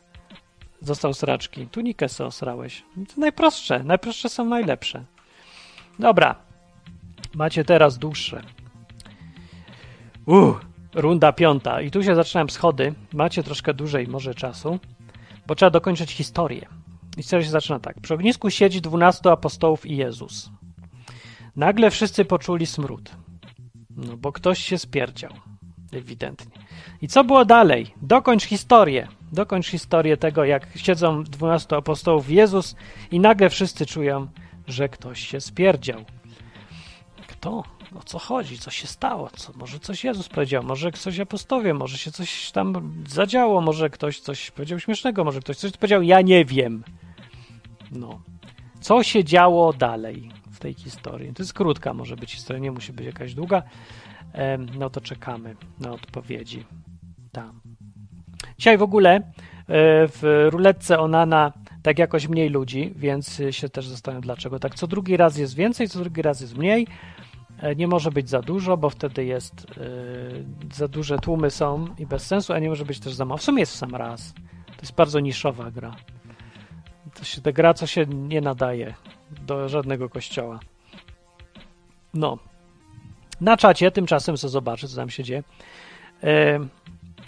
został 0.81 1.13
sraczki? 1.13 1.67
Tunikę 1.67 2.09
se 2.09 2.25
osrałeś. 2.25 2.83
To 3.15 3.21
najprostsze. 3.21 3.83
Najprostsze 3.83 4.29
są 4.29 4.45
najlepsze. 4.45 5.03
Dobra. 5.99 6.35
Macie 7.35 7.65
teraz 7.65 7.97
dłuższe. 7.97 8.41
Uh, 10.25 10.61
Runda 10.95 11.33
piąta. 11.33 11.81
I 11.81 11.91
tu 11.91 12.03
się 12.03 12.15
zaczynam 12.15 12.49
schody. 12.49 12.93
Macie 13.13 13.43
troszkę 13.43 13.73
dłużej 13.73 14.07
może 14.07 14.35
czasu, 14.35 14.79
bo 15.47 15.55
trzeba 15.55 15.69
dokończyć 15.69 16.11
historię. 16.11 16.67
Historia 17.17 17.45
się 17.45 17.51
zaczyna 17.51 17.79
tak. 17.79 18.01
Przy 18.01 18.13
ognisku 18.13 18.49
siedzi 18.49 18.81
dwunastu 18.81 19.29
apostołów 19.29 19.85
i 19.85 19.97
Jezus. 19.97 20.49
Nagle 21.55 21.91
wszyscy 21.91 22.25
poczuli 22.25 22.65
smród. 22.65 23.11
No, 23.89 24.17
bo 24.17 24.31
ktoś 24.31 24.59
się 24.59 24.77
spierdział. 24.77 25.31
Ewidentnie. 25.91 26.61
I 27.01 27.07
co 27.07 27.23
było 27.23 27.45
dalej? 27.45 27.93
Dokończ 28.01 28.43
historię. 28.43 29.07
Dokończ 29.31 29.67
historię 29.67 30.17
tego, 30.17 30.45
jak 30.45 30.67
siedzą 30.75 31.23
dwunastu 31.23 31.75
apostołów 31.75 32.29
Jezus 32.29 32.75
i 33.11 33.19
nagle 33.19 33.49
wszyscy 33.49 33.85
czują, 33.85 34.27
że 34.67 34.89
ktoś 34.89 35.27
się 35.27 35.41
spierdział. 35.41 36.05
Kto? 37.27 37.63
O 37.95 38.03
co 38.03 38.19
chodzi, 38.19 38.59
co 38.59 38.71
się 38.71 38.87
stało, 38.87 39.29
co, 39.35 39.53
może 39.55 39.79
coś 39.79 40.03
Jezus 40.03 40.29
powiedział, 40.29 40.63
może 40.63 40.91
coś 40.91 41.19
apostowie, 41.19 41.73
może 41.73 41.97
się 41.97 42.11
coś 42.11 42.51
tam 42.51 42.93
zadziało, 43.07 43.61
może 43.61 43.89
ktoś 43.89 44.19
coś 44.19 44.51
powiedział 44.51 44.79
śmiesznego, 44.79 45.23
może 45.23 45.39
ktoś 45.39 45.57
coś 45.57 45.71
powiedział, 45.71 46.01
ja 46.01 46.21
nie 46.21 46.45
wiem. 46.45 46.83
No. 47.91 48.21
Co 48.81 49.03
się 49.03 49.23
działo 49.23 49.73
dalej 49.73 50.31
w 50.51 50.59
tej 50.59 50.73
historii? 50.73 51.33
To 51.33 51.43
jest 51.43 51.53
krótka, 51.53 51.93
może 51.93 52.15
być 52.15 52.31
historia, 52.31 52.61
nie 52.61 52.71
musi 52.71 52.93
być 52.93 53.05
jakaś 53.05 53.33
długa. 53.33 53.63
No 54.79 54.89
to 54.89 55.01
czekamy 55.01 55.55
na 55.79 55.91
odpowiedzi. 55.91 56.65
Tam. 57.31 57.61
Dzisiaj 58.57 58.77
w 58.77 58.83
ogóle 58.83 59.15
e, 59.15 59.21
w 60.07 60.47
ruletce 60.51 60.99
Onana 60.99 61.53
tak 61.83 61.99
jakoś 61.99 62.27
mniej 62.27 62.49
ludzi, 62.49 62.93
więc 62.95 63.41
się 63.51 63.69
też 63.69 63.87
zastanawiam 63.87 64.21
dlaczego. 64.21 64.59
Tak 64.59 64.75
co 64.75 64.87
drugi 64.87 65.17
raz 65.17 65.37
jest 65.37 65.55
więcej, 65.55 65.89
co 65.89 65.99
drugi 65.99 66.21
raz 66.21 66.41
jest 66.41 66.57
mniej. 66.57 66.87
E, 67.61 67.75
nie 67.75 67.87
może 67.87 68.11
być 68.11 68.29
za 68.29 68.41
dużo, 68.41 68.77
bo 68.77 68.89
wtedy 68.89 69.25
jest 69.25 69.67
yy, 69.77 70.45
za 70.73 70.87
duże 70.87 71.19
tłumy 71.19 71.51
są 71.51 71.87
i 71.97 72.05
bez 72.05 72.27
sensu, 72.27 72.53
a 72.53 72.59
nie 72.59 72.69
może 72.69 72.85
być 72.85 72.99
też 72.99 73.13
za 73.13 73.25
mało. 73.25 73.37
W 73.37 73.43
sumie 73.43 73.59
jest 73.59 73.73
w 73.73 73.75
sam 73.75 73.95
raz. 73.95 74.33
To 74.65 74.81
jest 74.81 74.95
bardzo 74.95 75.19
niszowa 75.19 75.71
gra. 75.71 75.95
To 77.13 77.23
się 77.23 77.41
ta 77.41 77.51
gra, 77.51 77.73
co 77.73 77.87
się 77.87 78.05
nie 78.05 78.41
nadaje 78.41 78.93
do 79.45 79.69
żadnego 79.69 80.09
kościoła. 80.09 80.59
No. 82.13 82.37
Na 83.41 83.57
czacie 83.57 83.91
tymczasem 83.91 84.37
co 84.37 84.49
zobaczę, 84.49 84.87
co 84.87 84.95
tam 84.95 85.09
się 85.09 85.23
dzieje. 85.23 85.43
E, 86.23 86.59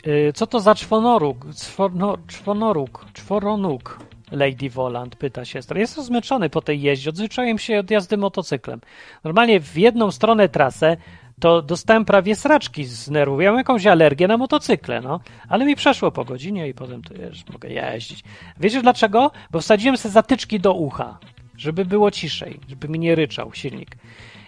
e, 0.03 0.33
co 0.33 0.47
to 0.47 0.59
za 0.59 0.75
czwonoruk? 0.75 1.45
Czwono, 1.55 2.17
czwonoruk, 2.27 3.05
czworonuk. 3.13 3.99
Lady 4.31 4.69
Voland, 4.69 5.15
pyta 5.15 5.45
się. 5.45 5.59
Jestem 5.75 6.03
zmęczony 6.03 6.49
po 6.49 6.61
tej 6.61 6.81
jeździe. 6.81 7.09
Odzwyczaiłem 7.09 7.59
się 7.59 7.79
od 7.79 7.91
jazdy 7.91 8.17
motocyklem. 8.17 8.81
Normalnie 9.23 9.59
w 9.59 9.77
jedną 9.77 10.11
stronę 10.11 10.49
trasę 10.49 10.97
to 11.39 11.61
dostałem 11.61 12.05
prawie 12.05 12.35
sraczki 12.35 12.85
z 12.85 13.09
nerwów. 13.09 13.41
Ja 13.41 13.51
mam 13.51 13.57
jakąś 13.57 13.87
alergię 13.87 14.27
na 14.27 14.37
motocykle, 14.37 15.01
no. 15.01 15.19
Ale 15.49 15.65
mi 15.65 15.75
przeszło 15.75 16.11
po 16.11 16.25
godzinie 16.25 16.67
i 16.67 16.73
potem 16.73 17.01
to 17.01 17.13
już 17.13 17.47
mogę 17.53 17.69
jeździć. 17.69 18.23
Wiecie 18.59 18.81
dlaczego? 18.81 19.31
Bo 19.51 19.59
wsadziłem 19.59 19.97
sobie 19.97 20.13
zatyczki 20.13 20.59
do 20.59 20.73
ucha, 20.73 21.17
żeby 21.57 21.85
było 21.85 22.11
ciszej, 22.11 22.59
żeby 22.69 22.89
mi 22.89 22.99
nie 22.99 23.15
ryczał 23.15 23.53
silnik. 23.53 23.95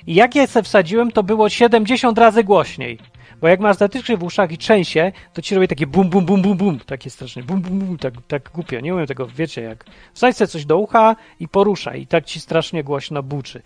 I 0.08 0.16
jak 0.16 0.36
je 0.36 0.48
sobie 0.48 0.64
wsadziłem, 0.64 1.12
to 1.12 1.24
było 1.24 1.50
70 1.50 2.18
razy 2.18 2.44
głośniej. 2.44 3.00
Bo 3.42 3.48
jak 3.48 3.60
masz 3.60 3.78
zatyczki 3.78 4.18
w 4.18 4.24
uszach 4.24 4.52
i 4.52 4.58
trzęsie, 4.58 5.12
to 5.34 5.42
ci 5.42 5.56
robi 5.56 5.68
takie 5.68 5.88
bum, 5.88 6.10
bum, 6.10 6.26
bum, 6.26 6.42
bum, 6.42 6.58
bum, 6.58 6.80
takie 6.80 7.10
strasznie, 7.10 7.44
bum, 7.44 7.62
bum, 7.62 7.80
bum, 7.80 7.98
tak, 7.98 8.14
tak 8.28 8.52
głupio. 8.54 8.80
Nie 8.80 8.94
umiem 8.94 9.08
tego, 9.08 9.28
wiecie 9.28 9.62
jak. 9.62 9.86
Wsadź 10.14 10.38
sobie 10.38 10.48
coś 10.48 10.66
do 10.66 10.78
ucha 10.78 11.16
i 11.40 11.48
poruszaj 11.48 12.02
i 12.02 12.08
tak 12.08 12.26
ci 12.26 12.40
strasznie 12.40 12.84
głośno 12.84 13.24
buczy. 13.24 13.62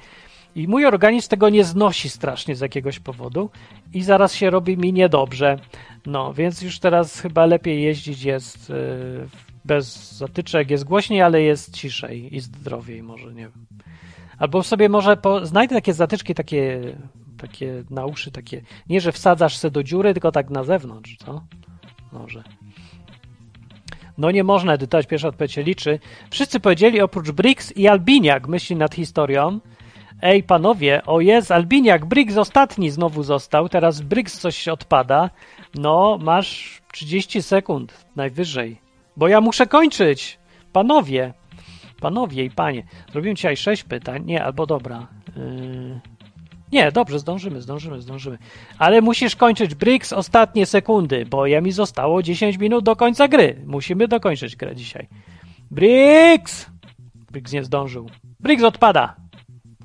I 0.55 0.67
mój 0.67 0.85
organizm 0.85 1.29
tego 1.29 1.49
nie 1.49 1.63
znosi 1.63 2.09
strasznie 2.09 2.55
z 2.55 2.59
jakiegoś 2.59 2.99
powodu 2.99 3.49
i 3.93 4.03
zaraz 4.03 4.33
się 4.33 4.49
robi 4.49 4.77
mi 4.77 4.93
niedobrze. 4.93 5.59
No, 6.05 6.33
więc 6.33 6.61
już 6.61 6.79
teraz 6.79 7.19
chyba 7.19 7.45
lepiej 7.45 7.83
jeździć 7.83 8.23
jest 8.23 8.69
yy, 8.69 9.27
bez 9.65 10.17
zatyczek, 10.17 10.71
jest 10.71 10.83
głośniej, 10.83 11.21
ale 11.21 11.41
jest 11.41 11.75
ciszej 11.75 12.35
i 12.35 12.39
zdrowiej 12.39 13.03
może, 13.03 13.33
nie 13.33 13.41
wiem. 13.41 13.65
Albo 14.39 14.63
sobie 14.63 14.89
może 14.89 15.17
po, 15.17 15.45
znajdę 15.45 15.75
takie 15.75 15.93
zatyczki, 15.93 16.35
takie, 16.35 16.81
takie 17.41 17.83
na 17.89 18.05
uszy, 18.05 18.31
takie, 18.31 18.61
nie, 18.89 19.01
że 19.01 19.11
wsadzasz 19.11 19.57
se 19.57 19.71
do 19.71 19.83
dziury, 19.83 20.13
tylko 20.13 20.31
tak 20.31 20.49
na 20.49 20.63
zewnątrz, 20.63 21.17
co? 21.17 21.41
Może. 22.11 22.43
No 24.17 24.31
nie 24.31 24.43
można 24.43 24.73
edytować, 24.73 25.07
pierwsza 25.07 25.27
odpowiedź 25.27 25.51
się 25.51 25.63
liczy. 25.63 25.99
Wszyscy 26.31 26.59
powiedzieli 26.59 27.01
oprócz 27.01 27.31
Briggs 27.31 27.77
i 27.77 27.87
Albiniak 27.87 28.47
myśli 28.47 28.75
nad 28.75 28.95
historią. 28.95 29.59
Ej, 30.21 30.43
panowie, 30.43 31.01
o 31.05 31.21
jest, 31.21 31.51
Albiniak, 31.51 32.05
Briggs 32.05 32.37
ostatni 32.37 32.89
znowu 32.89 33.23
został, 33.23 33.69
teraz 33.69 34.01
Briggs 34.01 34.39
coś 34.39 34.67
odpada. 34.67 35.29
No, 35.75 36.17
masz 36.21 36.81
30 36.91 37.41
sekund 37.41 38.05
najwyżej. 38.15 38.81
Bo 39.17 39.27
ja 39.27 39.41
muszę 39.41 39.67
kończyć. 39.67 40.39
Panowie, 40.73 41.33
panowie 42.01 42.43
i 42.43 42.51
panie. 42.51 42.83
Zrobiłem 43.11 43.35
dzisiaj 43.35 43.57
6 43.57 43.83
pytań. 43.83 44.25
Nie, 44.25 44.43
albo 44.43 44.65
dobra. 44.65 45.07
Yy... 45.37 46.18
Nie, 46.71 46.91
dobrze, 46.91 47.19
zdążymy, 47.19 47.61
zdążymy, 47.61 48.01
zdążymy. 48.01 48.37
Ale 48.77 49.01
musisz 49.01 49.35
kończyć 49.35 49.75
Briggs 49.75 50.13
ostatnie 50.13 50.65
sekundy, 50.65 51.25
bo 51.25 51.47
ja 51.47 51.61
mi 51.61 51.71
zostało 51.71 52.23
10 52.23 52.57
minut 52.57 52.85
do 52.85 52.95
końca 52.95 53.27
gry. 53.27 53.61
Musimy 53.65 54.07
dokończyć 54.07 54.55
grę 54.55 54.75
dzisiaj. 54.75 55.07
Briggs! 55.71 56.65
Briggs 57.31 57.51
nie 57.51 57.63
zdążył. 57.63 58.09
Briggs 58.39 58.63
odpada. 58.63 59.15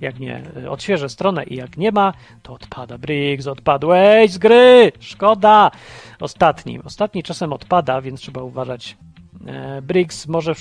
Jak 0.01 0.21
nie 0.21 0.43
odświeżę 0.71 1.09
stronę 1.09 1.45
i 1.45 1.57
jak 1.57 1.77
nie 1.77 1.93
ma, 1.93 2.13
to 2.43 2.53
odpada. 2.53 2.99
Briggs, 2.99 3.47
odpadłeś 3.47 4.31
z 4.31 4.39
gry! 4.39 4.93
Szkoda! 5.01 5.71
Ostatni. 6.21 6.83
Ostatni 6.83 7.23
czasem 7.23 7.53
odpada, 7.53 8.01
więc 8.01 8.21
trzeba 8.21 8.43
uważać. 8.43 8.97
E, 9.47 9.83
Briggs 9.83 10.27
może 10.27 10.55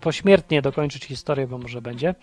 pośmiertnie 0.00 0.62
dokończyć 0.62 1.04
historię, 1.04 1.46
bo 1.46 1.58
może 1.58 1.82
będzie. 1.82 2.14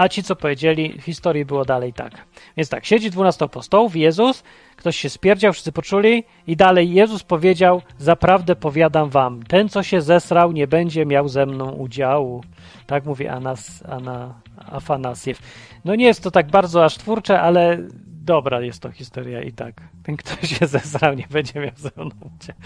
A 0.00 0.08
ci, 0.08 0.22
co 0.22 0.36
powiedzieli, 0.36 0.98
w 0.98 1.02
historii 1.02 1.44
było 1.44 1.64
dalej 1.64 1.92
tak. 1.92 2.26
Więc 2.56 2.68
tak, 2.68 2.86
siedzi 2.86 3.10
12 3.10 3.44
apostołów, 3.44 3.96
Jezus, 3.96 4.42
ktoś 4.76 4.96
się 4.96 5.10
spierdział, 5.10 5.52
wszyscy 5.52 5.72
poczuli 5.72 6.24
i 6.46 6.56
dalej 6.56 6.92
Jezus 6.92 7.22
powiedział, 7.22 7.82
zaprawdę 7.98 8.56
powiadam 8.56 9.10
wam, 9.10 9.42
ten, 9.42 9.68
co 9.68 9.82
się 9.82 10.00
zesrał, 10.00 10.52
nie 10.52 10.66
będzie 10.66 11.06
miał 11.06 11.28
ze 11.28 11.46
mną 11.46 11.70
udziału. 11.70 12.44
Tak 12.86 13.04
mówi 13.04 13.28
Anas, 13.28 13.84
Ana, 13.88 14.34
Afanasiew. 14.56 15.38
No 15.84 15.94
nie 15.94 16.06
jest 16.06 16.22
to 16.22 16.30
tak 16.30 16.50
bardzo 16.50 16.84
aż 16.84 16.98
twórcze, 16.98 17.40
ale 17.40 17.78
dobra 18.24 18.60
jest 18.60 18.82
to 18.82 18.92
historia 18.92 19.42
i 19.42 19.52
tak. 19.52 19.80
Ten, 20.02 20.16
kto 20.16 20.46
się 20.46 20.66
zesrał, 20.66 21.14
nie 21.14 21.26
będzie 21.30 21.60
miał 21.60 21.76
ze 21.76 21.90
mną 21.96 22.10
udziału. 22.16 22.60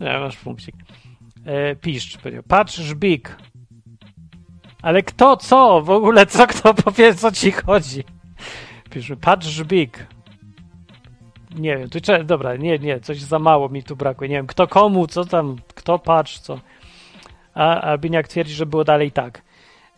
No, 0.00 0.20
masz 0.20 0.36
punkcik. 0.36 0.74
E, 1.44 1.76
piszcz, 1.76 2.18
powiedział, 2.18 2.42
patrz 2.48 2.74
żbik, 2.74 3.36
ale 4.82 5.02
kto, 5.02 5.36
co? 5.36 5.82
W 5.82 5.90
ogóle 5.90 6.26
co 6.26 6.46
kto 6.46 6.74
powie, 6.74 7.14
co 7.14 7.32
ci 7.32 7.52
chodzi? 7.52 8.04
Piszmy, 8.90 9.16
patrz 9.16 9.46
żbik. 9.46 10.06
Nie 11.56 11.78
wiem, 11.78 11.88
tu 11.88 12.00
trzeba, 12.00 12.24
dobra, 12.24 12.56
nie, 12.56 12.78
nie, 12.78 13.00
coś 13.00 13.20
za 13.20 13.38
mało 13.38 13.68
mi 13.68 13.82
tu 13.82 13.96
brakuje. 13.96 14.30
Nie 14.30 14.36
wiem, 14.36 14.46
kto 14.46 14.68
komu, 14.68 15.06
co 15.06 15.24
tam, 15.24 15.56
kto 15.74 15.98
patrz, 15.98 16.38
co. 16.38 16.58
A 17.54 17.80
Albiniak 17.80 18.28
twierdzi, 18.28 18.54
że 18.54 18.66
było 18.66 18.84
dalej 18.84 19.12
tak. 19.12 19.42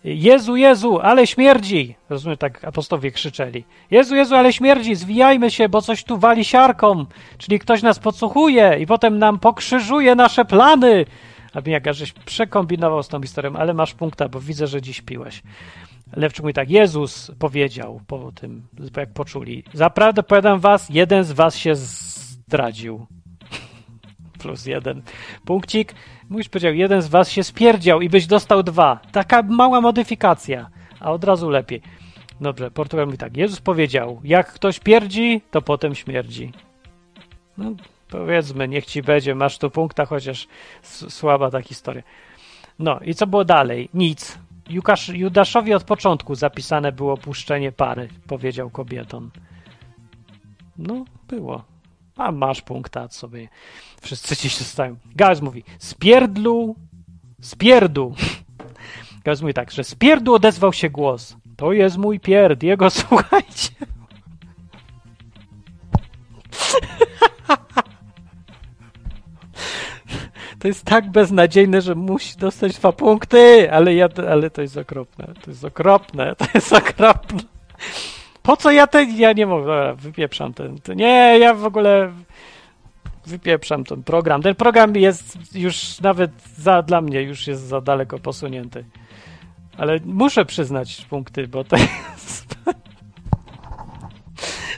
Jezu, 0.04 0.56
Jezu, 0.56 0.98
ale 1.02 1.26
śmierdzi! 1.26 1.94
Rozumiem, 2.10 2.38
tak 2.38 2.64
apostowie 2.64 3.10
krzyczeli. 3.10 3.64
Jezu, 3.90 4.16
Jezu, 4.16 4.34
ale 4.34 4.52
śmierdzi, 4.52 4.94
zwijajmy 4.94 5.50
się, 5.50 5.68
bo 5.68 5.82
coś 5.82 6.04
tu 6.04 6.18
wali 6.18 6.44
siarką, 6.44 7.06
czyli 7.38 7.58
ktoś 7.58 7.82
nas 7.82 7.98
podsłuchuje 7.98 8.76
i 8.80 8.86
potem 8.86 9.18
nam 9.18 9.38
pokrzyżuje 9.38 10.14
nasze 10.14 10.44
plany. 10.44 11.04
Abiniaka, 11.54 11.92
żeś 11.92 12.12
przekombinował 12.12 13.02
z 13.02 13.08
tą 13.08 13.22
historią, 13.22 13.56
ale 13.56 13.74
masz 13.74 13.94
punkta, 13.94 14.28
bo 14.28 14.40
widzę, 14.40 14.66
że 14.66 14.82
dziś 14.82 15.00
piłeś. 15.00 15.42
Lewczyk 16.16 16.42
mówi 16.42 16.54
tak, 16.54 16.70
Jezus 16.70 17.30
powiedział 17.38 18.00
po 18.06 18.32
tym, 18.32 18.62
jak 18.96 19.12
poczuli. 19.12 19.64
Zaprawdę 19.72 20.22
powiadam 20.22 20.60
was, 20.60 20.90
jeden 20.90 21.24
z 21.24 21.32
was 21.32 21.56
się 21.56 21.74
zdradził. 21.74 23.06
Plus 24.42 24.66
jeden. 24.66 25.02
Punkcik. 25.44 25.94
Mówisz, 26.28 26.48
powiedział, 26.48 26.74
jeden 26.74 27.02
z 27.02 27.08
was 27.08 27.30
się 27.30 27.44
spierdział 27.44 28.00
i 28.00 28.08
byś 28.08 28.26
dostał 28.26 28.62
dwa. 28.62 29.00
Taka 29.12 29.42
mała 29.42 29.80
modyfikacja, 29.80 30.70
a 31.00 31.12
od 31.12 31.24
razu 31.24 31.50
lepiej. 31.50 31.82
Dobrze, 32.40 32.70
Portugal 32.70 33.06
mówi 33.06 33.18
tak, 33.18 33.36
Jezus 33.36 33.60
powiedział, 33.60 34.20
jak 34.24 34.52
ktoś 34.52 34.80
pierdzi, 34.80 35.42
to 35.50 35.62
potem 35.62 35.94
śmierdzi. 35.94 36.52
No, 37.58 37.72
Powiedzmy, 38.12 38.68
niech 38.68 38.86
ci 38.86 39.02
będzie, 39.02 39.34
masz 39.34 39.58
tu 39.58 39.70
punkta, 39.70 40.06
chociaż 40.06 40.48
słaba 41.08 41.50
ta 41.50 41.62
historia. 41.62 42.02
No 42.78 43.00
i 43.00 43.14
co 43.14 43.26
było 43.26 43.44
dalej? 43.44 43.88
Nic. 43.94 44.38
Jukasz, 44.68 45.08
Judaszowi 45.08 45.74
od 45.74 45.84
początku 45.84 46.34
zapisane 46.34 46.92
było 46.92 47.16
puszczenie 47.16 47.72
pary, 47.72 48.08
powiedział 48.26 48.70
kobietom. 48.70 49.30
No, 50.78 51.04
było. 51.28 51.64
A 52.16 52.32
masz 52.32 52.62
punkta 52.62 53.08
sobie. 53.08 53.48
Wszyscy 54.00 54.36
ci 54.36 54.48
dostają. 54.48 54.96
Gaz 55.16 55.42
mówi, 55.42 55.64
spierdlu, 55.78 56.76
spierdu. 57.40 58.14
Gaz 59.24 59.40
mówi 59.40 59.54
tak, 59.54 59.70
że 59.70 59.84
spierdu 59.84 60.34
odezwał 60.34 60.72
się 60.72 60.90
głos. 60.90 61.36
To 61.56 61.72
jest 61.72 61.96
mój 61.96 62.20
pierd, 62.20 62.62
jego 62.62 62.90
słuchajcie. 63.00 63.70
To 70.62 70.68
jest 70.68 70.84
tak 70.84 71.10
beznadziejne, 71.10 71.80
że 71.80 71.94
musi 71.94 72.36
dostać 72.36 72.74
dwa 72.74 72.92
punkty, 72.92 73.72
ale 73.72 73.94
ja, 73.94 74.08
ale 74.30 74.50
to 74.50 74.62
jest 74.62 74.76
okropne, 74.76 75.26
to 75.42 75.50
jest 75.50 75.64
okropne, 75.64 76.36
to 76.36 76.44
jest 76.54 76.72
okropne. 76.72 77.40
Po 78.42 78.56
co 78.56 78.70
ja 78.70 78.86
ten, 78.86 79.16
ja 79.16 79.32
nie 79.32 79.46
mogę, 79.46 79.94
wypieprzam 79.96 80.54
ten, 80.54 80.78
to 80.78 80.94
nie, 80.94 81.38
ja 81.38 81.54
w 81.54 81.64
ogóle 81.64 82.12
wypieprzam 83.26 83.84
ten 83.84 84.02
program. 84.02 84.42
Ten 84.42 84.54
program 84.54 84.96
jest 84.96 85.54
już 85.54 86.00
nawet 86.00 86.30
za, 86.58 86.82
dla 86.82 87.00
mnie 87.00 87.22
już 87.22 87.46
jest 87.46 87.62
za 87.62 87.80
daleko 87.80 88.18
posunięty. 88.18 88.84
Ale 89.76 90.00
muszę 90.04 90.44
przyznać 90.44 91.06
punkty, 91.10 91.48
bo 91.48 91.64
to 91.64 91.76
jest... 91.76 92.54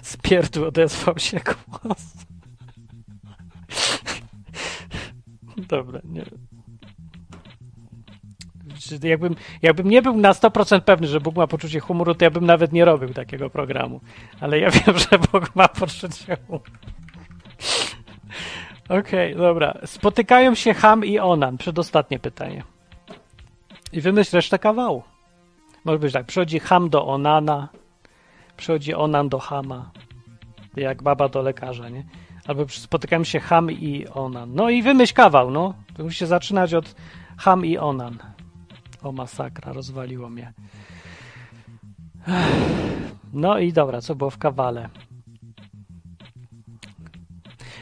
Z 0.03 0.17
pierdół 0.17 0.65
odezwał 0.65 1.19
się 1.19 1.41
głos. 1.41 2.25
Dobra, 5.57 6.01
nie 6.05 6.25
Jakbym, 9.03 9.37
jakbym 9.63 9.89
nie 9.89 10.03
był 10.03 10.17
na 10.17 10.33
100% 10.33 10.81
pewny, 10.81 11.07
że 11.07 11.21
Bóg 11.21 11.37
ma 11.37 11.47
poczucie 11.47 11.81
humoru, 11.81 12.15
to 12.15 12.25
ja 12.25 12.31
bym 12.31 12.47
nawet 12.47 12.73
nie 12.73 12.85
robił 12.85 13.09
takiego 13.09 13.51
programu. 13.51 14.01
Ale 14.41 14.59
ja 14.59 14.71
wiem, 14.87 14.99
że 14.99 15.19
Bóg 15.33 15.57
ma 15.57 15.69
poczucie 15.69 16.37
humoru. 16.47 16.65
Okej, 18.89 19.35
okay, 19.35 19.35
dobra. 19.35 19.79
Spotykają 19.85 20.55
się 20.55 20.75
Ham 20.75 21.05
i 21.05 21.19
Onan. 21.19 21.59
Przedostatnie 21.59 22.19
pytanie. 22.19 22.63
I 23.93 24.01
wymyśl 24.01 24.37
resztę 24.37 24.59
kawału. 24.59 25.03
Może 25.85 25.99
być 25.99 26.13
tak. 26.13 26.27
Przychodzi 26.27 26.59
Ham 26.59 26.91
do 26.91 27.07
Onana. 27.07 27.69
Przychodzi 28.57 28.95
Onan 28.95 29.29
do 29.29 29.39
Hama. 29.39 29.91
Jak 30.77 31.03
baba 31.03 31.29
do 31.29 31.43
lekarza, 31.43 31.89
nie? 31.89 32.05
Albo 32.47 32.69
spotykają 32.69 33.25
się 33.25 33.41
Ham 33.41 33.71
i 33.71 34.07
Onan. 34.07 34.55
No 34.55 34.71
i 34.71 34.83
wymyśl 34.83 35.15
kawał, 35.15 35.51
no. 35.51 35.75
To 35.97 36.27
zaczynać 36.27 36.75
od 36.75 36.95
Ham 37.37 37.67
i 37.67 37.79
Onan. 37.79 38.19
O 39.03 39.13
masakra, 39.13 39.73
rozwaliło 39.73 40.29
mnie. 40.29 40.53
No 43.33 43.59
i 43.59 43.73
dobra, 43.73 44.01
co 44.01 44.15
było 44.15 44.31
w 44.31 44.39
kawale? 44.39 44.89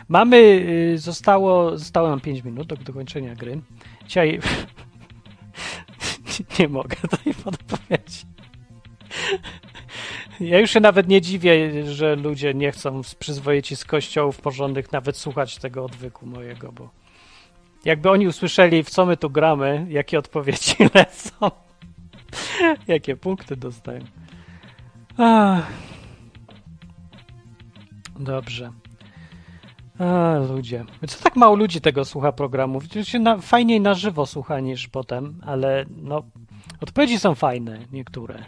Mamy, 0.09 0.37
y, 0.95 0.99
zostało, 0.99 1.79
zostało 1.79 2.09
nam 2.09 2.21
5 2.21 2.45
minut 2.45 2.67
do 2.67 2.77
dokończenia 2.77 3.35
gry. 3.35 3.61
Dzisiaj 4.07 4.41
nie 6.59 6.69
mogę 6.69 6.97
tej 7.25 7.35
podpowiedzi. 7.35 8.23
Ja 10.41 10.59
już 10.59 10.71
się 10.71 10.81
nawet 10.81 11.09
nie 11.09 11.21
dziwię, 11.21 11.85
że 11.93 12.17
ludzie 12.17 12.55
nie 12.55 12.73
chcą 12.73 13.01
przyzwoici 13.19 13.77
z 13.77 13.85
kościołów 13.85 14.41
porządnych 14.41 14.93
nawet 14.93 15.17
słuchać 15.17 15.59
tego 15.59 15.85
odwyku 15.85 16.27
mojego, 16.27 16.73
bo 16.73 16.91
jakby 17.85 18.11
oni 18.11 18.29
usłyszeli, 18.29 18.83
w 18.83 18.91
co 18.91 19.07
my 19.07 19.17
tu 19.17 19.31
gramy, 19.31 19.87
jakie 19.89 20.19
odpowiedzi 20.19 20.77
lecą, 20.95 21.51
jakie 22.89 23.17
punkty 23.17 23.57
dostają. 23.57 24.01
Ach. 25.19 25.67
Dobrze. 28.19 28.73
A, 29.99 30.39
ludzie. 30.55 30.85
Co 31.09 31.25
tak 31.25 31.37
mało 31.37 31.57
ludzi 31.57 31.81
tego 31.81 32.05
słucha 32.05 32.33
programu? 32.33 32.81
się 33.03 33.19
na, 33.19 33.39
fajniej 33.39 33.81
na 33.81 33.95
żywo 33.95 34.27
słucha 34.27 34.61
niż 34.61 34.89
potem, 34.89 35.41
ale 35.47 35.85
no, 35.97 36.23
odpowiedzi 36.81 37.19
są 37.19 37.35
fajne, 37.35 37.79
niektóre. 37.93 38.45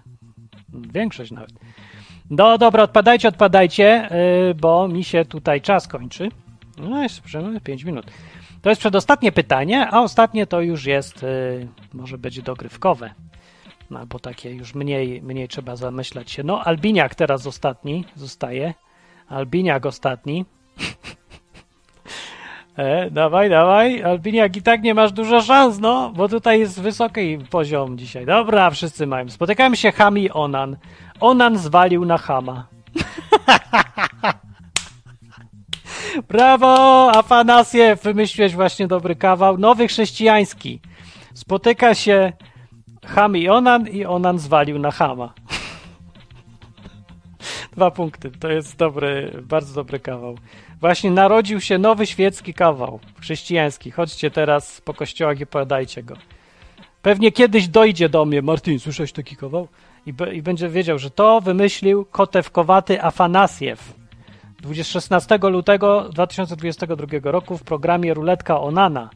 Większość 0.74 1.30
nawet. 1.30 1.52
No 2.30 2.58
dobra, 2.58 2.82
odpadajcie, 2.82 3.28
odpadajcie, 3.28 4.08
yy, 4.46 4.54
bo 4.54 4.88
mi 4.88 5.04
się 5.04 5.24
tutaj 5.24 5.60
czas 5.60 5.88
kończy. 5.88 6.28
No 6.78 7.02
jest 7.02 7.22
5 7.64 7.84
minut. 7.84 8.06
To 8.62 8.68
jest 8.68 8.80
przedostatnie 8.80 9.32
pytanie, 9.32 9.88
a 9.90 10.00
ostatnie 10.00 10.46
to 10.46 10.60
już 10.60 10.86
jest, 10.86 11.22
yy, 11.22 11.68
może 11.92 12.18
być 12.18 12.42
dogrywkowe. 12.42 13.14
No, 13.90 13.98
albo 13.98 14.18
takie 14.18 14.50
już 14.50 14.74
mniej, 14.74 15.22
mniej 15.22 15.48
trzeba 15.48 15.76
zamyślać 15.76 16.30
się. 16.30 16.42
No, 16.42 16.64
Albiniak 16.64 17.14
teraz 17.14 17.46
ostatni 17.46 18.04
zostaje. 18.14 18.74
Albiniak 19.28 19.86
ostatni. 19.86 20.44
E, 22.76 23.10
dawaj, 23.10 23.50
dawaj. 23.50 24.02
Albiniak, 24.02 24.56
i 24.56 24.62
tak 24.62 24.82
nie 24.82 24.94
masz 24.94 25.12
dużo 25.12 25.42
szans, 25.42 25.80
no, 25.80 26.12
bo 26.16 26.28
tutaj 26.28 26.60
jest 26.60 26.80
wysoki 26.80 27.38
poziom 27.50 27.98
dzisiaj. 27.98 28.26
Dobra, 28.26 28.70
wszyscy 28.70 29.06
mają. 29.06 29.28
Spotykamy 29.28 29.76
się 29.76 29.92
Ham 29.92 30.18
i 30.18 30.30
Onan. 30.30 30.76
Onan 31.20 31.58
zwalił 31.58 32.04
na 32.04 32.18
Hama. 32.18 32.66
Brawo, 36.28 37.10
Afanasiew, 37.14 38.02
wymyśliłeś 38.02 38.54
właśnie 38.54 38.86
dobry 38.86 39.16
kawał. 39.16 39.58
Nowy 39.58 39.88
chrześcijański. 39.88 40.80
Spotyka 41.34 41.94
się 41.94 42.32
Ham 43.04 43.36
i 43.36 43.48
Onan 43.48 43.88
i 43.88 44.04
Onan 44.04 44.38
zwalił 44.38 44.78
na 44.78 44.90
Hama. 44.90 45.34
Dwa 47.76 47.90
punkty. 47.90 48.30
To 48.30 48.50
jest 48.50 48.76
dobry, 48.76 49.42
bardzo 49.42 49.74
dobry 49.74 50.00
kawał. 50.00 50.36
Właśnie 50.84 51.10
narodził 51.10 51.60
się 51.60 51.78
nowy 51.78 52.06
świecki 52.06 52.54
kawał 52.54 53.00
chrześcijański. 53.20 53.90
Chodźcie 53.90 54.30
teraz 54.30 54.80
po 54.80 54.94
kościołach 54.94 55.40
i 55.40 55.42
opowiadajcie 55.42 56.02
go. 56.02 56.16
Pewnie 57.02 57.32
kiedyś 57.32 57.68
dojdzie 57.68 58.08
do 58.08 58.24
mnie, 58.24 58.42
Martin, 58.42 58.78
słyszałeś 58.80 59.12
taki 59.12 59.36
kawał? 59.36 59.68
I, 60.06 60.14
I, 60.32 60.42
będzie 60.42 60.68
wiedział, 60.68 60.98
że 60.98 61.10
to 61.10 61.40
wymyślił 61.40 62.04
kotewkowaty 62.04 63.02
Afanasiew 63.02 63.94
16 64.82 65.38
lutego 65.42 66.08
2022 66.12 67.06
roku 67.22 67.58
w 67.58 67.62
programie 67.62 68.14
Ruletka 68.14 68.60
Onana 68.60 69.10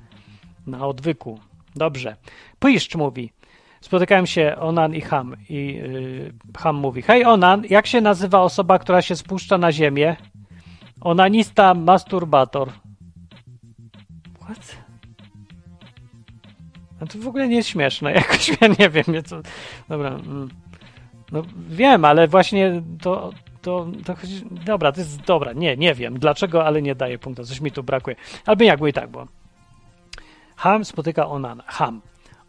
na 0.66 0.86
odwyku. 0.86 1.40
Dobrze. 1.76 2.16
Piszcz 2.60 2.94
mówi. 2.94 3.32
Spotykałem 3.80 4.26
się 4.26 4.56
Onan 4.60 4.94
i 4.94 5.00
Ham 5.00 5.36
i 5.48 5.66
yy, 5.66 6.32
Ham 6.58 6.76
mówi: 6.76 7.02
Hej 7.02 7.24
Onan, 7.24 7.62
jak 7.70 7.86
się 7.86 8.00
nazywa 8.00 8.40
osoba, 8.40 8.78
która 8.78 9.02
się 9.02 9.16
spuszcza 9.16 9.58
na 9.58 9.72
ziemię? 9.72 10.16
Onanista 11.00 11.74
masturbator. 11.74 12.68
What? 14.40 14.76
No 17.00 17.06
to 17.06 17.18
w 17.18 17.28
ogóle 17.28 17.48
nie 17.48 17.56
jest 17.56 17.68
śmieszne, 17.68 18.12
jakoś 18.22 18.48
ja 18.60 18.68
nie 18.78 18.90
wiem. 18.90 19.04
Co... 19.24 19.40
Dobra. 19.88 20.08
Mm. 20.08 20.48
No 21.32 21.42
wiem, 21.68 22.04
ale 22.04 22.28
właśnie 22.28 22.82
to, 23.02 23.30
to, 23.62 23.86
to 24.04 24.16
dobra, 24.64 24.92
to 24.92 25.00
jest 25.00 25.20
dobra, 25.20 25.52
nie, 25.52 25.76
nie 25.76 25.94
wiem 25.94 26.18
dlaczego, 26.18 26.66
ale 26.66 26.82
nie 26.82 26.94
daje 26.94 27.18
punktu, 27.18 27.44
coś 27.44 27.60
mi 27.60 27.72
tu 27.72 27.82
brakuje. 27.82 28.16
Albo 28.46 28.64
jakby 28.64 28.90
i 28.90 28.92
tak 28.92 29.10
było. 29.10 29.26
Ham 30.56 30.84
spotyka 30.84 31.28
Onana. 31.28 31.64
Ham. 31.66 32.00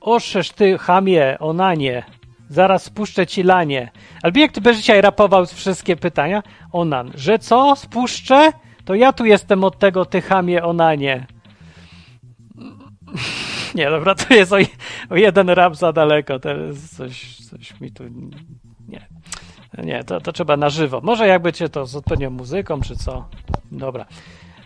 Oszesz 0.02 0.52
ty, 0.52 0.78
hamie, 0.78 1.40
onanie, 1.40 2.04
zaraz 2.50 2.84
spuszczę 2.84 3.28
ci 3.28 3.44
lanie. 3.44 3.92
Albo 4.24 4.40
jak 4.40 4.52
ty 4.52 4.62
będziesz 4.62 4.82
dzisiaj 4.82 5.02
rapował 5.02 5.46
wszystkie 5.46 5.96
pytania? 5.96 6.44
Onan, 6.72 7.12
że 7.16 7.40
co? 7.40 7.76
Spuszczę? 7.76 8.52
To 8.86 8.96
ja 8.96 9.14
tu 9.14 9.26
jestem 9.26 9.64
od 9.64 9.80
tego, 9.80 10.06
ty 10.06 10.22
hamie, 10.22 10.64
onanie. 10.64 11.28
Nie, 13.76 13.90
dobra, 13.90 14.16
to 14.16 14.34
jest 14.34 14.54
o, 14.54 14.58
o 15.10 15.16
jeden 15.16 15.50
rap 15.50 15.76
za 15.76 15.94
daleko. 15.94 16.40
To 16.40 16.50
coś, 16.98 17.38
coś 17.38 17.82
mi 17.82 17.92
tu... 17.92 18.04
Nie. 18.88 19.08
Nie, 19.84 20.04
to, 20.04 20.22
to 20.22 20.32
trzeba 20.32 20.58
na 20.58 20.70
żywo. 20.70 21.02
Może 21.04 21.28
jakby 21.28 21.54
cię 21.54 21.70
to 21.70 21.86
z 21.86 21.96
odpowiednią 21.96 22.30
muzyką, 22.30 22.82
czy 22.82 22.96
co? 22.96 23.26
Dobra. 23.72 24.06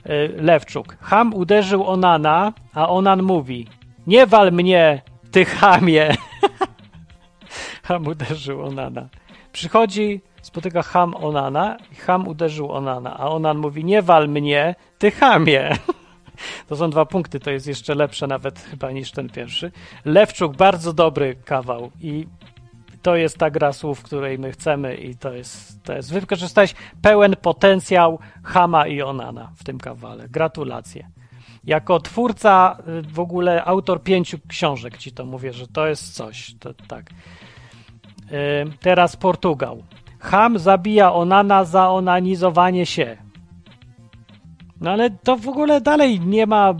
Y, 0.10 0.34
Lewczuk. 0.38 0.98
Ham 1.02 1.34
uderzył 1.34 1.88
Onana, 1.88 2.54
a 2.74 2.90
Onan 2.90 3.24
mówi 3.24 3.68
nie 4.08 4.28
wal 4.28 4.52
mnie, 4.52 5.02
ty 5.32 5.46
chamie. 5.46 6.16
Ham 7.84 8.08
uderzył 8.08 8.66
Onana. 8.66 9.10
Przychodzi, 9.52 10.22
spotyka 10.42 10.82
Ham 10.82 11.16
Onana 11.16 11.78
i 11.92 11.96
Ham 11.96 12.28
uderzył 12.28 12.72
Onana, 12.72 13.18
a 13.18 13.30
Onan 13.30 13.58
mówi, 13.58 13.86
nie 13.86 14.02
wal 14.02 14.30
mnie, 14.30 14.76
ty 14.98 15.12
chamie. 15.12 15.70
To 16.68 16.76
są 16.76 16.90
dwa 16.90 17.06
punkty, 17.06 17.40
to 17.40 17.52
jest 17.52 17.68
jeszcze 17.68 17.96
lepsze 17.96 18.28
nawet 18.28 18.60
chyba 18.60 18.92
niż 18.92 19.12
ten 19.12 19.30
pierwszy. 19.30 19.72
Lewczuk, 20.06 20.56
bardzo 20.56 20.94
dobry 20.94 21.36
kawał 21.46 21.92
i 22.02 22.28
to 23.02 23.16
jest 23.16 23.38
ta 23.38 23.50
gra 23.50 23.74
słów, 23.74 24.04
której 24.04 24.40
my 24.40 24.52
chcemy 24.52 24.96
i 24.96 25.16
to 25.16 25.34
jest, 25.34 25.84
to 25.84 25.94
jest 25.94 26.14
wykorzystać 26.14 26.76
pełen 27.02 27.36
potencjał 27.42 28.20
Hama 28.44 28.88
i 28.88 29.02
Onana 29.02 29.52
w 29.56 29.64
tym 29.64 29.78
kawale. 29.78 30.30
Gratulacje. 30.30 31.08
Jako 31.64 32.00
twórca, 32.00 32.78
y, 32.88 33.02
w 33.02 33.20
ogóle 33.20 33.66
autor 33.66 34.04
pięciu 34.04 34.38
książek 34.48 34.98
ci 34.98 35.12
to 35.12 35.26
mówię, 35.26 35.54
że 35.54 35.68
to 35.68 35.88
jest 35.88 36.14
coś. 36.14 36.56
To, 36.60 36.74
tak. 36.74 37.10
Teraz 38.80 39.16
Portugal. 39.16 39.78
Ham 40.20 40.60
zabija 40.60 41.14
Onana 41.14 41.66
za 41.66 41.90
onanizowanie 41.90 42.86
się. 42.86 43.18
No 44.82 44.92
ale 44.92 45.10
to 45.10 45.38
w 45.38 45.48
ogóle 45.48 45.82
dalej 45.82 46.20
nie 46.20 46.48
ma 46.48 46.74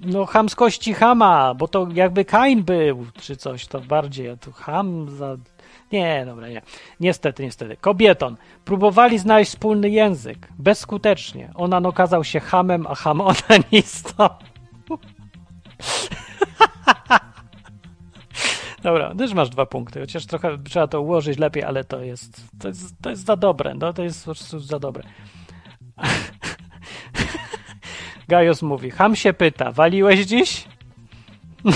no 0.00 0.26
chamskości 0.26 0.94
Hama, 0.94 1.54
bo 1.54 1.68
to 1.68 1.88
jakby 1.94 2.24
Kain 2.24 2.62
był, 2.62 3.06
czy 3.20 3.36
coś, 3.36 3.66
to 3.66 3.80
bardziej, 3.80 4.30
a 4.30 4.36
tu 4.36 4.52
Ham 4.52 5.10
za... 5.10 5.36
Nie, 5.92 6.26
dobra, 6.26 6.48
nie. 6.48 6.62
Niestety, 7.00 7.42
niestety. 7.42 7.76
Kobieton. 7.76 8.36
Próbowali 8.64 9.18
znaleźć 9.18 9.50
wspólny 9.50 9.90
język. 9.90 10.48
Bezskutecznie. 10.58 11.50
Onan 11.54 11.86
okazał 11.86 12.24
się 12.24 12.40
hamem, 12.40 12.86
a 12.86 12.94
ham 12.94 13.20
onanistą. 13.50 14.28
Dobra, 18.82 19.14
też 19.14 19.34
masz 19.34 19.50
dwa 19.50 19.66
punkty, 19.66 20.00
chociaż 20.00 20.26
trochę 20.26 20.58
trzeba 20.58 20.86
to 20.86 21.00
ułożyć 21.00 21.38
lepiej, 21.38 21.64
ale 21.64 21.84
to 21.84 22.02
jest, 22.02 22.44
to 22.60 22.68
jest, 22.68 22.94
to 23.02 23.10
jest 23.10 23.24
za 23.24 23.36
dobre, 23.36 23.74
no 23.74 23.92
to 23.92 24.02
jest 24.02 24.24
po 24.24 24.34
prostu 24.34 24.60
za 24.60 24.78
dobre. 24.78 25.04
Gajos 28.28 28.62
mówi, 28.62 28.90
Ham 28.90 29.16
się 29.16 29.32
pyta, 29.32 29.72
waliłeś 29.72 30.26
dziś? 30.26 30.64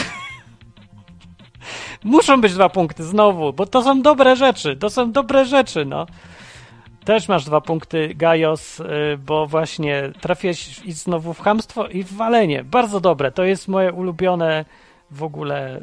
Muszą 2.04 2.40
być 2.40 2.54
dwa 2.54 2.68
punkty 2.68 3.04
znowu, 3.04 3.52
bo 3.52 3.66
to 3.66 3.82
są 3.82 4.02
dobre 4.02 4.36
rzeczy, 4.36 4.76
to 4.76 4.90
są 4.90 5.12
dobre 5.12 5.44
rzeczy, 5.44 5.84
no. 5.84 6.06
Też 7.04 7.28
masz 7.28 7.44
dwa 7.44 7.60
punkty, 7.60 8.14
Gajos, 8.14 8.80
y, 8.80 8.84
bo 9.18 9.46
właśnie 9.46 10.10
trafiłeś 10.20 10.84
i 10.84 10.92
znowu 10.92 11.34
w 11.34 11.40
hamstwo 11.40 11.88
i 11.88 12.04
w 12.04 12.12
walenie. 12.12 12.64
Bardzo 12.64 13.00
dobre, 13.00 13.32
to 13.32 13.44
jest 13.44 13.68
moje 13.68 13.92
ulubione 13.92 14.64
w 15.10 15.22
ogóle 15.22 15.78
y, 15.78 15.82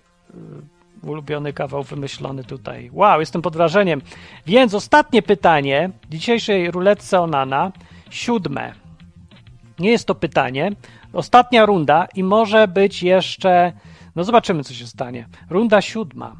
ulubiony 1.04 1.54
kawał 1.54 1.84
wymyślony 1.84 2.44
tutaj. 2.44 2.90
Wow, 2.94 3.20
jestem 3.20 3.42
pod 3.42 3.56
wrażeniem. 3.56 4.02
Więc 4.46 4.74
ostatnie 4.74 5.22
pytanie 5.22 5.90
dzisiejszej 6.10 6.72
ruletce 6.72 7.22
Onana, 7.22 7.72
siódme. 8.10 8.74
Nie 9.80 9.92
jest 9.92 10.08
to 10.08 10.16
pytanie. 10.16 10.72
Ostatnia 11.14 11.66
runda 11.66 12.08
i 12.16 12.24
może 12.24 12.68
być 12.68 13.04
jeszcze. 13.04 13.74
No 14.16 14.24
zobaczymy, 14.24 14.64
co 14.64 14.74
się 14.74 14.88
stanie. 14.88 15.28
Runda 15.50 15.82
siódma. 15.82 16.36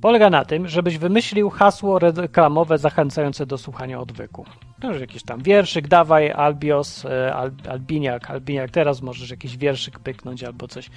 polega 0.00 0.30
na 0.30 0.44
tym, 0.44 0.68
żebyś 0.68 0.98
wymyślił 0.98 1.50
hasło 1.50 1.98
reklamowe 1.98 2.78
zachęcające 2.78 3.46
do 3.46 3.58
słuchania 3.58 4.00
odwyku. 4.00 4.44
To 4.80 4.88
już 4.92 5.00
jakiś 5.00 5.22
tam 5.22 5.42
wierszyk, 5.42 5.88
dawaj, 5.88 6.32
Albios, 6.32 7.04
e, 7.04 7.34
Al, 7.34 7.50
Albiniak, 7.70 8.30
Albiniak, 8.30 8.70
teraz 8.70 9.02
możesz 9.02 9.30
jakiś 9.30 9.56
wierszyk 9.56 9.98
pyknąć 9.98 10.44
albo 10.44 10.68
coś, 10.68 10.90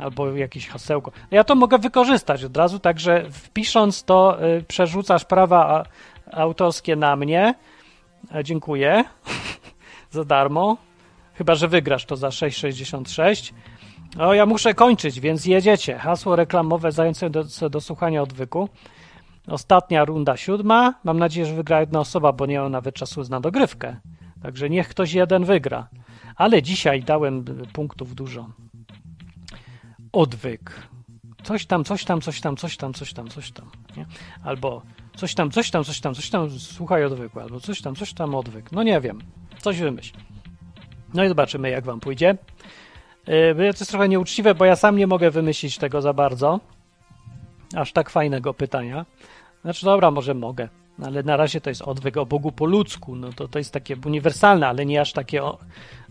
albo 0.00 0.32
jakieś 0.32 0.68
hasełko. 0.68 1.12
Ja 1.30 1.44
to 1.44 1.54
mogę 1.54 1.78
wykorzystać 1.78 2.44
od 2.44 2.56
razu, 2.56 2.78
także 2.78 3.30
wpisząc 3.30 4.04
to 4.04 4.42
e, 4.42 4.62
przerzucasz 4.62 5.24
prawa 5.24 5.84
autorskie 6.32 6.96
na 6.96 7.16
mnie. 7.16 7.54
E, 8.34 8.44
dziękuję 8.44 9.04
za 10.10 10.24
darmo. 10.24 10.76
Chyba, 11.34 11.54
że 11.54 11.68
wygrasz 11.68 12.04
to 12.04 12.16
za 12.16 12.28
6,66. 12.28 13.52
O, 14.18 14.34
ja 14.34 14.46
muszę 14.46 14.74
kończyć, 14.74 15.20
więc 15.20 15.46
jedziecie. 15.46 15.98
Hasło 15.98 16.36
reklamowe 16.36 16.92
zające 16.92 17.30
do, 17.30 17.44
do 17.70 17.80
słuchania 17.80 18.22
odwyku. 18.22 18.68
Ostatnia 19.46 20.04
runda 20.04 20.36
siódma. 20.36 20.94
Mam 21.04 21.18
nadzieję, 21.18 21.46
że 21.46 21.54
wygra 21.54 21.80
jedna 21.80 22.00
osoba, 22.00 22.32
bo 22.32 22.46
nie 22.46 22.60
mam 22.60 22.72
nawet 22.72 22.94
czasu 22.94 23.22
na 23.30 23.40
dogrywkę. 23.40 23.96
Także 24.42 24.70
niech 24.70 24.88
ktoś 24.88 25.12
jeden 25.12 25.44
wygra. 25.44 25.88
Ale 26.36 26.62
dzisiaj 26.62 27.02
dałem 27.02 27.44
punktów 27.72 28.14
dużo. 28.14 28.48
Odwyk. 30.12 30.88
Coś 31.42 31.66
tam, 31.66 31.84
coś 31.84 32.04
tam, 32.04 32.20
coś 32.20 32.40
tam, 32.40 32.56
coś 32.56 32.76
tam, 32.76 32.92
coś 32.92 33.12
tam, 33.12 33.28
coś 33.28 33.52
tam. 33.52 33.70
Nie? 33.96 34.06
Albo 34.44 34.82
coś 35.16 35.34
tam, 35.34 35.50
coś 35.50 35.70
tam, 35.70 35.84
coś 35.84 36.00
tam, 36.00 36.14
coś 36.14 36.30
tam, 36.30 36.50
słuchaj 36.50 37.04
odwyku. 37.04 37.40
Albo 37.40 37.60
coś 37.60 37.82
tam, 37.82 37.94
coś 37.94 38.12
tam, 38.14 38.34
odwyk. 38.34 38.72
No 38.72 38.82
nie 38.82 39.00
wiem. 39.00 39.18
Coś 39.58 39.80
wymyśl. 39.80 40.14
No 41.14 41.24
i 41.24 41.28
zobaczymy, 41.28 41.70
jak 41.70 41.84
wam 41.84 42.00
pójdzie. 42.00 42.36
Yy, 43.26 43.54
to 43.56 43.62
jest 43.62 43.88
trochę 43.88 44.08
nieuczciwe, 44.08 44.54
bo 44.54 44.64
ja 44.64 44.76
sam 44.76 44.96
nie 44.96 45.06
mogę 45.06 45.30
wymyślić 45.30 45.78
tego 45.78 46.02
za 46.02 46.12
bardzo. 46.12 46.60
Aż 47.74 47.92
tak 47.92 48.10
fajnego 48.10 48.54
pytania. 48.54 49.06
Znaczy, 49.62 49.84
dobra, 49.86 50.10
może 50.10 50.34
mogę, 50.34 50.68
ale 51.04 51.22
na 51.22 51.36
razie 51.36 51.60
to 51.60 51.70
jest 51.70 51.82
odwyk 51.82 52.16
o 52.16 52.26
Bogu 52.26 52.52
po 52.52 52.66
ludzku. 52.66 53.16
No 53.16 53.32
to, 53.32 53.48
to 53.48 53.58
jest 53.58 53.72
takie 53.72 53.96
uniwersalne, 54.06 54.68
ale 54.68 54.86
nie 54.86 55.00
aż 55.00 55.12
takie 55.12 55.44
o, 55.44 55.58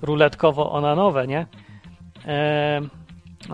ruletkowo-onanowe, 0.01 1.27
nie? 1.27 1.47
Eee, 2.27 2.89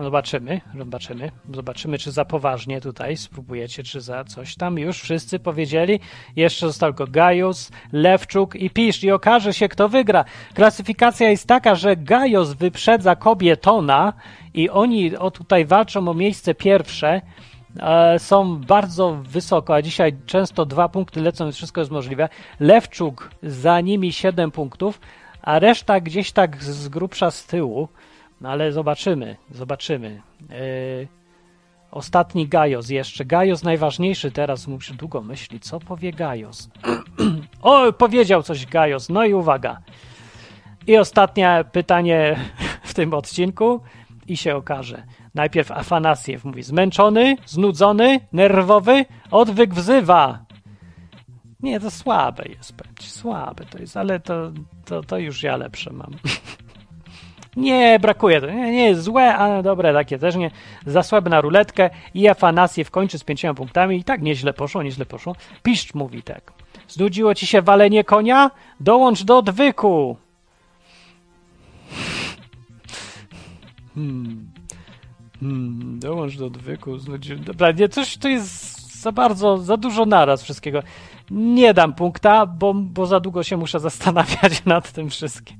zobaczymy, 0.02 0.60
zobaczymy. 0.78 1.30
Zobaczymy, 1.54 1.98
czy 1.98 2.12
za 2.12 2.24
poważnie 2.24 2.80
tutaj 2.80 3.16
spróbujecie, 3.16 3.82
czy 3.82 4.00
za 4.00 4.24
coś 4.24 4.54
tam. 4.56 4.78
Już 4.78 5.00
wszyscy 5.00 5.38
powiedzieli. 5.38 6.00
Jeszcze 6.36 6.66
został 6.66 6.92
tylko 6.92 7.12
Gajus, 7.12 7.70
Lewczuk 7.92 8.56
i 8.56 8.70
Pisz. 8.70 9.04
I 9.04 9.10
okaże 9.10 9.52
się, 9.52 9.68
kto 9.68 9.88
wygra. 9.88 10.24
Klasyfikacja 10.54 11.30
jest 11.30 11.48
taka, 11.48 11.74
że 11.74 11.96
Gajos 11.96 12.52
wyprzedza 12.52 13.16
Kobietona 13.16 14.12
i 14.54 14.70
oni 14.70 15.16
o 15.16 15.30
tutaj 15.30 15.66
walczą 15.66 16.08
o 16.08 16.14
miejsce 16.14 16.54
pierwsze. 16.54 17.20
E, 17.80 18.18
są 18.18 18.60
bardzo 18.60 19.14
wysoko, 19.22 19.74
a 19.74 19.82
dzisiaj 19.82 20.16
często 20.26 20.66
dwa 20.66 20.88
punkty 20.88 21.20
lecą, 21.20 21.44
więc 21.44 21.56
wszystko 21.56 21.80
jest 21.80 21.90
możliwe. 21.90 22.28
Lewczuk 22.60 23.30
za 23.42 23.80
nimi 23.80 24.12
7 24.12 24.50
punktów, 24.50 25.00
a 25.42 25.58
reszta 25.58 26.00
gdzieś 26.00 26.32
tak 26.32 26.64
z 26.64 26.88
grubsza 26.88 27.30
z 27.30 27.46
tyłu. 27.46 27.88
No 28.40 28.48
ale 28.48 28.72
zobaczymy, 28.72 29.36
zobaczymy. 29.50 30.22
Yy, 30.50 31.08
ostatni 31.90 32.48
Gajos 32.48 32.90
jeszcze. 32.90 33.24
Gajos 33.24 33.62
najważniejszy 33.62 34.30
teraz, 34.30 34.66
muszę 34.66 34.94
długo 34.94 35.22
myśleć, 35.22 35.64
co 35.64 35.80
powie 35.80 36.12
Gajos. 36.12 36.70
o, 37.62 37.92
powiedział 37.92 38.42
coś 38.42 38.66
Gajos, 38.66 39.08
no 39.08 39.24
i 39.24 39.34
uwaga. 39.34 39.80
I 40.86 40.96
ostatnie 40.96 41.64
pytanie 41.72 42.36
w 42.82 42.94
tym 42.94 43.14
odcinku 43.14 43.80
i 44.28 44.36
się 44.36 44.56
okaże. 44.56 45.02
Najpierw 45.34 45.70
Afanasiew 45.70 46.44
mówi 46.44 46.62
zmęczony, 46.62 47.36
znudzony, 47.46 48.20
nerwowy, 48.32 49.04
odwyk 49.30 49.74
wzywa. 49.74 50.44
Nie, 51.60 51.80
to 51.80 51.90
słabe 51.90 52.44
jest, 52.48 52.76
powiem 52.76 52.94
słabe 53.00 53.64
to 53.64 53.78
jest, 53.78 53.96
ale 53.96 54.20
to, 54.20 54.52
to, 54.84 55.02
to 55.02 55.18
już 55.18 55.42
ja 55.42 55.56
lepsze 55.56 55.92
mam. 55.92 56.10
nie, 57.56 57.98
brakuje 58.00 58.40
to, 58.40 58.46
nie, 58.46 58.72
nie 58.72 58.94
złe, 58.94 59.36
ale 59.36 59.62
dobre 59.62 59.92
takie 59.92 60.18
też 60.18 60.36
nie. 60.36 60.50
Za 60.86 61.02
słabe 61.02 61.30
na 61.30 61.40
ruletkę 61.40 61.90
i 62.14 62.28
Afanasiew 62.28 62.90
kończy 62.90 63.18
z 63.18 63.24
pięcioma 63.24 63.54
punktami 63.54 63.98
i 63.98 64.04
tak 64.04 64.22
nieźle 64.22 64.52
poszło, 64.52 64.82
nieźle 64.82 65.06
poszło. 65.06 65.36
Piszcz 65.62 65.94
mówi 65.94 66.22
tak. 66.22 66.52
Znudziło 66.88 67.34
ci 67.34 67.46
się 67.46 67.62
walenie 67.62 68.04
konia? 68.04 68.50
Dołącz 68.80 69.24
do 69.24 69.38
odwyku. 69.38 70.16
Hmm. 73.94 74.51
Hmm, 75.42 75.98
dołącz 75.98 76.36
do 76.36 76.46
odwyku. 76.46 76.96
Dobra, 77.44 77.72
nie, 77.72 77.88
coś 77.88 78.16
to 78.16 78.28
jest 78.28 79.00
za 79.02 79.12
bardzo, 79.12 79.58
za 79.58 79.76
dużo 79.76 80.06
naraz 80.06 80.42
wszystkiego. 80.42 80.82
Nie 81.30 81.74
dam 81.74 81.94
punkta, 81.94 82.46
bo, 82.46 82.74
bo 82.74 83.06
za 83.06 83.20
długo 83.20 83.42
się 83.42 83.56
muszę 83.56 83.80
zastanawiać 83.90 84.64
nad 84.64 84.92
tym 84.92 85.10
wszystkim. 85.10 85.56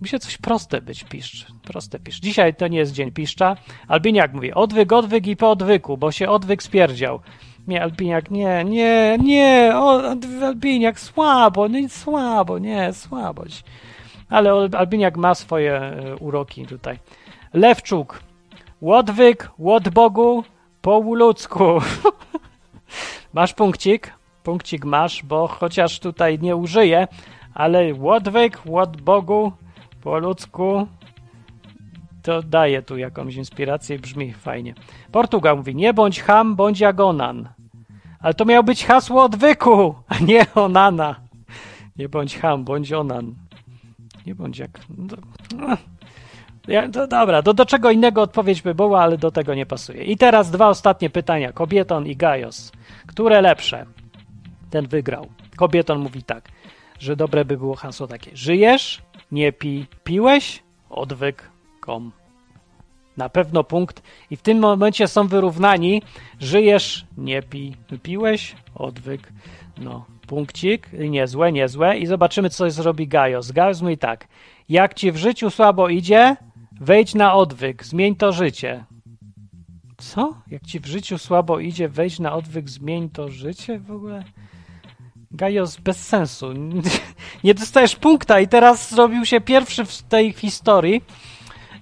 Musi 0.00 0.18
coś 0.18 0.38
proste 0.38 0.80
być, 0.80 1.04
piszcz. 1.04 1.46
Proste 1.62 1.98
piszcz. 1.98 2.22
Dzisiaj 2.22 2.54
to 2.54 2.68
nie 2.68 2.78
jest 2.78 2.92
dzień 2.92 3.12
piszcza. 3.12 3.56
Albiniak 3.88 4.32
mówi, 4.32 4.54
odwyk, 4.54 4.92
odwyk 4.92 5.26
i 5.26 5.36
po 5.36 5.50
odwyku, 5.50 5.96
bo 5.98 6.12
się 6.12 6.28
odwyk 6.28 6.62
spierdział. 6.62 7.20
Nie, 7.66 7.82
Albiniak, 7.82 8.30
nie, 8.30 8.64
nie, 8.64 9.18
nie, 9.22 9.72
o, 9.74 10.02
Albiniak, 10.42 11.00
słabo, 11.00 11.68
nie, 11.68 11.88
słabo, 11.88 12.58
nie, 12.58 12.92
słabość. 12.92 13.64
Ale 14.28 14.68
Albiniak 14.72 15.16
ma 15.16 15.34
swoje 15.34 15.72
e, 15.72 16.16
uroki 16.16 16.66
tutaj. 16.66 16.98
Lewczuk, 17.52 18.20
Łodwyk, 18.80 19.50
Łodbogu, 19.58 20.44
po 20.82 20.98
ludzku. 21.00 21.64
masz 23.34 23.54
punkcik? 23.54 24.12
Punkcik 24.42 24.84
masz, 24.84 25.22
bo 25.22 25.48
chociaż 25.48 26.00
tutaj 26.00 26.38
nie 26.38 26.56
użyję, 26.56 27.08
ale 27.54 27.94
Łodwyk, 27.94 28.60
Łodbogu, 28.66 29.52
po 30.02 30.18
ludzku 30.18 30.86
to 32.22 32.42
daje 32.42 32.82
tu 32.82 32.96
jakąś 32.96 33.34
inspirację 33.34 33.98
brzmi 33.98 34.32
fajnie. 34.32 34.74
Portugal 35.12 35.56
mówi, 35.56 35.74
nie 35.74 35.94
bądź 35.94 36.20
ham, 36.20 36.56
bądź 36.56 36.80
jagonan. 36.80 37.48
Ale 38.20 38.34
to 38.34 38.44
miał 38.44 38.64
być 38.64 38.84
hasło 38.84 39.24
odwyku, 39.24 39.94
a 40.08 40.18
nie 40.18 40.46
onana. 40.54 41.16
Nie 41.96 42.08
bądź 42.08 42.38
ham, 42.38 42.64
bądź 42.64 42.92
onan. 42.92 43.34
Nie 44.26 44.34
bądź 44.34 44.58
jak... 44.58 44.80
Ja, 46.68 46.88
to, 46.88 47.06
dobra, 47.06 47.42
do, 47.42 47.54
do 47.54 47.66
czego 47.66 47.90
innego 47.90 48.22
odpowiedź 48.22 48.62
by 48.62 48.74
była, 48.74 49.02
ale 49.02 49.18
do 49.18 49.30
tego 49.30 49.54
nie 49.54 49.66
pasuje. 49.66 50.04
I 50.04 50.16
teraz 50.16 50.50
dwa 50.50 50.68
ostatnie 50.68 51.10
pytania. 51.10 51.52
Kobieton 51.52 52.06
i 52.06 52.16
Gajos. 52.16 52.72
Które 53.06 53.40
lepsze? 53.40 53.86
Ten 54.70 54.86
wygrał. 54.86 55.26
Kobieton 55.56 55.98
mówi 55.98 56.22
tak, 56.22 56.48
że 56.98 57.16
dobre 57.16 57.44
by 57.44 57.56
było 57.56 57.74
hasło 57.74 58.06
takie. 58.06 58.30
Żyjesz? 58.34 59.02
Nie 59.32 59.52
pi. 59.52 59.86
Piłeś? 60.04 60.62
Odwyk. 60.90 61.50
Kom. 61.80 62.12
Na 63.16 63.28
pewno 63.28 63.64
punkt. 63.64 64.02
I 64.30 64.36
w 64.36 64.42
tym 64.42 64.58
momencie 64.58 65.08
są 65.08 65.28
wyrównani. 65.28 66.02
Żyjesz? 66.40 67.06
Nie 67.18 67.42
pi. 67.42 67.76
Piłeś? 68.02 68.56
Odwyk. 68.74 69.32
No, 69.78 70.04
punkcik. 70.26 70.88
Niezłe, 70.92 71.52
niezłe. 71.52 71.98
I 71.98 72.06
zobaczymy, 72.06 72.50
co 72.50 72.70
zrobi 72.70 73.08
Gajos. 73.08 73.52
Gajos 73.52 73.82
mówi 73.82 73.98
tak. 73.98 74.28
Jak 74.68 74.94
ci 74.94 75.12
w 75.12 75.16
życiu 75.16 75.50
słabo 75.50 75.88
idzie, 75.88 76.36
Wejdź 76.80 77.14
na 77.14 77.34
odwyk, 77.34 77.84
zmień 77.84 78.16
to 78.16 78.32
życie. 78.32 78.84
Co? 79.98 80.34
Jak 80.50 80.62
ci 80.62 80.80
w 80.80 80.86
życiu 80.86 81.18
słabo 81.18 81.58
idzie, 81.58 81.88
wejdź 81.88 82.18
na 82.18 82.32
odwyk, 82.32 82.70
zmień 82.70 83.10
to 83.10 83.28
życie 83.28 83.78
w 83.78 83.90
ogóle? 83.90 84.24
Gajos, 85.30 85.76
bez 85.76 86.06
sensu. 86.06 86.46
Nie 87.44 87.54
dostajesz 87.54 87.96
punkta 87.96 88.40
i 88.40 88.48
teraz 88.48 88.90
zrobił 88.90 89.24
się 89.24 89.40
pierwszy 89.40 89.84
w 89.84 90.02
tej 90.02 90.32
historii 90.32 91.02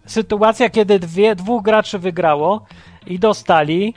sytuacja, 0.06 0.70
kiedy 0.70 0.98
dwie, 0.98 1.34
dwóch 1.34 1.62
graczy 1.62 1.98
wygrało 1.98 2.66
i 3.06 3.18
dostali, 3.18 3.94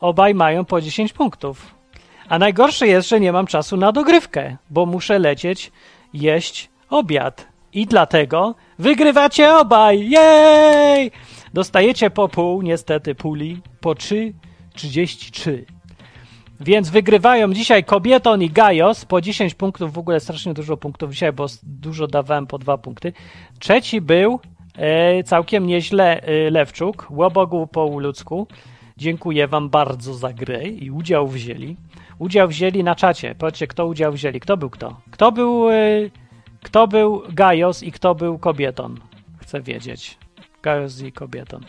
obaj 0.00 0.34
mają 0.34 0.64
po 0.64 0.80
10 0.80 1.12
punktów. 1.12 1.74
A 2.28 2.38
najgorsze 2.38 2.86
jest, 2.86 3.08
że 3.08 3.20
nie 3.20 3.32
mam 3.32 3.46
czasu 3.46 3.76
na 3.76 3.92
dogrywkę, 3.92 4.56
bo 4.70 4.86
muszę 4.86 5.18
lecieć 5.18 5.72
jeść 6.12 6.70
obiad. 6.90 7.51
I 7.72 7.86
dlatego 7.86 8.54
wygrywacie 8.78 9.54
obaj! 9.56 10.10
Jej! 10.10 11.10
Dostajecie 11.54 12.10
po 12.10 12.28
pół, 12.28 12.62
niestety, 12.62 13.14
puli, 13.14 13.60
po 13.80 13.90
3,33. 13.90 15.62
Więc 16.60 16.90
wygrywają 16.90 17.52
dzisiaj 17.52 17.84
Kobieton 17.84 18.42
i 18.42 18.50
Gajos 18.50 19.04
po 19.04 19.20
10 19.20 19.54
punktów, 19.54 19.92
w 19.92 19.98
ogóle 19.98 20.20
strasznie 20.20 20.54
dużo 20.54 20.76
punktów 20.76 21.10
dzisiaj, 21.10 21.32
bo 21.32 21.46
dużo 21.62 22.06
dawałem 22.06 22.46
po 22.46 22.58
dwa 22.58 22.78
punkty. 22.78 23.12
Trzeci 23.58 24.00
był 24.00 24.40
e, 24.76 25.22
całkiem 25.22 25.66
nieźle 25.66 26.22
e, 26.22 26.50
Lewczuk, 26.50 27.06
Łobogu 27.10 27.66
po 27.66 28.00
ludzku. 28.00 28.46
Dziękuję 28.96 29.48
wam 29.48 29.68
bardzo 29.70 30.14
za 30.14 30.32
grę 30.32 30.64
i 30.64 30.90
udział 30.90 31.28
wzięli. 31.28 31.76
Udział 32.18 32.48
wzięli 32.48 32.84
na 32.84 32.94
czacie. 32.94 33.34
Powiedzcie, 33.38 33.66
kto 33.66 33.86
udział 33.86 34.12
wzięli. 34.12 34.40
Kto 34.40 34.56
był 34.56 34.70
kto? 34.70 35.00
Kto 35.10 35.32
był... 35.32 35.70
E, 35.70 36.21
kto 36.62 36.86
był 36.88 37.22
Gajos 37.28 37.82
i 37.82 37.92
kto 37.92 38.14
był 38.14 38.38
Kobieton? 38.38 39.00
Chcę 39.38 39.60
wiedzieć. 39.60 40.18
Gajos 40.62 41.02
i 41.02 41.12
Kobieton. 41.12 41.64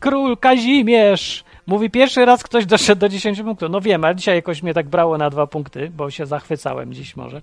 Król 0.00 0.36
Kazimierz 0.36 1.44
Mówi, 1.68 1.90
pierwszy 1.90 2.24
raz 2.24 2.42
ktoś 2.42 2.66
doszedł 2.66 3.00
do 3.00 3.08
10 3.08 3.42
punktów. 3.42 3.70
No 3.70 3.80
wiem, 3.80 4.04
ale 4.04 4.16
dzisiaj 4.16 4.36
jakoś 4.36 4.62
mnie 4.62 4.74
tak 4.74 4.88
brało 4.88 5.18
na 5.18 5.30
dwa 5.30 5.46
punkty, 5.46 5.90
bo 5.90 6.10
się 6.10 6.26
zachwycałem 6.26 6.92
dziś 6.92 7.16
może. 7.16 7.42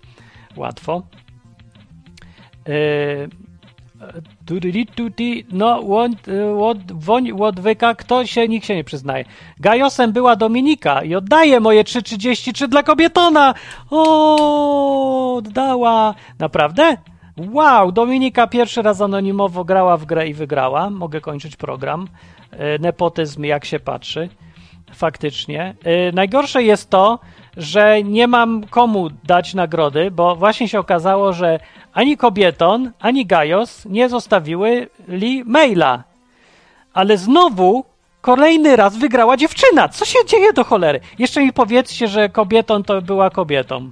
Łatwo. 0.56 1.04
Yy, 2.68 3.30
no, 5.52 5.82
woń, 6.94 7.32
łodwyka, 7.32 7.96
kto 7.96 8.26
się, 8.26 8.48
nikt 8.48 8.66
się 8.66 8.76
nie 8.76 8.84
przyznaje. 8.84 9.26
Gajosem 9.60 10.12
była 10.12 10.36
Dominika 10.36 11.04
i 11.04 11.16
oddaję 11.16 11.60
moje 11.60 11.84
3,33 11.84 12.68
dla 12.68 12.84
kobietona. 12.84 13.54
O, 13.92 15.36
oddała. 15.36 16.16
Naprawdę? 16.40 16.98
Wow, 17.38 17.92
Dominika 17.92 18.48
pierwszy 18.48 18.82
raz 18.82 19.02
anonimowo 19.02 19.64
grała 19.64 19.98
w 19.98 20.06
grę 20.06 20.28
i 20.28 20.34
wygrała. 20.34 20.90
Mogę 20.90 21.22
kończyć 21.22 21.56
program. 21.56 22.08
E, 22.52 22.80
nepotyzm, 22.80 23.44
jak 23.44 23.66
się 23.66 23.80
patrzy. 23.80 24.30
Faktycznie. 24.94 25.76
E, 25.84 26.12
najgorsze 26.12 26.64
jest 26.64 26.90
to, 26.90 27.20
że 27.58 28.04
nie 28.04 28.28
mam 28.28 28.64
komu 28.64 29.10
dać 29.24 29.54
nagrody, 29.54 30.12
bo 30.12 30.36
właśnie 30.36 30.70
się 30.70 30.80
okazało, 30.80 31.34
że 31.34 31.60
ani 31.96 32.18
Kobieton, 32.18 32.92
ani 33.00 33.26
Gajos 33.26 33.86
nie 33.86 34.10
zostawiły 34.10 34.90
li 35.08 35.44
maila. 35.44 36.04
Ale 36.94 37.18
znowu 37.18 37.86
kolejny 38.22 38.76
raz 38.76 38.98
wygrała 38.98 39.38
dziewczyna. 39.38 39.90
Co 39.90 40.06
się 40.06 40.20
dzieje 40.28 40.54
do 40.54 40.64
cholery? 40.64 41.00
Jeszcze 41.20 41.42
mi 41.42 41.54
powiedzcie, 41.54 42.08
że 42.08 42.30
Kobieton 42.30 42.84
to 42.84 43.02
była 43.02 43.30
kobietą. 43.30 43.92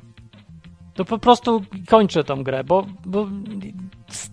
To 0.93 1.05
po 1.05 1.17
prostu 1.17 1.63
kończę 1.87 2.23
tą 2.23 2.43
grę, 2.43 2.63
bo, 2.63 2.85
bo 3.05 3.27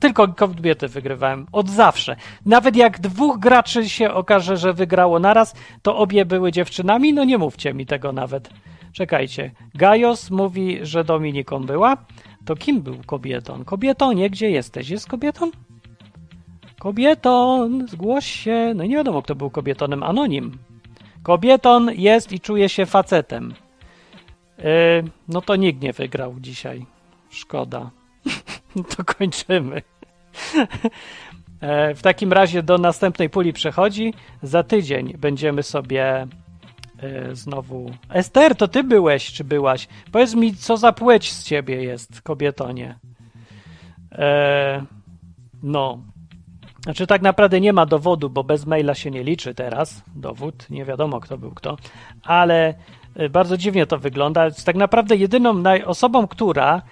tylko 0.01 0.29
kobiety 0.29 0.89
wygrywałem 0.89 1.47
od 1.53 1.69
zawsze. 1.69 2.17
Nawet 2.47 2.77
jak 2.77 3.01
dwóch 3.01 3.39
graczy 3.39 3.89
się 3.89 4.13
okaże, 4.13 4.57
że 4.57 4.73
wygrało 4.73 5.19
naraz, 5.19 5.55
to 5.83 5.97
obie 5.97 6.25
były 6.25 6.53
dziewczynami, 6.53 7.13
no 7.13 7.25
nie 7.25 7.39
mówcie 7.39 7.75
mi 7.75 7.87
tego 7.87 8.13
nawet. 8.13 8.51
Czekajcie. 8.93 9.51
Gajos 9.75 10.31
mówi, 10.31 10.79
że 10.83 11.05
Dominiką 11.05 11.67
była. 11.67 11.97
To 12.45 12.57
kim 12.57 12.83
był 12.83 12.97
kobietą? 13.07 13.65
Kobietonie, 13.65 14.31
gdzie 14.31 14.51
jesteś? 14.51 14.89
Jest 14.89 15.09
kobietą? 15.09 15.51
Kobieton, 16.79 17.89
zgłoś 17.89 18.27
się. 18.27 18.73
No 18.75 18.85
nie 18.85 18.97
wiadomo, 18.97 19.23
kto 19.23 19.35
był 19.35 19.51
kobietonem. 19.51 20.03
Anonim. 20.03 20.59
Kobieton 21.23 21.91
jest 21.95 22.33
i 22.33 22.41
czuje 22.41 22.69
się 22.69 22.87
facetem. 22.87 23.55
Yy, 24.59 24.65
no 25.29 25.41
to 25.41 25.57
nikt 25.57 25.83
nie 25.83 25.93
wygrał 25.93 26.35
dzisiaj. 26.41 26.87
Szkoda. 27.31 27.91
to 28.97 29.05
kończymy. 29.05 29.83
E, 31.61 31.95
w 31.95 32.03
takim 32.03 32.33
razie 32.33 32.63
do 32.63 32.79
następnej 32.79 33.31
puli 33.31 33.53
przechodzi. 33.53 34.15
Za 34.43 34.63
tydzień 34.63 35.15
będziemy 35.19 35.63
sobie 35.63 36.27
e, 37.03 37.35
znowu. 37.37 37.91
Ester, 38.09 38.57
to 38.57 38.69
ty 38.69 38.85
byłeś, 38.85 39.33
czy 39.33 39.45
byłaś? 39.45 39.89
Powiedz 40.13 40.35
mi, 40.35 40.55
co 40.55 40.77
za 40.77 40.93
płeć 40.93 41.33
z 41.33 41.45
ciebie 41.45 41.85
jest, 41.85 42.23
kobietonie. 42.23 42.99
E, 44.13 44.85
no. 45.63 45.99
Znaczy, 46.85 47.07
tak 47.07 47.23
naprawdę 47.23 47.61
nie 47.61 47.73
ma 47.73 47.87
dowodu, 47.87 48.31
bo 48.31 48.45
bez 48.45 48.67
maila 48.67 48.95
się 48.95 49.11
nie 49.11 49.25
liczy 49.25 49.55
teraz. 49.55 50.03
Dowód, 50.15 50.71
nie 50.71 50.85
wiadomo, 50.85 51.21
kto 51.21 51.39
był 51.39 51.51
kto, 51.51 51.77
ale 52.23 52.75
bardzo 53.31 53.57
dziwnie 53.57 53.87
to 53.87 53.99
wygląda. 53.99 54.51
Tak 54.51 54.77
naprawdę 54.77 55.17
jedyną 55.17 55.63
osobą, 55.87 56.27
która 56.27 56.83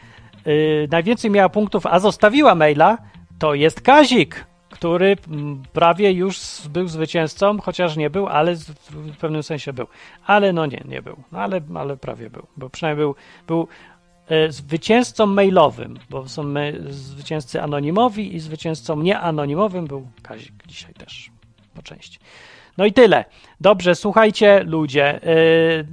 yy, 0.47 0.89
najwięcej 0.91 1.31
miała 1.31 1.49
punktów, 1.49 1.87
a 1.87 1.99
zostawiła 1.99 2.55
maila, 2.55 2.99
to 3.39 3.55
jest 3.55 3.81
Kazik, 3.81 4.47
który 4.79 5.17
mm, 5.29 5.63
prawie 5.73 6.13
już 6.13 6.39
był 6.69 6.89
zwycięzcą, 6.89 7.61
chociaż 7.61 7.97
nie 7.97 8.11
był, 8.11 8.27
ale 8.27 8.57
w 8.91 9.17
pewnym 9.21 9.43
sensie 9.43 9.73
był. 9.73 9.87
Ale 10.27 10.53
no 10.53 10.67
nie, 10.67 10.83
nie 10.89 11.03
był. 11.03 11.17
No 11.33 11.41
ale, 11.41 11.61
ale 11.75 11.97
prawie 11.97 12.31
był, 12.31 12.47
bo 12.57 12.71
przynajmniej 12.71 13.05
był, 13.05 13.15
był 13.47 13.69
e, 14.29 14.53
zwycięzcą 14.53 15.27
mailowym, 15.27 15.99
bo 16.11 16.29
są 16.29 16.55
zwycięzcy 16.89 17.63
anonimowi 17.63 18.37
i 18.37 18.41
zwycięzcą 18.41 19.03
nieanonimowym 19.03 19.87
był 19.87 20.07
Kazik 20.23 20.55
dzisiaj 20.67 20.95
też 20.95 21.31
po 21.75 21.83
części. 21.83 22.19
No 22.77 22.87
i 22.87 22.93
tyle. 22.93 23.25
Dobrze, 23.61 23.95
słuchajcie, 23.95 24.65
ludzie. 24.65 25.21
Y, 25.27 25.87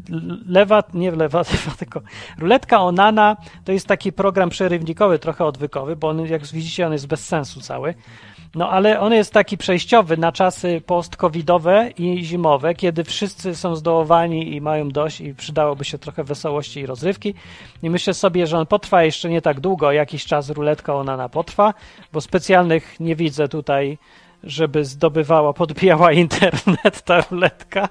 lewa, 0.47 0.83
nie 0.93 1.11
lewa, 1.11 1.39
lewa, 1.51 1.71
tylko 1.79 2.01
ruletka 2.37 2.81
Onana 2.81 3.37
to 3.63 3.71
jest 3.71 3.87
taki 3.87 4.13
program 4.13 4.49
przerywnikowy, 4.49 5.19
trochę 5.19 5.45
odwykowy, 5.45 5.95
bo 5.95 6.09
on, 6.09 6.25
jak 6.25 6.45
widzicie, 6.45 6.87
on 6.87 6.93
jest 6.93 7.07
bez 7.07 7.27
sensu 7.27 7.61
cały. 7.61 7.93
No 8.55 8.69
ale 8.69 8.99
on 8.99 9.13
jest 9.13 9.33
taki 9.33 9.57
przejściowy 9.57 10.17
na 10.17 10.31
czasy 10.31 10.81
post-covidowe 10.85 11.91
i 11.97 12.23
zimowe, 12.23 12.75
kiedy 12.75 13.03
wszyscy 13.03 13.55
są 13.55 13.75
zdołowani 13.75 14.55
i 14.55 14.61
mają 14.61 14.89
dość 14.89 15.21
i 15.21 15.35
przydałoby 15.35 15.85
się 15.85 15.97
trochę 15.97 16.23
wesołości 16.23 16.79
i 16.79 16.85
rozrywki. 16.85 17.33
I 17.83 17.89
myślę 17.89 18.13
sobie, 18.13 18.47
że 18.47 18.57
on 18.57 18.65
potrwa 18.65 19.03
jeszcze 19.03 19.29
nie 19.29 19.41
tak 19.41 19.59
długo, 19.59 19.91
jakiś 19.91 20.25
czas 20.25 20.49
ruletka 20.49 20.95
Onana 20.95 21.29
potrwa, 21.29 21.73
bo 22.13 22.21
specjalnych 22.21 22.99
nie 22.99 23.15
widzę 23.15 23.47
tutaj 23.47 23.97
żeby 24.45 24.85
zdobywała, 24.85 25.53
podbijała 25.53 26.11
internet 26.11 27.01
ta 27.05 27.21
ruletka. 27.21 27.89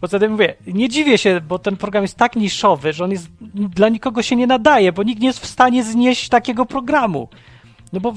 Poza 0.00 0.18
tym 0.18 0.32
mówię, 0.32 0.54
nie 0.66 0.88
dziwię 0.88 1.18
się, 1.18 1.40
bo 1.40 1.58
ten 1.58 1.76
program 1.76 2.04
jest 2.04 2.16
tak 2.16 2.36
niszowy, 2.36 2.92
że 2.92 3.04
on 3.04 3.10
jest 3.10 3.28
dla 3.52 3.88
nikogo 3.88 4.22
się 4.22 4.36
nie 4.36 4.46
nadaje, 4.46 4.92
bo 4.92 5.02
nikt 5.02 5.20
nie 5.20 5.26
jest 5.26 5.40
w 5.40 5.46
stanie 5.46 5.84
znieść 5.84 6.28
takiego 6.28 6.66
programu. 6.66 7.28
No 7.92 8.00
bo 8.00 8.14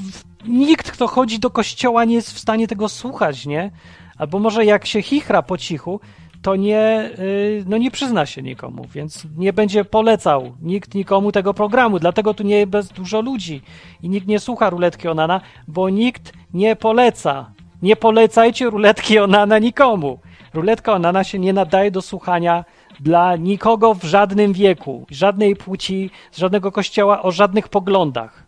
nikt, 0.47 0.91
kto 0.91 1.07
chodzi 1.07 1.39
do 1.39 1.49
kościoła, 1.49 2.05
nie 2.05 2.15
jest 2.15 2.33
w 2.33 2.39
stanie 2.39 2.67
tego 2.67 2.89
słuchać, 2.89 3.45
nie? 3.45 3.71
Albo 4.17 4.39
może 4.39 4.65
jak 4.65 4.85
się 4.85 5.01
chichra 5.01 5.41
po 5.41 5.57
cichu, 5.57 5.99
to 6.41 6.55
nie, 6.55 7.09
y, 7.19 7.63
no 7.67 7.77
nie 7.77 7.91
przyzna 7.91 8.25
się 8.25 8.41
nikomu, 8.41 8.85
więc 8.93 9.27
nie 9.37 9.53
będzie 9.53 9.85
polecał 9.85 10.53
nikt 10.61 10.93
nikomu 10.93 11.31
tego 11.31 11.53
programu. 11.53 11.99
Dlatego 11.99 12.33
tu 12.33 12.43
nie 12.43 12.65
jest 12.73 12.93
dużo 12.93 13.21
ludzi 13.21 13.61
i 14.03 14.09
nikt 14.09 14.27
nie 14.27 14.39
słucha 14.39 14.69
ruletki 14.69 15.07
Onana, 15.07 15.41
bo 15.67 15.89
nikt 15.89 16.33
nie 16.53 16.75
poleca. 16.75 17.51
Nie 17.81 17.95
polecajcie 17.95 18.69
ruletki 18.69 19.19
Onana 19.19 19.59
nikomu. 19.59 20.19
Ruletka 20.53 20.93
Onana 20.93 21.23
się 21.23 21.39
nie 21.39 21.53
nadaje 21.53 21.91
do 21.91 22.01
słuchania 22.01 22.65
dla 22.99 23.35
nikogo 23.35 23.93
w 23.93 24.03
żadnym 24.03 24.53
wieku, 24.53 25.05
żadnej 25.11 25.55
płci, 25.55 26.09
z 26.31 26.37
żadnego 26.37 26.71
kościoła, 26.71 27.21
o 27.21 27.31
żadnych 27.31 27.69
poglądach. 27.69 28.44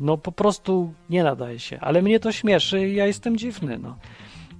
No 0.00 0.16
po 0.16 0.32
prostu 0.32 0.92
nie 1.10 1.24
nadaje 1.24 1.58
się. 1.58 1.80
Ale 1.80 2.02
mnie 2.02 2.20
to 2.20 2.32
śmieszy 2.32 2.88
i 2.88 2.94
ja 2.94 3.06
jestem 3.06 3.36
dziwny, 3.36 3.78
no. 3.78 3.96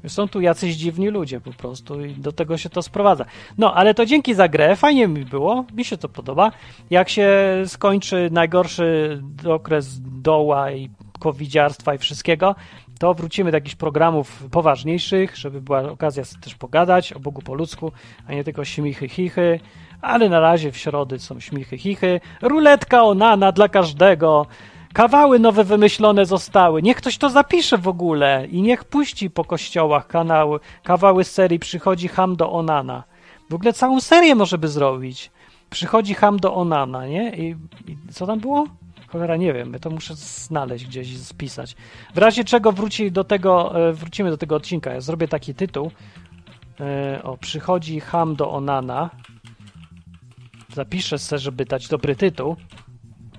Są 0.09 0.29
tu 0.29 0.41
jacyś 0.41 0.75
dziwni 0.75 1.09
ludzie 1.09 1.41
po 1.41 1.53
prostu 1.53 2.05
i 2.05 2.15
do 2.15 2.33
tego 2.33 2.59
się 2.59 2.69
to 2.69 2.83
sprowadza. 2.83 3.25
No, 3.59 3.75
ale 3.75 3.95
to 3.95 4.07
dzięki 4.07 4.35
za 4.35 4.49
grę, 4.49 4.77
fajnie 4.77 5.09
mi 5.09 5.25
było, 5.25 5.65
mi 5.75 5.85
się 5.85 5.97
to 5.97 6.09
podoba. 6.09 6.53
Jak 6.91 7.09
się 7.09 7.31
skończy 7.67 8.29
najgorszy 8.33 9.21
okres 9.49 10.01
doła 10.01 10.73
i 10.73 10.91
covidziarstwa 11.21 11.95
i 11.95 11.99
wszystkiego, 11.99 12.55
to 12.99 13.15
wrócimy 13.15 13.51
do 13.51 13.57
jakichś 13.57 13.75
programów 13.75 14.45
poważniejszych, 14.51 15.37
żeby 15.37 15.61
była 15.61 15.83
okazja 15.83 16.23
też 16.41 16.55
pogadać 16.55 17.13
o 17.13 17.21
Bogu 17.21 17.43
po 17.43 17.55
ludzku, 17.55 17.93
a 18.27 18.33
nie 18.33 18.45
tylko 18.45 18.65
śmichy, 18.65 19.09
chichy. 19.09 19.61
Ale 20.01 20.29
na 20.29 20.41
razie 20.41 20.73
w 20.73 20.77
środy 20.77 21.19
są 21.19 21.41
śmichy, 21.41 21.79
chichy. 21.79 22.21
Ruletka 22.43 23.03
onana 23.03 23.53
dla 23.53 23.69
każdego. 23.69 24.47
Kawały 24.93 25.39
nowe 25.39 25.65
wymyślone 25.65 26.27
zostały. 26.27 26.83
Niech 26.83 26.97
ktoś 26.97 27.19
to 27.19 27.31
zapisze 27.31 27.79
w 27.79 27.89
ogóle 27.89 28.47
i 28.51 28.63
niech 28.63 28.85
puści 28.85 29.31
po 29.31 29.45
kościołach 29.45 30.07
kanały, 30.07 30.61
kawały 30.83 31.25
z 31.25 31.31
serii 31.31 31.59
Przychodzi 31.59 32.09
Ham 32.09 32.37
do 32.37 32.53
Onana. 32.53 33.05
W 33.51 33.55
ogóle 33.55 33.73
całą 33.73 34.01
serię 34.01 34.35
może 34.35 34.59
by 34.59 34.69
zrobić. 34.69 35.31
Przychodzi 35.71 36.15
Ham 36.15 36.37
do 36.37 36.55
Onana, 36.55 37.07
nie? 37.07 37.37
I, 37.37 37.57
i 37.89 37.97
co 38.13 38.27
tam 38.27 38.41
było? 38.41 38.67
Cholera, 39.09 39.37
nie 39.37 39.53
wiem, 39.53 39.77
to 39.81 39.91
muszę 39.91 40.15
znaleźć 40.15 40.87
gdzieś, 40.87 41.19
spisać. 41.19 41.77
W 42.15 42.19
razie 42.19 42.45
czego 42.45 42.73
wróci 42.73 43.13
do 43.13 43.25
tego, 43.25 43.81
e, 43.89 43.93
wrócimy 43.93 44.31
do 44.31 44.37
tego 44.37 44.57
odcinka. 44.57 44.93
Ja 44.93 45.01
zrobię 45.01 45.29
taki 45.29 45.55
tytuł. 45.55 45.91
E, 46.81 47.21
o, 47.23 47.37
przychodzi 47.37 48.01
Ham 48.01 48.37
do 48.37 48.51
Onana. 48.51 49.11
Zapiszę 50.75 51.19
sobie, 51.19 51.41
żeby 51.41 51.65
dać 51.65 51.89
dobry 51.89 52.17
tytuł. 52.17 52.57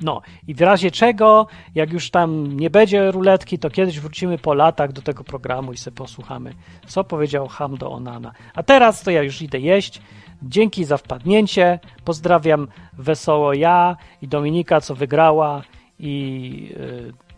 No 0.03 0.21
i 0.47 0.53
w 0.53 0.61
razie 0.61 0.91
czego, 0.91 1.47
jak 1.75 1.93
już 1.93 2.09
tam 2.09 2.57
nie 2.57 2.69
będzie 2.69 3.11
ruletki, 3.11 3.59
to 3.59 3.69
kiedyś 3.69 3.99
wrócimy 3.99 4.37
po 4.37 4.53
latach 4.53 4.91
do 4.91 5.01
tego 5.01 5.23
programu 5.23 5.73
i 5.73 5.77
sobie 5.77 5.97
posłuchamy, 5.97 6.53
co 6.87 7.03
powiedział 7.03 7.47
Ham 7.47 7.77
do 7.77 7.91
Onana. 7.91 8.31
A 8.53 8.63
teraz 8.63 9.01
to 9.01 9.11
ja 9.11 9.23
już 9.23 9.41
idę 9.41 9.59
jeść. 9.59 10.01
Dzięki 10.43 10.85
za 10.85 10.97
wpadnięcie. 10.97 11.79
Pozdrawiam 12.05 12.67
wesoło 12.93 13.53
ja 13.53 13.95
i 14.21 14.27
Dominika, 14.27 14.81
co 14.81 14.95
wygrała, 14.95 15.61
i, 15.99 16.73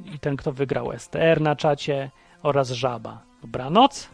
yy, 0.06 0.14
i 0.16 0.20
ten, 0.20 0.38
kto 0.38 0.52
wygrał 0.52 0.92
STR 0.98 1.42
na 1.42 1.56
czacie 1.56 2.12
oraz 2.44 2.70
Żaba. 2.70 3.22
Dobranoc. 3.42 4.10